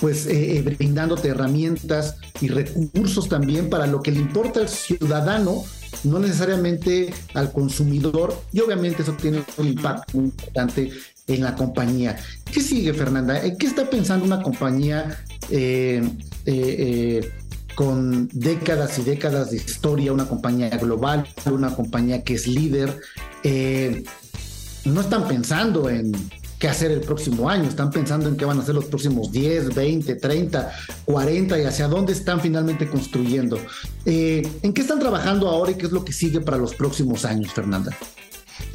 pues 0.00 0.26
brindándote 0.64 1.28
herramientas 1.28 2.16
y 2.40 2.48
recursos 2.48 3.28
también 3.28 3.68
para 3.68 3.86
lo 3.86 4.00
que 4.00 4.12
le 4.12 4.20
importa 4.20 4.60
al 4.60 4.68
ciudadano 4.70 5.64
no 6.04 6.18
necesariamente 6.18 7.12
al 7.34 7.52
consumidor, 7.52 8.34
y 8.52 8.60
obviamente 8.60 9.02
eso 9.02 9.12
tiene 9.12 9.42
un 9.56 9.68
impacto 9.68 10.18
importante 10.18 10.90
en 11.26 11.42
la 11.42 11.54
compañía. 11.54 12.16
¿Qué 12.50 12.60
sigue, 12.60 12.94
Fernanda? 12.94 13.40
¿Qué 13.58 13.66
está 13.66 13.88
pensando 13.88 14.24
una 14.24 14.42
compañía 14.42 15.18
eh, 15.50 16.02
eh, 16.46 16.76
eh, 16.78 17.32
con 17.74 18.28
décadas 18.32 18.98
y 18.98 19.02
décadas 19.02 19.50
de 19.50 19.58
historia, 19.58 20.12
una 20.12 20.26
compañía 20.26 20.70
global, 20.70 21.26
una 21.46 21.74
compañía 21.74 22.22
que 22.22 22.34
es 22.34 22.46
líder? 22.46 22.98
no 24.84 25.00
están 25.00 25.28
pensando 25.28 25.88
en 25.90 26.12
qué 26.58 26.68
hacer 26.68 26.90
el 26.90 27.00
próximo 27.00 27.48
año, 27.48 27.68
están 27.68 27.90
pensando 27.90 28.28
en 28.28 28.36
qué 28.36 28.44
van 28.44 28.58
a 28.58 28.62
hacer 28.62 28.74
los 28.74 28.86
próximos 28.86 29.30
10, 29.30 29.74
20, 29.74 30.16
30, 30.16 30.72
40 31.04 31.58
y 31.58 31.64
hacia 31.64 31.88
dónde 31.88 32.12
están 32.12 32.40
finalmente 32.40 32.88
construyendo. 32.88 33.58
Eh, 34.04 34.46
¿En 34.62 34.72
qué 34.72 34.80
están 34.80 34.98
trabajando 34.98 35.48
ahora 35.48 35.70
y 35.70 35.74
qué 35.74 35.86
es 35.86 35.92
lo 35.92 36.04
que 36.04 36.12
sigue 36.12 36.40
para 36.40 36.56
los 36.56 36.74
próximos 36.74 37.24
años, 37.24 37.52
Fernanda? 37.52 37.96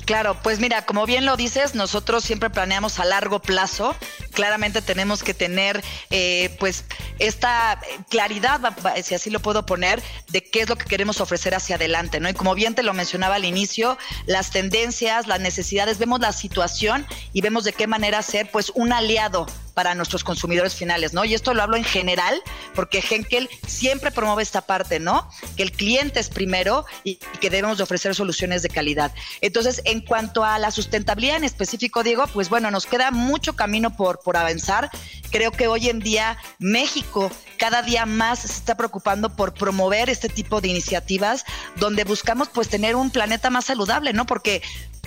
Claro, 0.05 0.37
pues 0.43 0.59
mira, 0.59 0.85
como 0.85 1.05
bien 1.05 1.25
lo 1.25 1.37
dices, 1.37 1.75
nosotros 1.75 2.23
siempre 2.23 2.49
planeamos 2.49 2.99
a 2.99 3.05
largo 3.05 3.39
plazo. 3.39 3.95
Claramente 4.33 4.81
tenemos 4.81 5.23
que 5.23 5.33
tener, 5.33 5.83
eh, 6.09 6.55
pues, 6.59 6.85
esta 7.19 7.79
claridad, 8.09 8.59
si 9.03 9.15
así 9.15 9.29
lo 9.29 9.39
puedo 9.39 9.65
poner, 9.65 10.01
de 10.29 10.43
qué 10.43 10.61
es 10.61 10.69
lo 10.69 10.75
que 10.75 10.85
queremos 10.85 11.21
ofrecer 11.21 11.55
hacia 11.55 11.75
adelante, 11.75 12.19
¿no? 12.19 12.29
Y 12.29 12.33
como 12.33 12.55
bien 12.55 12.75
te 12.75 12.83
lo 12.83 12.93
mencionaba 12.93 13.35
al 13.35 13.45
inicio, 13.45 13.97
las 14.25 14.51
tendencias, 14.51 15.27
las 15.27 15.39
necesidades, 15.39 15.97
vemos 15.97 16.19
la 16.19 16.33
situación 16.33 17.05
y 17.31 17.41
vemos 17.41 17.63
de 17.63 17.73
qué 17.73 17.87
manera 17.87 18.21
ser, 18.21 18.49
pues, 18.51 18.71
un 18.75 18.93
aliado 18.93 19.47
para 19.73 19.95
nuestros 19.95 20.23
consumidores 20.23 20.75
finales, 20.75 21.13
¿no? 21.13 21.25
Y 21.25 21.33
esto 21.33 21.53
lo 21.53 21.63
hablo 21.63 21.77
en 21.77 21.83
general 21.83 22.41
porque 22.75 23.03
Henkel 23.07 23.49
siempre 23.67 24.11
promueve 24.11 24.43
esta 24.43 24.61
parte, 24.61 24.99
¿no? 24.99 25.27
Que 25.57 25.63
el 25.63 25.71
cliente 25.71 26.19
es 26.19 26.29
primero 26.29 26.85
y, 27.03 27.15
que 27.41 27.49
debemos 27.49 27.77
de 27.77 27.83
ofrecer 27.83 28.15
soluciones 28.15 28.61
de 28.61 28.69
calidad. 28.69 29.13
Entonces, 29.41 29.81
en 29.85 30.01
cuanto 30.01 30.43
a 30.43 30.59
la 30.59 30.71
sustentabilidad 30.71 31.37
en 31.37 31.43
específico, 31.43 32.03
Diego, 32.03 32.25
pues 32.27 32.49
bueno, 32.49 32.71
nos 32.71 32.85
queda 32.85 33.11
mucho 33.11 33.55
camino 33.55 33.95
por, 33.95 34.19
por 34.23 34.37
avanzar. 34.37 34.89
Creo 35.31 35.51
que 35.51 35.67
hoy 35.67 35.89
en 35.89 35.99
día 35.99 36.37
México 36.59 37.31
cada 37.57 37.81
día 37.81 38.05
más 38.05 38.39
se 38.39 38.47
está 38.47 38.75
preocupando 38.75 39.35
por 39.35 39.53
promover 39.53 40.09
este 40.09 40.29
tipo 40.29 40.61
de 40.61 40.67
iniciativas 40.67 41.45
donde 41.75 42.03
buscamos 42.03 42.49
pues 42.49 42.69
tener 42.69 42.95
un 42.95 43.09
planeta 43.09 43.49
más 43.49 43.65
saludable, 43.65 44.13
¿no? 44.13 44.25
Porque 44.25 44.61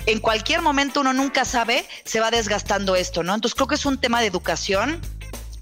en 0.05 0.19
cualquier 0.19 0.61
momento 0.61 1.01
uno 1.01 1.13
nunca 1.13 1.45
sabe, 1.45 1.85
se 2.05 2.19
va 2.19 2.31
desgastando 2.31 2.95
esto, 2.95 3.23
¿no? 3.23 3.35
Entonces 3.35 3.55
creo 3.55 3.67
que 3.67 3.75
es 3.75 3.85
un 3.85 3.99
tema 3.99 4.21
de 4.21 4.27
educación 4.27 5.01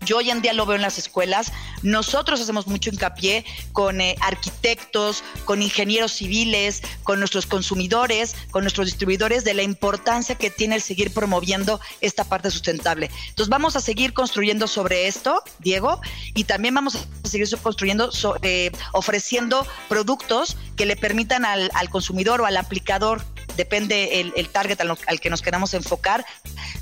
yo 0.06 0.18
hoy 0.18 0.30
en 0.30 0.42
día 0.42 0.54
lo 0.54 0.66
veo 0.66 0.76
en 0.76 0.82
las 0.82 0.98
escuelas. 0.98 1.52
Nosotros 1.82 2.40
hacemos 2.40 2.68
mucho 2.68 2.90
hincapié 2.90 3.46
con 3.74 4.02
eh, 4.02 4.16
arquitectos, 4.22 5.24
con 5.46 5.62
ingenieros 5.62 6.14
civiles, 6.14 6.82
con 7.04 7.20
nuestros 7.20 7.46
consumidores, 7.46 8.36
con 8.52 8.64
nuestros 8.64 8.88
distribuidores 8.88 9.44
de 9.44 9.54
la 9.54 9.64
importancia 9.64 10.36
que 10.36 10.50
tiene 10.50 10.76
el 10.76 10.82
seguir 10.82 11.12
promoviendo 11.12 11.80
esta 12.02 12.24
parte 12.24 12.52
sustentable. 12.52 13.10
Entonces 13.30 13.50
vamos 13.50 13.76
a 13.76 13.82
seguir 13.82 14.14
construyendo 14.14 14.68
sobre 14.68 15.08
esto, 15.08 15.44
Diego, 15.60 16.00
y 16.34 16.46
también 16.46 16.76
vamos 16.76 16.96
a 16.96 17.28
seguir 17.28 17.48
construyendo, 17.62 18.10
eh, 18.42 18.72
ofreciendo 18.94 19.66
productos 19.90 20.58
que 20.76 20.86
le 20.86 20.96
permitan 20.96 21.46
al, 21.46 21.72
consumidor 21.90 22.42
o 22.42 22.46
al 22.46 22.58
aplicador 22.58 23.24
depende 23.56 24.20
el, 24.20 24.50
target 24.50 24.80
al, 24.82 25.20
que 25.20 25.30
nos 25.30 25.42
queramos 25.42 25.74
enfocar, 25.74 26.26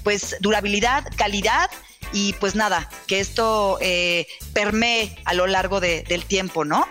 pues 0.03 0.35
durabilidad, 0.39 1.05
calidad 1.15 1.69
y 2.13 2.33
pues 2.33 2.55
nada, 2.55 2.89
que 3.07 3.19
esto 3.19 3.77
eh, 3.81 4.27
permee 4.53 5.15
a 5.25 5.33
lo 5.33 5.47
largo 5.47 5.79
del 5.79 6.25
tiempo, 6.25 6.63
¿no? 6.63 6.85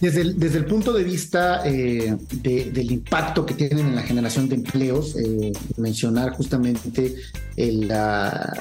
Desde 0.00 0.20
el, 0.20 0.38
desde 0.38 0.58
el 0.58 0.64
punto 0.64 0.92
de 0.92 1.02
vista 1.02 1.62
eh, 1.64 2.16
del 2.30 2.92
impacto 2.92 3.44
que 3.44 3.54
tienen 3.54 3.80
en 3.80 3.96
la 3.96 4.02
generación 4.02 4.48
de 4.48 4.54
empleos, 4.54 5.16
eh, 5.16 5.52
mencionar 5.76 6.34
justamente 6.34 7.16
la, 7.56 8.52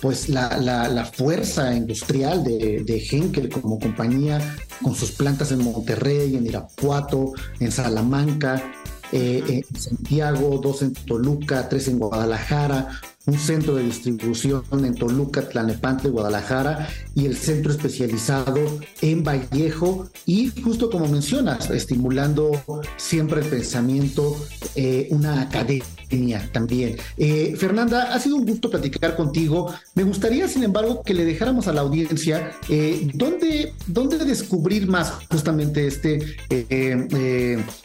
pues 0.00 0.28
la, 0.28 1.08
fuerza 1.14 1.72
industrial 1.72 2.42
de, 2.42 2.82
de 2.84 3.08
Henkel 3.10 3.48
como 3.48 3.78
compañía, 3.78 4.56
con 4.82 4.94
sus 4.96 5.12
plantas 5.12 5.52
en 5.52 5.62
Monterrey, 5.62 6.34
en 6.34 6.46
Irapuato, 6.46 7.32
en 7.60 7.70
Salamanca, 7.70 8.72
en 9.12 9.64
Santiago, 9.76 10.60
dos 10.62 10.82
en 10.82 10.92
Toluca, 10.94 11.68
tres 11.68 11.88
en 11.88 11.98
Guadalajara, 11.98 12.88
un 13.26 13.38
centro 13.38 13.74
de 13.74 13.82
distribución 13.82 14.64
en 14.72 14.94
Toluca, 14.94 15.46
Tlanepantla, 15.46 16.10
Guadalajara 16.10 16.88
y 17.14 17.26
el 17.26 17.36
centro 17.36 17.70
especializado 17.70 18.80
en 19.02 19.22
Vallejo 19.22 20.08
y 20.24 20.50
justo 20.62 20.88
como 20.88 21.06
mencionas, 21.06 21.68
estimulando 21.70 22.50
siempre 22.96 23.42
el 23.42 23.46
pensamiento, 23.46 24.36
eh, 24.74 25.08
una 25.10 25.42
academia 25.42 26.48
también. 26.52 26.96
Eh, 27.18 27.54
Fernanda, 27.56 28.14
ha 28.14 28.18
sido 28.18 28.36
un 28.36 28.46
gusto 28.46 28.70
platicar 28.70 29.14
contigo. 29.16 29.72
Me 29.94 30.02
gustaría, 30.02 30.48
sin 30.48 30.64
embargo, 30.64 31.02
que 31.02 31.14
le 31.14 31.24
dejáramos 31.24 31.68
a 31.68 31.72
la 31.72 31.82
audiencia 31.82 32.52
eh, 32.68 33.06
dónde, 33.14 33.74
dónde 33.86 34.18
descubrir 34.18 34.88
más 34.88 35.12
justamente 35.30 35.86
este 35.86 36.36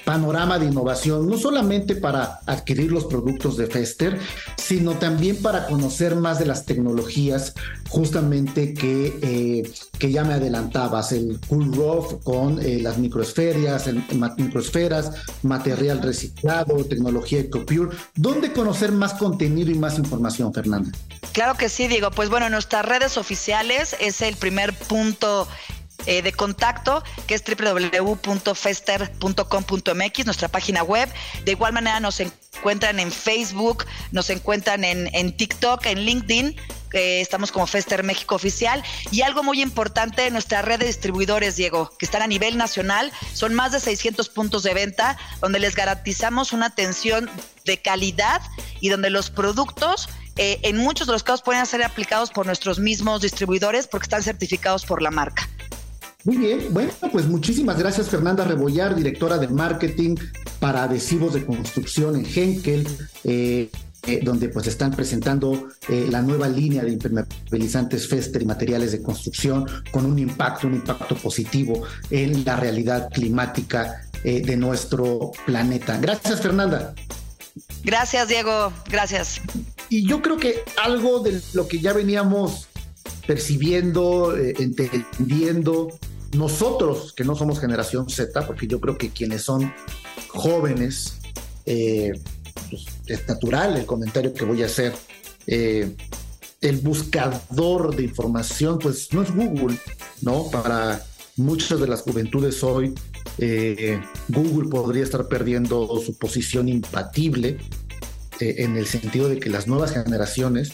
panorama 0.05 0.57
de 0.57 0.67
innovación, 0.67 1.27
no 1.27 1.38
solamente 1.38 1.95
para 1.95 2.39
adquirir 2.45 2.91
los 2.91 3.05
productos 3.05 3.57
de 3.57 3.67
Fester, 3.67 4.17
sino 4.57 4.93
también 4.93 5.24
para 5.34 5.65
conocer 5.67 6.15
más 6.15 6.39
de 6.39 6.45
las 6.45 6.65
tecnologías 6.65 7.53
justamente 7.89 8.73
que, 8.73 9.69
que 9.97 10.11
ya 10.11 10.23
me 10.23 10.34
adelantabas, 10.36 11.11
el 11.11 11.39
Cool 11.47 11.73
Roof 11.73 12.23
con 12.23 12.59
las 12.84 12.97
microesferas, 12.97 13.89
microesferas, 14.38 15.11
material 15.43 16.01
reciclado, 16.01 16.84
tecnología 16.86 17.39
EcoPure. 17.39 17.95
¿Dónde 18.15 18.51
conocer 18.53 18.91
más 18.91 19.13
contenido 19.13 19.71
y 19.71 19.76
más 19.76 19.97
información, 19.97 20.53
Fernanda? 20.53 20.91
Claro 21.32 21.55
que 21.55 21.69
sí, 21.69 21.88
digo. 21.88 22.11
Pues 22.11 22.30
bueno, 22.30 22.49
nuestras 22.49 22.86
redes 22.86 23.17
oficiales 23.17 23.95
es 23.99 24.21
el 24.21 24.36
primer 24.36 24.73
punto 24.73 25.47
eh, 26.05 26.21
de 26.21 26.31
contacto, 26.31 27.03
que 27.27 27.33
es 27.35 27.43
www.fester.com.mx, 27.43 30.25
nuestra 30.25 30.47
página 30.47 30.83
web. 30.83 31.09
De 31.43 31.51
igual 31.51 31.73
manera 31.73 31.99
nos 31.99 32.19
encuentran 32.19 32.99
en 32.99 33.11
Facebook, 33.11 33.85
nos 34.11 34.29
encuentran 34.29 34.83
en, 34.83 35.09
en 35.13 35.35
TikTok, 35.35 35.87
en 35.87 36.01
LinkedIn 36.01 36.55
estamos 36.95 37.51
como 37.51 37.67
Fester 37.67 38.03
México 38.03 38.35
Oficial. 38.35 38.83
Y 39.11 39.21
algo 39.21 39.43
muy 39.43 39.61
importante, 39.61 40.29
nuestra 40.31 40.61
red 40.61 40.79
de 40.79 40.87
distribuidores, 40.87 41.55
Diego, 41.55 41.91
que 41.97 42.05
están 42.05 42.21
a 42.21 42.27
nivel 42.27 42.57
nacional, 42.57 43.11
son 43.33 43.53
más 43.53 43.71
de 43.71 43.79
600 43.79 44.29
puntos 44.29 44.63
de 44.63 44.73
venta, 44.73 45.17
donde 45.41 45.59
les 45.59 45.75
garantizamos 45.75 46.53
una 46.53 46.67
atención 46.67 47.29
de 47.65 47.81
calidad 47.81 48.41
y 48.79 48.89
donde 48.89 49.09
los 49.09 49.29
productos 49.29 50.09
eh, 50.37 50.59
en 50.63 50.77
muchos 50.77 51.07
de 51.07 51.13
los 51.13 51.23
casos 51.23 51.41
pueden 51.41 51.65
ser 51.65 51.83
aplicados 51.83 52.29
por 52.29 52.45
nuestros 52.45 52.79
mismos 52.79 53.21
distribuidores 53.21 53.87
porque 53.87 54.05
están 54.05 54.23
certificados 54.23 54.85
por 54.85 55.01
la 55.01 55.11
marca. 55.11 55.49
Muy 56.26 56.38
bien, 56.38 56.59
bueno, 56.71 56.91
pues 57.11 57.28
muchísimas 57.28 57.78
gracias 57.78 58.09
Fernanda 58.09 58.43
Rebollar, 58.43 58.95
directora 58.95 59.38
de 59.38 59.47
marketing 59.47 60.15
para 60.59 60.84
adhesivos 60.84 61.36
de 61.36 61.45
construcción 61.45 62.15
en 62.15 62.26
Henkel. 62.26 62.88
Eh, 63.23 63.69
donde 64.21 64.49
pues 64.49 64.67
están 64.67 64.91
presentando 64.91 65.69
la 65.89 66.21
nueva 66.21 66.47
línea 66.47 66.84
de 66.84 66.91
impermeabilizantes 66.91 68.07
Fester 68.07 68.39
y 68.43 68.45
materiales 68.45 68.91
de 68.91 69.01
construcción 69.01 69.65
con 69.89 70.05
un 70.05 70.19
impacto, 70.19 70.67
un 70.67 70.76
impacto 70.76 71.15
positivo 71.15 71.82
en 72.11 72.45
la 72.45 72.55
realidad 72.55 73.09
climática 73.11 74.05
de 74.23 74.57
nuestro 74.57 75.32
planeta. 75.47 75.97
Gracias, 75.99 76.39
Fernanda. 76.39 76.93
Gracias, 77.84 78.28
Diego. 78.28 78.71
Gracias. 78.91 79.41
Y 79.89 80.07
yo 80.07 80.21
creo 80.21 80.38
que 80.38 80.61
algo 80.84 81.21
de 81.21 81.41
lo 81.53 81.67
que 81.67 81.80
ya 81.80 81.91
veníamos 81.91 82.67
percibiendo, 83.26 84.36
entendiendo, 84.38 85.97
nosotros 86.34 87.13
que 87.13 87.23
no 87.23 87.36
somos 87.36 87.59
generación 87.59 88.09
Z, 88.09 88.45
porque 88.45 88.67
yo 88.67 88.80
creo 88.80 88.97
que 88.97 89.09
quienes 89.09 89.43
son 89.43 89.73
jóvenes, 90.28 91.17
eh, 91.65 92.13
pues, 92.69 92.86
es 93.07 93.28
natural 93.28 93.78
el 93.78 93.86
comentario 93.86 94.34
que 94.34 94.45
voy 94.45 94.63
a 94.63 94.65
hacer. 94.65 94.93
Eh, 95.47 95.95
el 96.61 96.78
buscador 96.78 97.95
de 97.95 98.03
información, 98.03 98.80
pues 98.80 99.13
no 99.13 99.21
es 99.21 99.34
Google, 99.34 99.78
¿no? 100.21 100.49
Para 100.49 101.05
muchas 101.38 101.80
de 101.80 101.88
las 101.88 102.01
juventudes 102.01 102.63
hoy, 102.63 102.95
eh, 103.38 104.01
Google 104.30 104.69
podría 104.69 105.03
estar 105.03 105.28
perdiendo 105.28 105.88
su 106.03 106.17
posición 106.17 106.67
impatible 106.67 107.57
en 108.39 108.76
el 108.76 108.88
sentido 108.88 109.30
de 109.30 109.39
que 109.39 109.49
las 109.49 109.67
nuevas 109.67 109.91
generaciones 109.91 110.73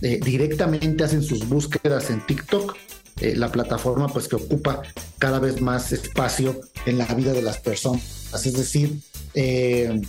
directamente 0.00 1.04
hacen 1.04 1.22
sus 1.22 1.48
búsquedas 1.48 2.10
en 2.10 2.24
TikTok 2.26 2.74
eh, 3.20 3.34
la 3.36 3.50
plataforma 3.50 4.08
pues 4.08 4.28
que 4.28 4.36
ocupa 4.36 4.82
cada 5.18 5.38
vez 5.38 5.60
más 5.60 5.92
espacio 5.92 6.60
en 6.86 6.98
la 6.98 7.06
vida 7.06 7.32
de 7.32 7.42
las 7.42 7.58
personas. 7.58 8.44
Es 8.44 8.52
decir, 8.52 9.00
eh, 9.34 10.00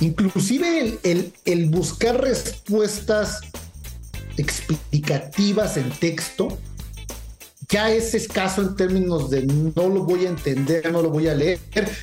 inclusive 0.00 0.98
el, 1.02 1.66
buscar 1.66 2.20
respuestas 2.20 3.40
explicativas 4.36 5.76
en 5.76 5.90
texto 5.90 6.58
ya 7.68 7.90
es 7.90 8.14
escaso 8.14 8.62
en 8.62 8.76
términos 8.76 9.30
de 9.30 9.46
no 9.46 9.88
lo 9.88 10.04
voy 10.04 10.26
a 10.26 10.28
entender, 10.28 10.92
no 10.92 11.02
lo 11.02 11.10
voy 11.10 11.28
a 11.28 11.34
leer. 11.34 11.58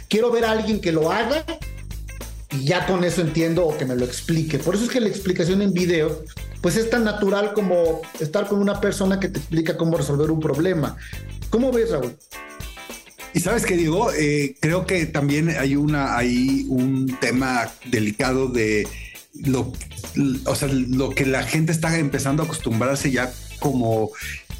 Quiero 0.08 0.32
ver 0.32 0.46
a 0.46 0.52
alguien 0.52 0.82
que 0.82 0.92
lo 0.92 1.12
haga 1.12 1.46
y 2.52 2.66
ya 2.66 2.86
con 2.86 3.04
eso 3.04 3.22
entiendo 3.22 3.66
o 3.66 3.78
que 3.78 3.86
me 3.86 3.96
lo 3.96 4.06
explique. 4.06 4.60
Por 4.60 4.76
eso 4.76 4.86
es 4.86 4.90
que 4.90 5.00
la 5.00 5.08
explicación 5.08 5.62
en 5.62 5.72
video 5.74 6.24
pues 6.62 6.78
es 6.78 6.90
tan 6.90 7.04
natural 7.04 7.54
como 7.54 8.02
estar 8.20 8.48
con 8.48 8.60
una 8.60 8.80
persona 8.80 9.20
que 9.20 9.30
te 9.30 9.40
explica 9.40 9.78
cómo 9.78 9.98
resolver 9.98 10.32
un 10.32 10.40
problema. 10.40 10.96
¿Cómo 11.50 11.72
ves, 11.72 11.92
Raúl? 11.92 12.16
Y 13.34 13.40
sabes 13.40 13.66
qué 13.66 13.76
digo, 13.76 14.12
eh, 14.14 14.56
creo 14.60 14.86
que 14.86 15.06
también 15.06 15.50
hay 15.50 15.76
una, 15.76 16.18
hay 16.18 16.66
un 16.70 17.18
tema 17.20 17.72
delicado 17.90 18.48
de 18.48 18.88
lo, 19.34 19.72
o 20.46 20.56
sea, 20.56 20.68
lo 20.68 21.10
que 21.10 21.26
la 21.26 21.44
gente 21.44 21.72
está 21.72 21.98
empezando 21.98 22.44
a 22.44 22.46
acostumbrarse 22.46 23.12
ya 23.12 23.34
como 23.60 24.12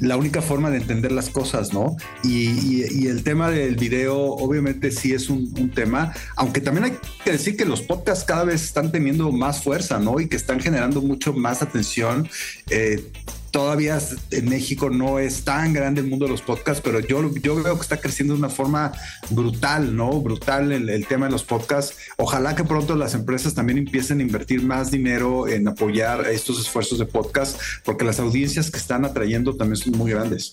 la 0.02 0.16
única 0.16 0.42
forma 0.42 0.68
de 0.70 0.78
entender 0.78 1.12
las 1.12 1.30
cosas, 1.30 1.72
¿no? 1.72 1.96
Y, 2.24 3.06
el 3.06 3.22
tema 3.22 3.50
del 3.50 3.76
video, 3.76 4.16
obviamente 4.16 4.90
sí 4.90 5.12
es 5.12 5.30
un, 5.30 5.70
tema, 5.74 6.12
aunque 6.36 6.60
también 6.60 6.84
hay 6.84 6.98
que 7.24 7.32
decir 7.32 7.56
que 7.56 7.64
los 7.64 7.82
podcasts 7.82 8.24
cada 8.24 8.44
vez 8.44 8.64
están 8.64 8.90
teniendo 8.90 9.30
más 9.30 9.62
fuerza, 9.62 10.00
¿no? 10.00 10.18
Y 10.18 10.28
que 10.28 10.36
están 10.36 10.60
generando 10.60 11.00
mucho 11.02 11.32
más 11.32 11.62
atención. 11.62 12.28
Eh, 12.68 13.04
todavía 13.52 13.98
en 14.30 14.48
México 14.48 14.90
no 14.90 15.18
es 15.18 15.44
tan 15.44 15.74
grande 15.74 16.00
el 16.00 16.08
mundo 16.08 16.24
de 16.24 16.32
los 16.32 16.40
podcasts, 16.40 16.82
pero 16.82 17.00
yo, 17.00 17.30
yo 17.34 17.62
veo 17.62 17.76
que 17.76 17.82
está 17.82 18.00
creciendo 18.00 18.32
de 18.34 18.40
una 18.40 18.48
forma 18.48 18.92
brutal, 19.28 19.94
¿no? 19.94 20.20
Brutal 20.20 20.72
el, 20.72 21.06
tema 21.06 21.26
de 21.26 21.32
los 21.32 21.44
podcasts. 21.44 21.96
Ojalá 22.16 22.56
que 22.56 22.64
pronto 22.64 22.96
las 22.96 23.14
empresas 23.14 23.54
también 23.54 23.78
empiecen 23.78 24.20
a 24.20 24.22
invertir 24.22 24.62
más 24.62 24.90
dinero 24.90 25.46
en 25.46 25.68
apoyar 25.68 26.26
estos 26.28 26.58
esfuerzos 26.58 26.98
de 26.98 27.04
podcast, 27.04 27.60
porque 27.84 28.04
las 28.04 28.18
audiencias 28.18 28.70
que 28.70 28.78
están 28.78 29.04
atrayendo 29.04 29.54
también 29.54 29.76
son 29.76 29.98
muy 29.98 30.10
grandes. 30.10 30.52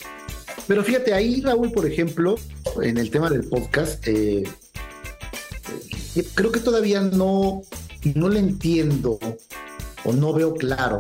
Pero 0.68 0.84
fíjate, 0.84 1.14
ahí 1.14 1.42
Raúl, 1.42 1.72
por 1.72 1.88
ejemplo, 1.88 2.36
en 2.82 2.98
el 2.98 3.10
tema 3.10 3.30
del 3.30 3.46
podcast, 3.46 4.06
eh, 4.08 4.44
creo 6.36 6.52
que 6.52 6.60
todavía 6.60 7.00
no, 7.00 7.62
no 8.14 8.28
le 8.28 8.40
entiendo 8.40 9.18
o 10.04 10.12
no 10.12 10.34
veo 10.34 10.54
claro 10.54 10.98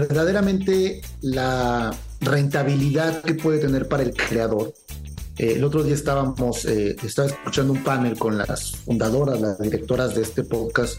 verdaderamente 0.00 1.00
la 1.20 1.94
rentabilidad 2.20 3.22
que 3.22 3.34
puede 3.34 3.60
tener 3.60 3.86
para 3.86 4.02
el 4.02 4.12
creador. 4.12 4.74
Eh, 5.38 5.54
el 5.54 5.64
otro 5.64 5.84
día 5.84 5.94
estábamos, 5.94 6.64
eh, 6.64 6.96
estaba 7.04 7.28
escuchando 7.28 7.72
un 7.72 7.84
panel 7.84 8.18
con 8.18 8.36
las 8.36 8.76
fundadoras, 8.78 9.40
las 9.40 9.58
directoras 9.60 10.16
de 10.16 10.22
este 10.22 10.42
podcast 10.42 10.98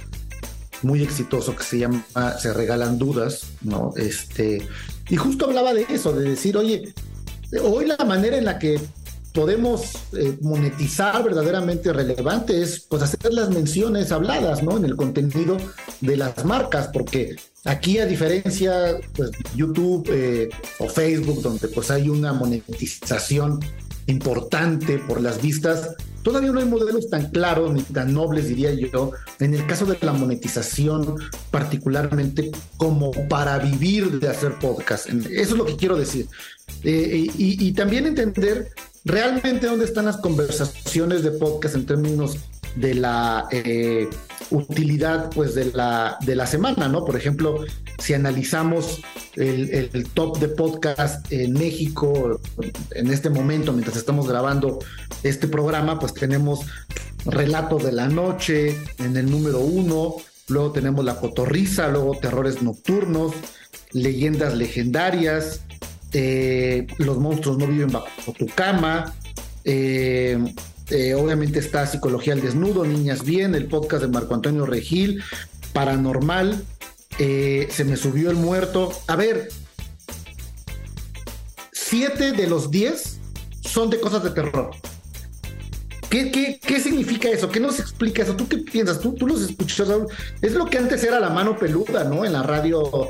muy 0.82 1.04
exitoso 1.04 1.56
que 1.56 1.64
se 1.64 1.80
llama 1.80 2.06
Se 2.40 2.54
Regalan 2.54 2.98
Dudas, 2.98 3.48
¿no? 3.62 3.92
Este, 3.98 4.66
y 5.10 5.16
justo 5.18 5.46
hablaba 5.46 5.74
de 5.74 5.86
eso, 5.90 6.14
de 6.14 6.30
decir, 6.30 6.56
oye, 6.56 6.94
hoy 7.64 7.86
la 7.86 7.98
manera 8.06 8.38
en 8.38 8.46
la 8.46 8.60
que 8.60 8.80
podemos 9.36 9.92
eh, 10.14 10.38
monetizar 10.42 11.24
verdaderamente 11.24 11.94
relevante 11.94 12.62
es 12.62 12.80
pues 12.80 13.04
hacer 13.04 13.32
las 13.34 13.50
menciones 13.50 14.12
habladas, 14.12 14.64
¿no? 14.64 14.78
En 14.78 14.86
el 14.86 14.96
contenido 14.96 15.58
de 16.02 16.18
las 16.18 16.44
marcas, 16.46 16.90
porque 16.92 17.36
Aquí, 17.66 17.98
a 17.98 18.06
diferencia, 18.06 19.00
pues, 19.16 19.32
YouTube 19.56 20.08
eh, 20.12 20.50
o 20.78 20.88
Facebook, 20.88 21.42
donde 21.42 21.68
pues 21.68 21.90
hay 21.90 22.10
una 22.10 22.32
monetización 22.32 23.60
importante 24.06 25.00
por 25.00 25.20
las 25.20 25.42
vistas, 25.42 25.96
todavía 26.22 26.52
no 26.52 26.60
hay 26.60 26.66
modelos 26.66 27.10
tan 27.10 27.32
claros 27.32 27.74
ni 27.74 27.82
tan 27.82 28.14
nobles, 28.14 28.48
diría 28.50 28.72
yo, 28.72 29.14
en 29.40 29.56
el 29.56 29.66
caso 29.66 29.88
de 29.88 29.98
la 30.02 30.14
monetización, 30.14 31.16
particularmente 31.50 32.52
como 32.78 33.12
para 33.28 33.58
vivir 33.58 34.20
de 34.20 34.30
hacer 34.30 34.60
podcast. 34.60 35.10
Eso 35.10 35.26
es 35.32 35.52
lo 35.52 35.66
que 35.66 35.76
quiero 35.76 35.98
decir. 35.98 36.28
Eh, 36.84 37.28
y, 37.36 37.68
y 37.68 37.72
también 37.72 38.06
entender 38.06 38.70
realmente 39.06 39.68
dónde 39.68 39.86
están 39.86 40.06
las 40.06 40.18
conversaciones 40.18 41.24
de 41.24 41.32
podcast 41.32 41.76
en 41.76 41.86
términos 41.86 42.38
de 42.76 42.96
la 42.96 43.48
eh, 43.52 44.10
utilidad 44.50 45.30
pues 45.30 45.56
de 45.56 45.72
la, 45.72 46.18
de 46.26 46.36
la 46.36 46.46
semana, 46.46 46.90
¿no? 46.90 47.06
Por 47.06 47.16
ejemplo, 47.16 47.64
si 48.00 48.14
analizamos 48.14 49.02
el, 49.36 50.08
top 50.14 50.40
de 50.40 50.50
podcast 50.50 51.32
en 51.32 51.54
México 51.54 52.40
en 52.92 53.12
este 53.12 53.30
momento, 53.30 53.72
mientras 53.72 53.98
estamos 53.98 54.28
grabando 54.28 54.80
este 55.24 55.48
programa, 55.48 56.00
pues 56.00 56.14
tenemos 56.14 56.66
Relatos 57.26 57.84
de 57.84 57.92
la 57.92 58.08
Noche 58.08 58.78
en 59.00 59.18
el 59.18 59.30
número 59.30 59.60
uno, 59.60 60.16
luego 60.48 60.72
tenemos 60.72 61.06
La 61.06 61.16
Cotorriza, 61.16 61.88
luego 61.90 62.18
Terrores 62.20 62.62
Nocturnos, 62.62 63.34
Leyendas 63.92 64.56
Legendarias, 64.56 65.62
eh, 66.18 66.88
Los 66.98 67.18
Monstruos 67.18 67.58
No 67.58 67.68
Viven 67.68 67.92
Bajo 67.92 68.32
Tu 68.38 68.48
Cama, 68.48 69.14
eh, 69.66 70.38
eh, 70.90 71.14
obviamente 71.16 71.60
está 71.60 71.86
Psicología 71.88 72.34
al 72.34 72.42
Desnudo, 72.42 72.86
Niñas 72.86 73.26
Bien, 73.26 73.54
el 73.54 73.66
podcast 73.66 74.04
de 74.04 74.08
Marco 74.08 74.34
Antonio 74.34 74.66
Regil, 74.66 75.22
Paranormal, 75.74 76.64
eh, 77.20 77.68
Se 77.70 77.84
me 77.84 77.98
subió 77.98 78.30
el 78.30 78.38
muerto. 78.38 78.92
A 79.08 79.16
ver, 79.16 79.50
siete 81.72 82.32
de 82.32 82.48
los 82.48 82.72
diez 82.72 83.20
son 83.62 83.90
de 83.90 84.00
cosas 84.00 84.24
de 84.24 84.30
terror. 84.30 84.72
¿Qué, 86.10 86.60
qué, 86.62 86.80
significa 86.80 87.28
eso? 87.28 87.50
¿Qué 87.50 87.60
nos 87.60 87.78
explica 87.80 88.24
eso? 88.24 88.38
¿Tú 88.38 88.48
qué 88.48 88.60
piensas? 88.60 89.02
¿Tú, 89.02 89.14
tú 89.16 89.28
los 89.28 89.42
escuchas? 89.42 89.90
Es 90.42 90.54
lo 90.54 90.66
que 90.66 90.78
antes 90.78 91.04
era 91.04 91.20
la 91.20 91.30
mano 91.30 91.58
peluda, 91.58 92.06
¿no? 92.06 92.24
En 92.24 92.32
la 92.32 92.44
radio. 92.44 93.10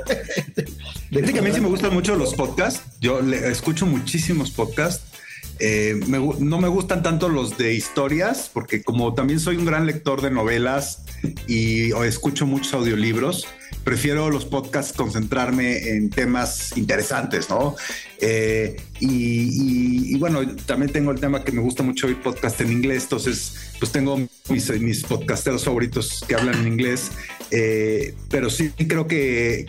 A 1.14 1.42
mí 1.42 1.52
sí 1.52 1.60
me 1.60 1.68
gustan 1.68 1.92
mucho 1.92 2.16
los 2.16 2.34
podcasts. 2.34 2.82
Yo 3.00 3.20
escucho 3.20 3.86
muchísimos 3.86 4.50
podcasts 4.50 5.16
eh, 5.58 5.98
no 6.08 6.58
me 6.58 6.68
gustan 6.68 7.02
tanto 7.02 7.28
los 7.28 7.56
de 7.56 7.74
historias, 7.74 8.50
porque 8.52 8.82
como 8.82 9.14
también 9.14 9.40
soy 9.40 9.56
un 9.56 9.64
gran 9.64 9.86
lector 9.86 10.20
de 10.20 10.30
novelas 10.30 11.02
y 11.46 11.92
escucho 12.04 12.46
muchos 12.46 12.74
audiolibros, 12.74 13.46
prefiero 13.86 14.30
los 14.30 14.44
podcasts 14.44 14.92
concentrarme 14.92 15.90
en 15.90 16.10
temas 16.10 16.76
interesantes, 16.76 17.48
¿no? 17.48 17.76
Eh, 18.18 18.76
y, 18.98 20.18
bueno, 20.18 20.40
también 20.66 20.90
tengo 20.90 21.12
el 21.12 21.20
tema 21.20 21.44
que 21.44 21.52
me 21.52 21.60
gusta 21.60 21.84
mucho 21.84 22.08
oír 22.08 22.20
podcast 22.20 22.60
en 22.62 22.72
inglés, 22.72 23.04
entonces 23.04 23.76
pues 23.78 23.92
tengo 23.92 24.18
mis, 24.48 24.80
mis 24.80 25.04
podcasteros 25.04 25.64
favoritos 25.64 26.24
que 26.26 26.34
hablan 26.34 26.58
en 26.58 26.66
inglés, 26.66 27.12
eh, 27.52 28.16
pero 28.28 28.50
sí 28.50 28.70
creo 28.70 29.06
que, 29.06 29.66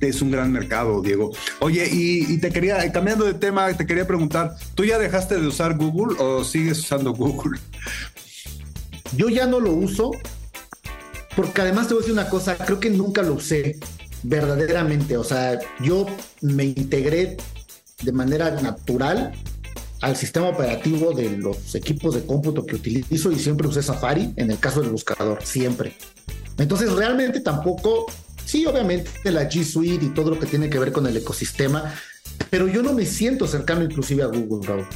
es 0.00 0.22
un 0.22 0.32
gran 0.32 0.50
mercado, 0.50 1.00
Diego. 1.00 1.30
Oye, 1.60 1.88
y, 1.88 2.32
y, 2.32 2.38
te 2.38 2.50
quería, 2.50 2.90
cambiando 2.90 3.24
de 3.24 3.34
tema, 3.34 3.72
te 3.74 3.86
quería 3.86 4.08
preguntar, 4.08 4.56
¿tú 4.74 4.84
ya 4.84 4.98
dejaste 4.98 5.40
de 5.40 5.46
usar 5.46 5.76
Google 5.76 6.16
o 6.18 6.42
sigues 6.42 6.80
usando 6.80 7.12
Google? 7.12 7.60
Yo 9.16 9.28
ya 9.28 9.46
no 9.46 9.60
lo 9.60 9.70
uso 9.70 10.10
porque 11.36 11.60
además 11.60 11.88
te 11.88 11.94
voy 11.94 12.02
a 12.02 12.02
decir 12.02 12.12
una 12.12 12.28
cosa, 12.28 12.56
creo 12.56 12.80
que 12.80 12.90
nunca 12.90 13.22
lo 13.22 13.34
usé 13.34 13.78
verdaderamente. 14.22 15.16
O 15.16 15.24
sea, 15.24 15.58
yo 15.80 16.06
me 16.40 16.64
integré 16.64 17.36
de 18.02 18.12
manera 18.12 18.50
natural 18.60 19.32
al 20.00 20.16
sistema 20.16 20.48
operativo 20.48 21.12
de 21.12 21.36
los 21.36 21.74
equipos 21.74 22.14
de 22.14 22.26
cómputo 22.26 22.66
que 22.66 22.74
utilizo 22.74 23.30
y 23.30 23.38
siempre 23.38 23.68
usé 23.68 23.82
Safari 23.82 24.32
en 24.36 24.50
el 24.50 24.58
caso 24.58 24.80
del 24.80 24.90
buscador, 24.90 25.44
siempre. 25.44 25.96
Entonces 26.58 26.92
realmente 26.92 27.40
tampoco 27.40 28.06
Sí, 28.44 28.66
obviamente 28.66 29.10
la 29.30 29.48
G 29.48 29.64
Suite 29.64 30.04
y 30.04 30.08
todo 30.10 30.30
lo 30.30 30.38
que 30.38 30.46
tiene 30.46 30.68
que 30.68 30.78
ver 30.78 30.92
con 30.92 31.06
el 31.06 31.16
ecosistema, 31.16 31.94
pero 32.50 32.68
yo 32.68 32.82
no 32.82 32.92
me 32.92 33.06
siento 33.06 33.46
cercano 33.46 33.82
inclusive 33.82 34.22
a 34.22 34.26
Google, 34.26 34.66
Raúl. 34.66 34.86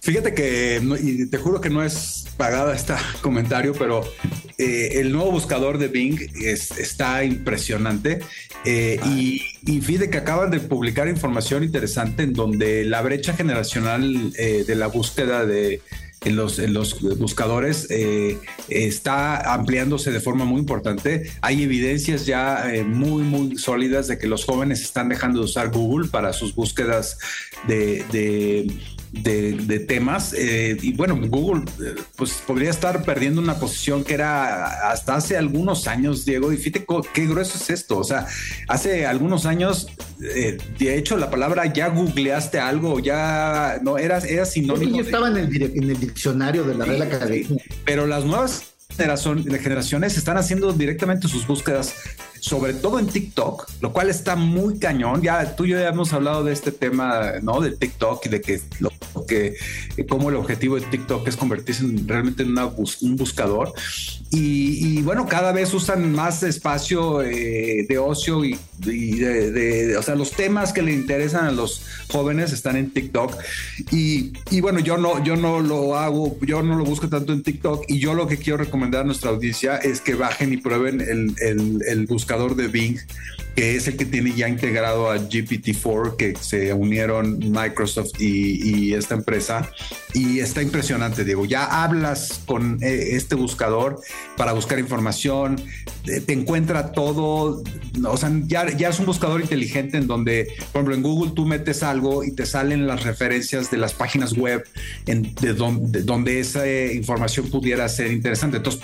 Fíjate 0.00 0.32
que, 0.32 0.80
y 1.02 1.26
te 1.28 1.36
juro 1.36 1.60
que 1.60 1.70
no 1.70 1.82
es 1.82 2.24
pagada 2.36 2.74
este 2.74 2.94
comentario, 3.20 3.72
pero 3.74 4.02
eh, 4.58 4.98
el 5.00 5.12
nuevo 5.12 5.30
buscador 5.30 5.78
de 5.78 5.86
Bing 5.86 6.18
está 6.34 7.22
impresionante. 7.22 8.18
Eh, 8.64 8.98
y, 9.06 9.80
fíjate 9.80 10.10
que 10.10 10.18
acaban 10.18 10.50
de 10.50 10.58
publicar 10.58 11.06
información 11.06 11.62
interesante 11.62 12.24
en 12.24 12.32
donde 12.32 12.84
la 12.84 13.00
brecha 13.00 13.34
generacional 13.34 14.32
eh, 14.36 14.64
de 14.66 14.74
la 14.74 14.88
búsqueda 14.88 15.46
de 15.46 15.80
en 16.24 16.34
los, 16.34 16.58
buscadores 17.18 17.86
está 18.68 19.54
ampliándose 19.54 20.10
de 20.10 20.18
forma 20.18 20.44
muy 20.44 20.58
importante. 20.58 21.30
Hay 21.42 21.62
evidencias 21.62 22.26
ya 22.26 22.64
muy, 22.84 23.22
muy 23.22 23.56
sólidas 23.56 24.08
de 24.08 24.18
que 24.18 24.26
los 24.26 24.44
jóvenes 24.44 24.82
están 24.82 25.08
dejando 25.08 25.38
de 25.38 25.44
usar 25.44 25.70
Google 25.70 26.08
para 26.08 26.32
sus 26.32 26.56
búsquedas 26.56 27.18
de, 27.68 28.66
temas. 29.86 30.34
Eh, 30.36 30.76
y 30.80 30.92
bueno, 30.92 31.18
Google 31.28 31.64
eh, 31.80 31.94
pues 32.16 32.34
podría 32.46 32.70
estar 32.70 33.04
perdiendo 33.04 33.40
una 33.40 33.58
posición 33.58 34.04
que 34.04 34.14
era 34.14 34.90
hasta 34.90 35.16
hace 35.16 35.36
algunos 35.36 35.86
años, 35.86 36.24
Diego. 36.24 36.52
Y 36.52 36.56
fíjate 36.56 36.86
qué 37.12 37.26
grueso 37.26 37.58
es 37.58 37.70
esto. 37.70 37.98
O 37.98 38.04
sea, 38.04 38.26
hace 38.68 39.06
algunos 39.06 39.46
años, 39.46 39.88
eh, 40.22 40.58
de 40.78 40.96
hecho, 40.96 41.16
la 41.16 41.30
palabra 41.30 41.72
ya 41.72 41.88
googleaste 41.88 42.58
algo, 42.58 43.00
ya 43.00 43.78
no 43.82 43.98
era, 43.98 44.18
era 44.18 44.44
sinónimo. 44.44 44.96
Yo 44.96 45.02
estaba 45.04 45.28
en 45.28 45.36
el, 45.36 45.62
en 45.62 45.90
el 45.90 46.00
diccionario 46.00 46.64
de 46.64 46.74
la 46.74 46.84
Real 46.84 47.02
Academia. 47.02 47.62
Pero 47.84 48.06
las 48.06 48.24
nuevas 48.24 48.74
generaciones 48.96 50.16
están 50.16 50.36
haciendo 50.38 50.72
directamente 50.72 51.28
sus 51.28 51.46
búsquedas 51.46 51.94
sobre 52.40 52.74
todo 52.74 52.98
en 52.98 53.06
TikTok, 53.06 53.68
lo 53.80 53.92
cual 53.92 54.10
está 54.10 54.36
muy 54.36 54.78
cañón. 54.78 55.22
Ya 55.22 55.56
tú 55.56 55.64
y 55.64 55.70
yo 55.70 55.78
ya 55.78 55.88
hemos 55.88 56.12
hablado 56.12 56.44
de 56.44 56.52
este 56.52 56.72
tema, 56.72 57.32
¿no? 57.42 57.60
De 57.60 57.72
TikTok 57.72 58.26
y 58.26 58.28
de 58.28 58.40
que 58.40 58.60
lo 58.80 58.90
que, 59.26 59.54
como 60.08 60.30
el 60.30 60.36
objetivo 60.36 60.76
de 60.76 60.86
TikTok 60.86 61.26
es 61.28 61.36
convertirse 61.36 61.84
realmente 62.06 62.42
en 62.42 62.56
un 62.58 63.16
buscador. 63.16 63.72
Y, 64.30 65.00
bueno, 65.02 65.26
cada 65.26 65.52
vez 65.52 65.72
usan 65.72 66.12
más 66.12 66.42
espacio 66.42 67.22
eh, 67.22 67.86
de 67.88 67.98
ocio 67.98 68.44
y, 68.44 68.58
de, 68.78 69.96
o 69.96 70.02
sea, 70.02 70.14
los 70.14 70.32
temas 70.32 70.72
que 70.72 70.82
le 70.82 70.92
interesan 70.92 71.46
a 71.46 71.50
los 71.50 71.82
jóvenes 72.08 72.52
están 72.52 72.76
en 72.76 72.90
TikTok. 72.90 73.34
Y, 73.90 74.60
bueno, 74.60 74.80
yo 74.80 74.98
no, 74.98 75.22
yo 75.24 75.36
no 75.36 75.60
lo 75.60 75.96
hago, 75.96 76.36
yo 76.42 76.62
no 76.62 76.76
lo 76.76 76.84
busco 76.84 77.08
tanto 77.08 77.32
en 77.32 77.42
TikTok. 77.42 77.84
Y 77.88 77.98
yo 77.98 78.14
lo 78.14 78.26
que 78.26 78.36
quiero 78.36 78.58
recomendar 78.58 79.02
a 79.02 79.04
nuestra 79.04 79.30
audiencia 79.30 79.76
es 79.76 80.00
que 80.00 80.14
bajen 80.14 80.52
y 80.52 80.58
prueben 80.58 81.00
el, 81.00 81.34
el, 81.40 81.82
el 81.86 82.06
buscador 82.06 82.27
de 82.28 82.68
Bing 82.68 82.98
que 83.58 83.74
es 83.74 83.88
el 83.88 83.96
que 83.96 84.04
tiene 84.04 84.32
ya 84.36 84.48
integrado 84.48 85.10
a 85.10 85.16
GPT-4, 85.18 86.14
que 86.14 86.36
se 86.36 86.72
unieron 86.72 87.40
Microsoft 87.40 88.12
y, 88.20 88.94
esta 88.94 89.16
empresa. 89.16 89.68
Y 90.14 90.38
está 90.38 90.62
impresionante, 90.62 91.24
Diego. 91.24 91.44
Ya 91.44 91.82
hablas 91.82 92.40
con 92.46 92.78
eh, 92.84 93.16
este 93.16 93.34
buscador 93.34 94.00
para 94.36 94.52
buscar 94.52 94.78
información, 94.78 95.60
te 96.04 96.32
encuentra 96.32 96.92
todo. 96.92 97.64
O 98.06 98.16
sea, 98.16 98.30
ya, 98.46 98.70
ya 98.76 98.90
es 98.90 99.00
un 99.00 99.06
buscador 99.06 99.40
inteligente 99.40 99.96
en 99.96 100.06
donde, 100.06 100.52
por 100.72 100.82
ejemplo, 100.82 100.94
en 100.94 101.02
Google 101.02 101.32
tú 101.34 101.44
metes 101.44 101.82
algo 101.82 102.22
y 102.22 102.30
te 102.30 102.46
salen 102.46 102.86
las 102.86 103.02
referencias 103.02 103.72
de 103.72 103.78
las 103.78 103.92
páginas 103.92 104.34
web 104.34 104.62
en, 105.06 105.34
de, 105.34 105.52
de 105.54 106.02
donde 106.02 106.38
esa 106.38 106.64
información 106.92 107.50
pudiera 107.50 107.88
ser 107.88 108.12
interesante. 108.12 108.58
Entonces, 108.58 108.82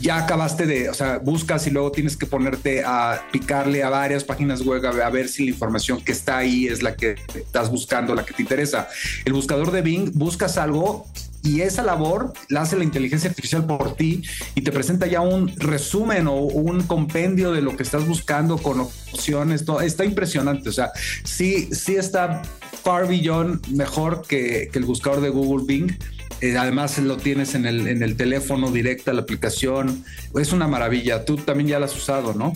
ya 0.00 0.18
acabaste 0.18 0.66
de, 0.66 0.88
o 0.88 0.94
sea, 0.94 1.18
buscas 1.18 1.66
y 1.66 1.70
luego 1.70 1.90
tienes 1.90 2.16
que 2.16 2.26
ponerte 2.26 2.84
a 2.84 3.22
picarle 3.32 3.82
a 3.82 3.88
varias 3.88 4.24
páginas 4.24 4.62
web 4.62 4.84
a 4.86 5.10
ver 5.10 5.28
si 5.28 5.44
la 5.44 5.50
información 5.50 6.00
que 6.00 6.12
está 6.12 6.38
ahí 6.38 6.66
es 6.66 6.82
la 6.82 6.94
que 6.94 7.16
estás 7.34 7.70
buscando, 7.70 8.14
la 8.14 8.24
que 8.24 8.34
te 8.34 8.42
interesa. 8.42 8.88
El 9.24 9.32
buscador 9.32 9.70
de 9.72 9.82
Bing, 9.82 10.12
buscas 10.14 10.58
algo 10.58 11.06
y 11.42 11.62
esa 11.62 11.82
labor 11.82 12.32
la 12.48 12.62
hace 12.62 12.76
la 12.76 12.84
inteligencia 12.84 13.30
artificial 13.30 13.66
por 13.66 13.96
ti 13.96 14.22
y 14.54 14.60
te 14.60 14.72
presenta 14.72 15.06
ya 15.06 15.22
un 15.22 15.48
resumen 15.56 16.26
o 16.26 16.34
un 16.34 16.82
compendio 16.82 17.52
de 17.52 17.62
lo 17.62 17.76
que 17.76 17.82
estás 17.82 18.06
buscando 18.06 18.58
con 18.58 18.80
opciones. 18.80 19.64
Todo. 19.64 19.80
Está 19.80 20.04
impresionante. 20.04 20.68
O 20.68 20.72
sea, 20.72 20.92
sí, 21.24 21.70
sí 21.72 21.96
está 21.96 22.42
far 22.82 23.08
beyond 23.08 23.66
mejor 23.68 24.22
que, 24.26 24.68
que 24.72 24.78
el 24.78 24.84
buscador 24.84 25.20
de 25.20 25.30
Google 25.30 25.64
Bing 25.66 25.96
eh, 26.40 26.56
además 26.56 26.98
lo 26.98 27.16
tienes 27.16 27.54
en 27.54 27.66
el, 27.66 27.86
en 27.86 28.02
el 28.02 28.16
teléfono 28.16 28.70
directa, 28.70 29.12
la 29.12 29.22
aplicación. 29.22 30.04
Es 30.38 30.52
una 30.52 30.66
maravilla. 30.66 31.24
Tú 31.24 31.36
también 31.36 31.68
ya 31.68 31.78
la 31.78 31.86
has 31.86 31.96
usado, 31.96 32.32
¿no? 32.34 32.54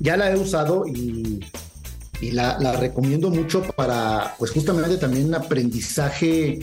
Ya 0.00 0.16
la 0.16 0.30
he 0.30 0.36
usado 0.36 0.84
y, 0.86 1.40
la, 2.20 2.76
recomiendo 2.76 3.30
mucho 3.30 3.62
para, 3.74 4.34
pues 4.38 4.50
justamente 4.52 4.96
también 4.96 5.26
un 5.26 5.34
aprendizaje 5.34 6.60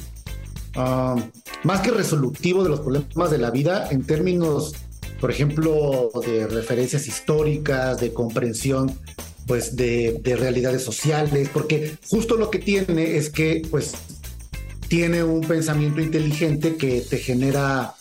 ah, 0.75 1.15
más 1.63 1.81
que 1.81 1.91
resolutivo 1.91 2.63
de 2.63 2.69
los 2.69 2.79
problemas 2.79 3.31
de 3.31 3.37
la 3.39 3.51
vida 3.51 3.87
en 3.91 4.03
términos, 4.03 4.73
por 5.19 5.31
ejemplo, 5.31 6.11
de 6.25 6.47
referencias 6.47 7.07
históricas, 7.07 7.99
de 7.99 8.13
comprensión 8.13 8.93
pues 9.47 9.75
de, 9.75 10.19
de 10.23 10.35
realidades 10.35 10.83
sociales, 10.83 11.49
porque 11.51 11.97
justo 12.07 12.37
lo 12.37 12.51
que 12.51 12.59
tiene 12.59 13.17
es 13.17 13.31
que 13.31 13.63
pues 13.71 13.95
tiene 14.89 15.23
un 15.23 15.41
pensamiento 15.41 16.01
inteligente 16.01 16.75
que 16.75 17.01
te 17.01 17.19
genera 17.19 17.93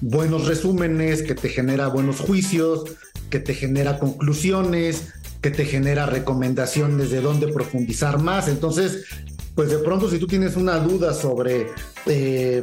buenos 0.00 0.46
resúmenes, 0.46 1.22
que 1.22 1.34
te 1.34 1.48
genera 1.48 1.88
buenos 1.88 2.20
juicios, 2.20 2.84
que 3.28 3.40
te 3.40 3.54
genera 3.54 3.98
conclusiones, 3.98 5.08
que 5.42 5.50
te 5.50 5.64
genera 5.64 6.06
recomendaciones 6.06 7.10
de 7.10 7.20
dónde 7.20 7.48
profundizar 7.48 8.20
más. 8.20 8.46
Entonces, 8.48 9.04
pues 9.56 9.70
de 9.70 9.78
pronto 9.78 10.08
si 10.08 10.18
tú 10.18 10.28
tienes 10.28 10.54
una 10.54 10.78
duda 10.78 11.12
sobre 11.12 11.66
eh, 12.06 12.62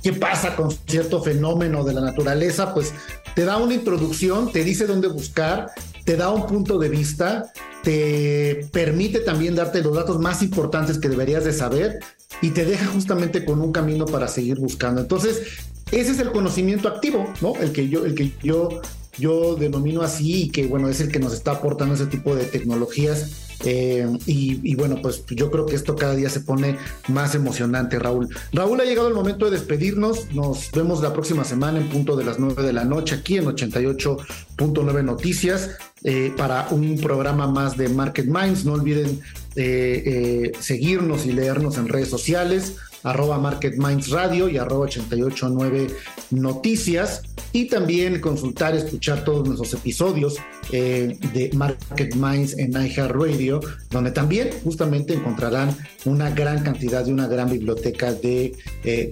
qué 0.00 0.12
pasa 0.12 0.54
con 0.54 0.70
cierto 0.70 1.20
fenómeno 1.20 1.82
de 1.82 1.94
la 1.94 2.00
naturaleza, 2.00 2.72
pues 2.72 2.92
te 3.34 3.44
da 3.44 3.56
una 3.56 3.74
introducción, 3.74 4.52
te 4.52 4.62
dice 4.62 4.86
dónde 4.86 5.08
buscar, 5.08 5.72
te 6.04 6.16
da 6.16 6.30
un 6.30 6.46
punto 6.46 6.78
de 6.78 6.88
vista, 6.88 7.52
te 7.82 8.68
permite 8.70 9.18
también 9.18 9.56
darte 9.56 9.82
los 9.82 9.96
datos 9.96 10.20
más 10.20 10.42
importantes 10.42 10.98
que 10.98 11.08
deberías 11.08 11.44
de 11.44 11.52
saber 11.52 11.98
y 12.42 12.50
te 12.50 12.64
deja 12.64 12.86
justamente 12.86 13.44
con 13.44 13.60
un 13.60 13.72
camino 13.72 14.06
para 14.06 14.28
seguir 14.28 14.58
buscando. 14.58 15.00
Entonces, 15.00 15.42
ese 15.90 16.12
es 16.12 16.18
el 16.18 16.32
conocimiento 16.32 16.88
activo, 16.88 17.32
¿no? 17.40 17.54
El 17.56 17.72
que 17.72 17.88
yo, 17.88 18.04
el 18.04 18.14
que 18.14 18.32
yo, 18.42 18.80
yo 19.18 19.56
denomino 19.56 20.02
así 20.02 20.44
y 20.44 20.48
que, 20.50 20.66
bueno, 20.66 20.88
es 20.88 21.00
el 21.00 21.10
que 21.10 21.18
nos 21.18 21.32
está 21.32 21.52
aportando 21.52 21.94
ese 21.94 22.06
tipo 22.06 22.34
de 22.34 22.44
tecnologías. 22.44 23.30
Eh, 23.64 24.06
y, 24.26 24.74
bueno, 24.74 24.98
pues 25.00 25.24
yo 25.26 25.50
creo 25.50 25.64
que 25.64 25.76
esto 25.76 25.96
cada 25.96 26.14
día 26.14 26.28
se 26.28 26.40
pone 26.40 26.76
más 27.08 27.34
emocionante, 27.34 27.98
Raúl. 27.98 28.28
Raúl, 28.52 28.80
ha 28.80 28.84
llegado 28.84 29.08
el 29.08 29.14
momento 29.14 29.46
de 29.46 29.52
despedirnos. 29.52 30.32
Nos 30.34 30.70
vemos 30.72 31.00
la 31.02 31.12
próxima 31.12 31.44
semana 31.44 31.78
en 31.78 31.88
punto 31.88 32.16
de 32.16 32.24
las 32.24 32.38
9 32.38 32.62
de 32.62 32.72
la 32.72 32.84
noche 32.84 33.14
aquí 33.14 33.36
en 33.36 33.46
88.9 33.46 35.04
Noticias 35.04 35.70
eh, 36.02 36.32
para 36.36 36.68
un 36.70 36.98
programa 36.98 37.46
más 37.46 37.76
de 37.76 37.88
Market 37.88 38.26
Minds. 38.26 38.66
No 38.66 38.74
olviden 38.74 39.20
eh, 39.56 40.02
eh, 40.04 40.52
seguirnos 40.60 41.24
y 41.26 41.32
leernos 41.32 41.78
en 41.78 41.88
redes 41.88 42.08
sociales, 42.08 42.76
arroba 43.04 43.38
Market 43.38 43.76
Minds 43.76 44.10
Radio 44.10 44.48
y 44.48 44.58
arroba 44.58 44.86
889 44.86 45.86
Noticias. 46.30 47.22
Y 47.52 47.68
también 47.68 48.20
consultar, 48.20 48.74
escuchar 48.74 49.22
todos 49.22 49.46
nuestros 49.46 49.72
episodios 49.74 50.38
eh, 50.72 51.16
de 51.32 51.50
Market 51.54 52.16
Minds 52.16 52.58
en 52.58 52.72
iHeartRadio, 52.72 53.60
donde 53.90 54.10
también 54.10 54.50
justamente 54.64 55.14
encontrarán 55.14 55.76
una 56.04 56.30
gran 56.30 56.64
cantidad 56.64 57.04
de 57.04 57.12
una 57.12 57.28
gran 57.28 57.48
biblioteca 57.48 58.12
de 58.12 58.56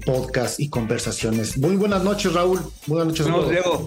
podcasts 0.04 0.58
y 0.58 0.68
conversaciones. 0.68 1.56
Muy 1.56 1.76
buenas 1.76 2.02
noches, 2.02 2.32
Raúl. 2.32 2.58
Buenas 2.88 3.06
noches, 3.08 3.26
Diego. 3.26 3.86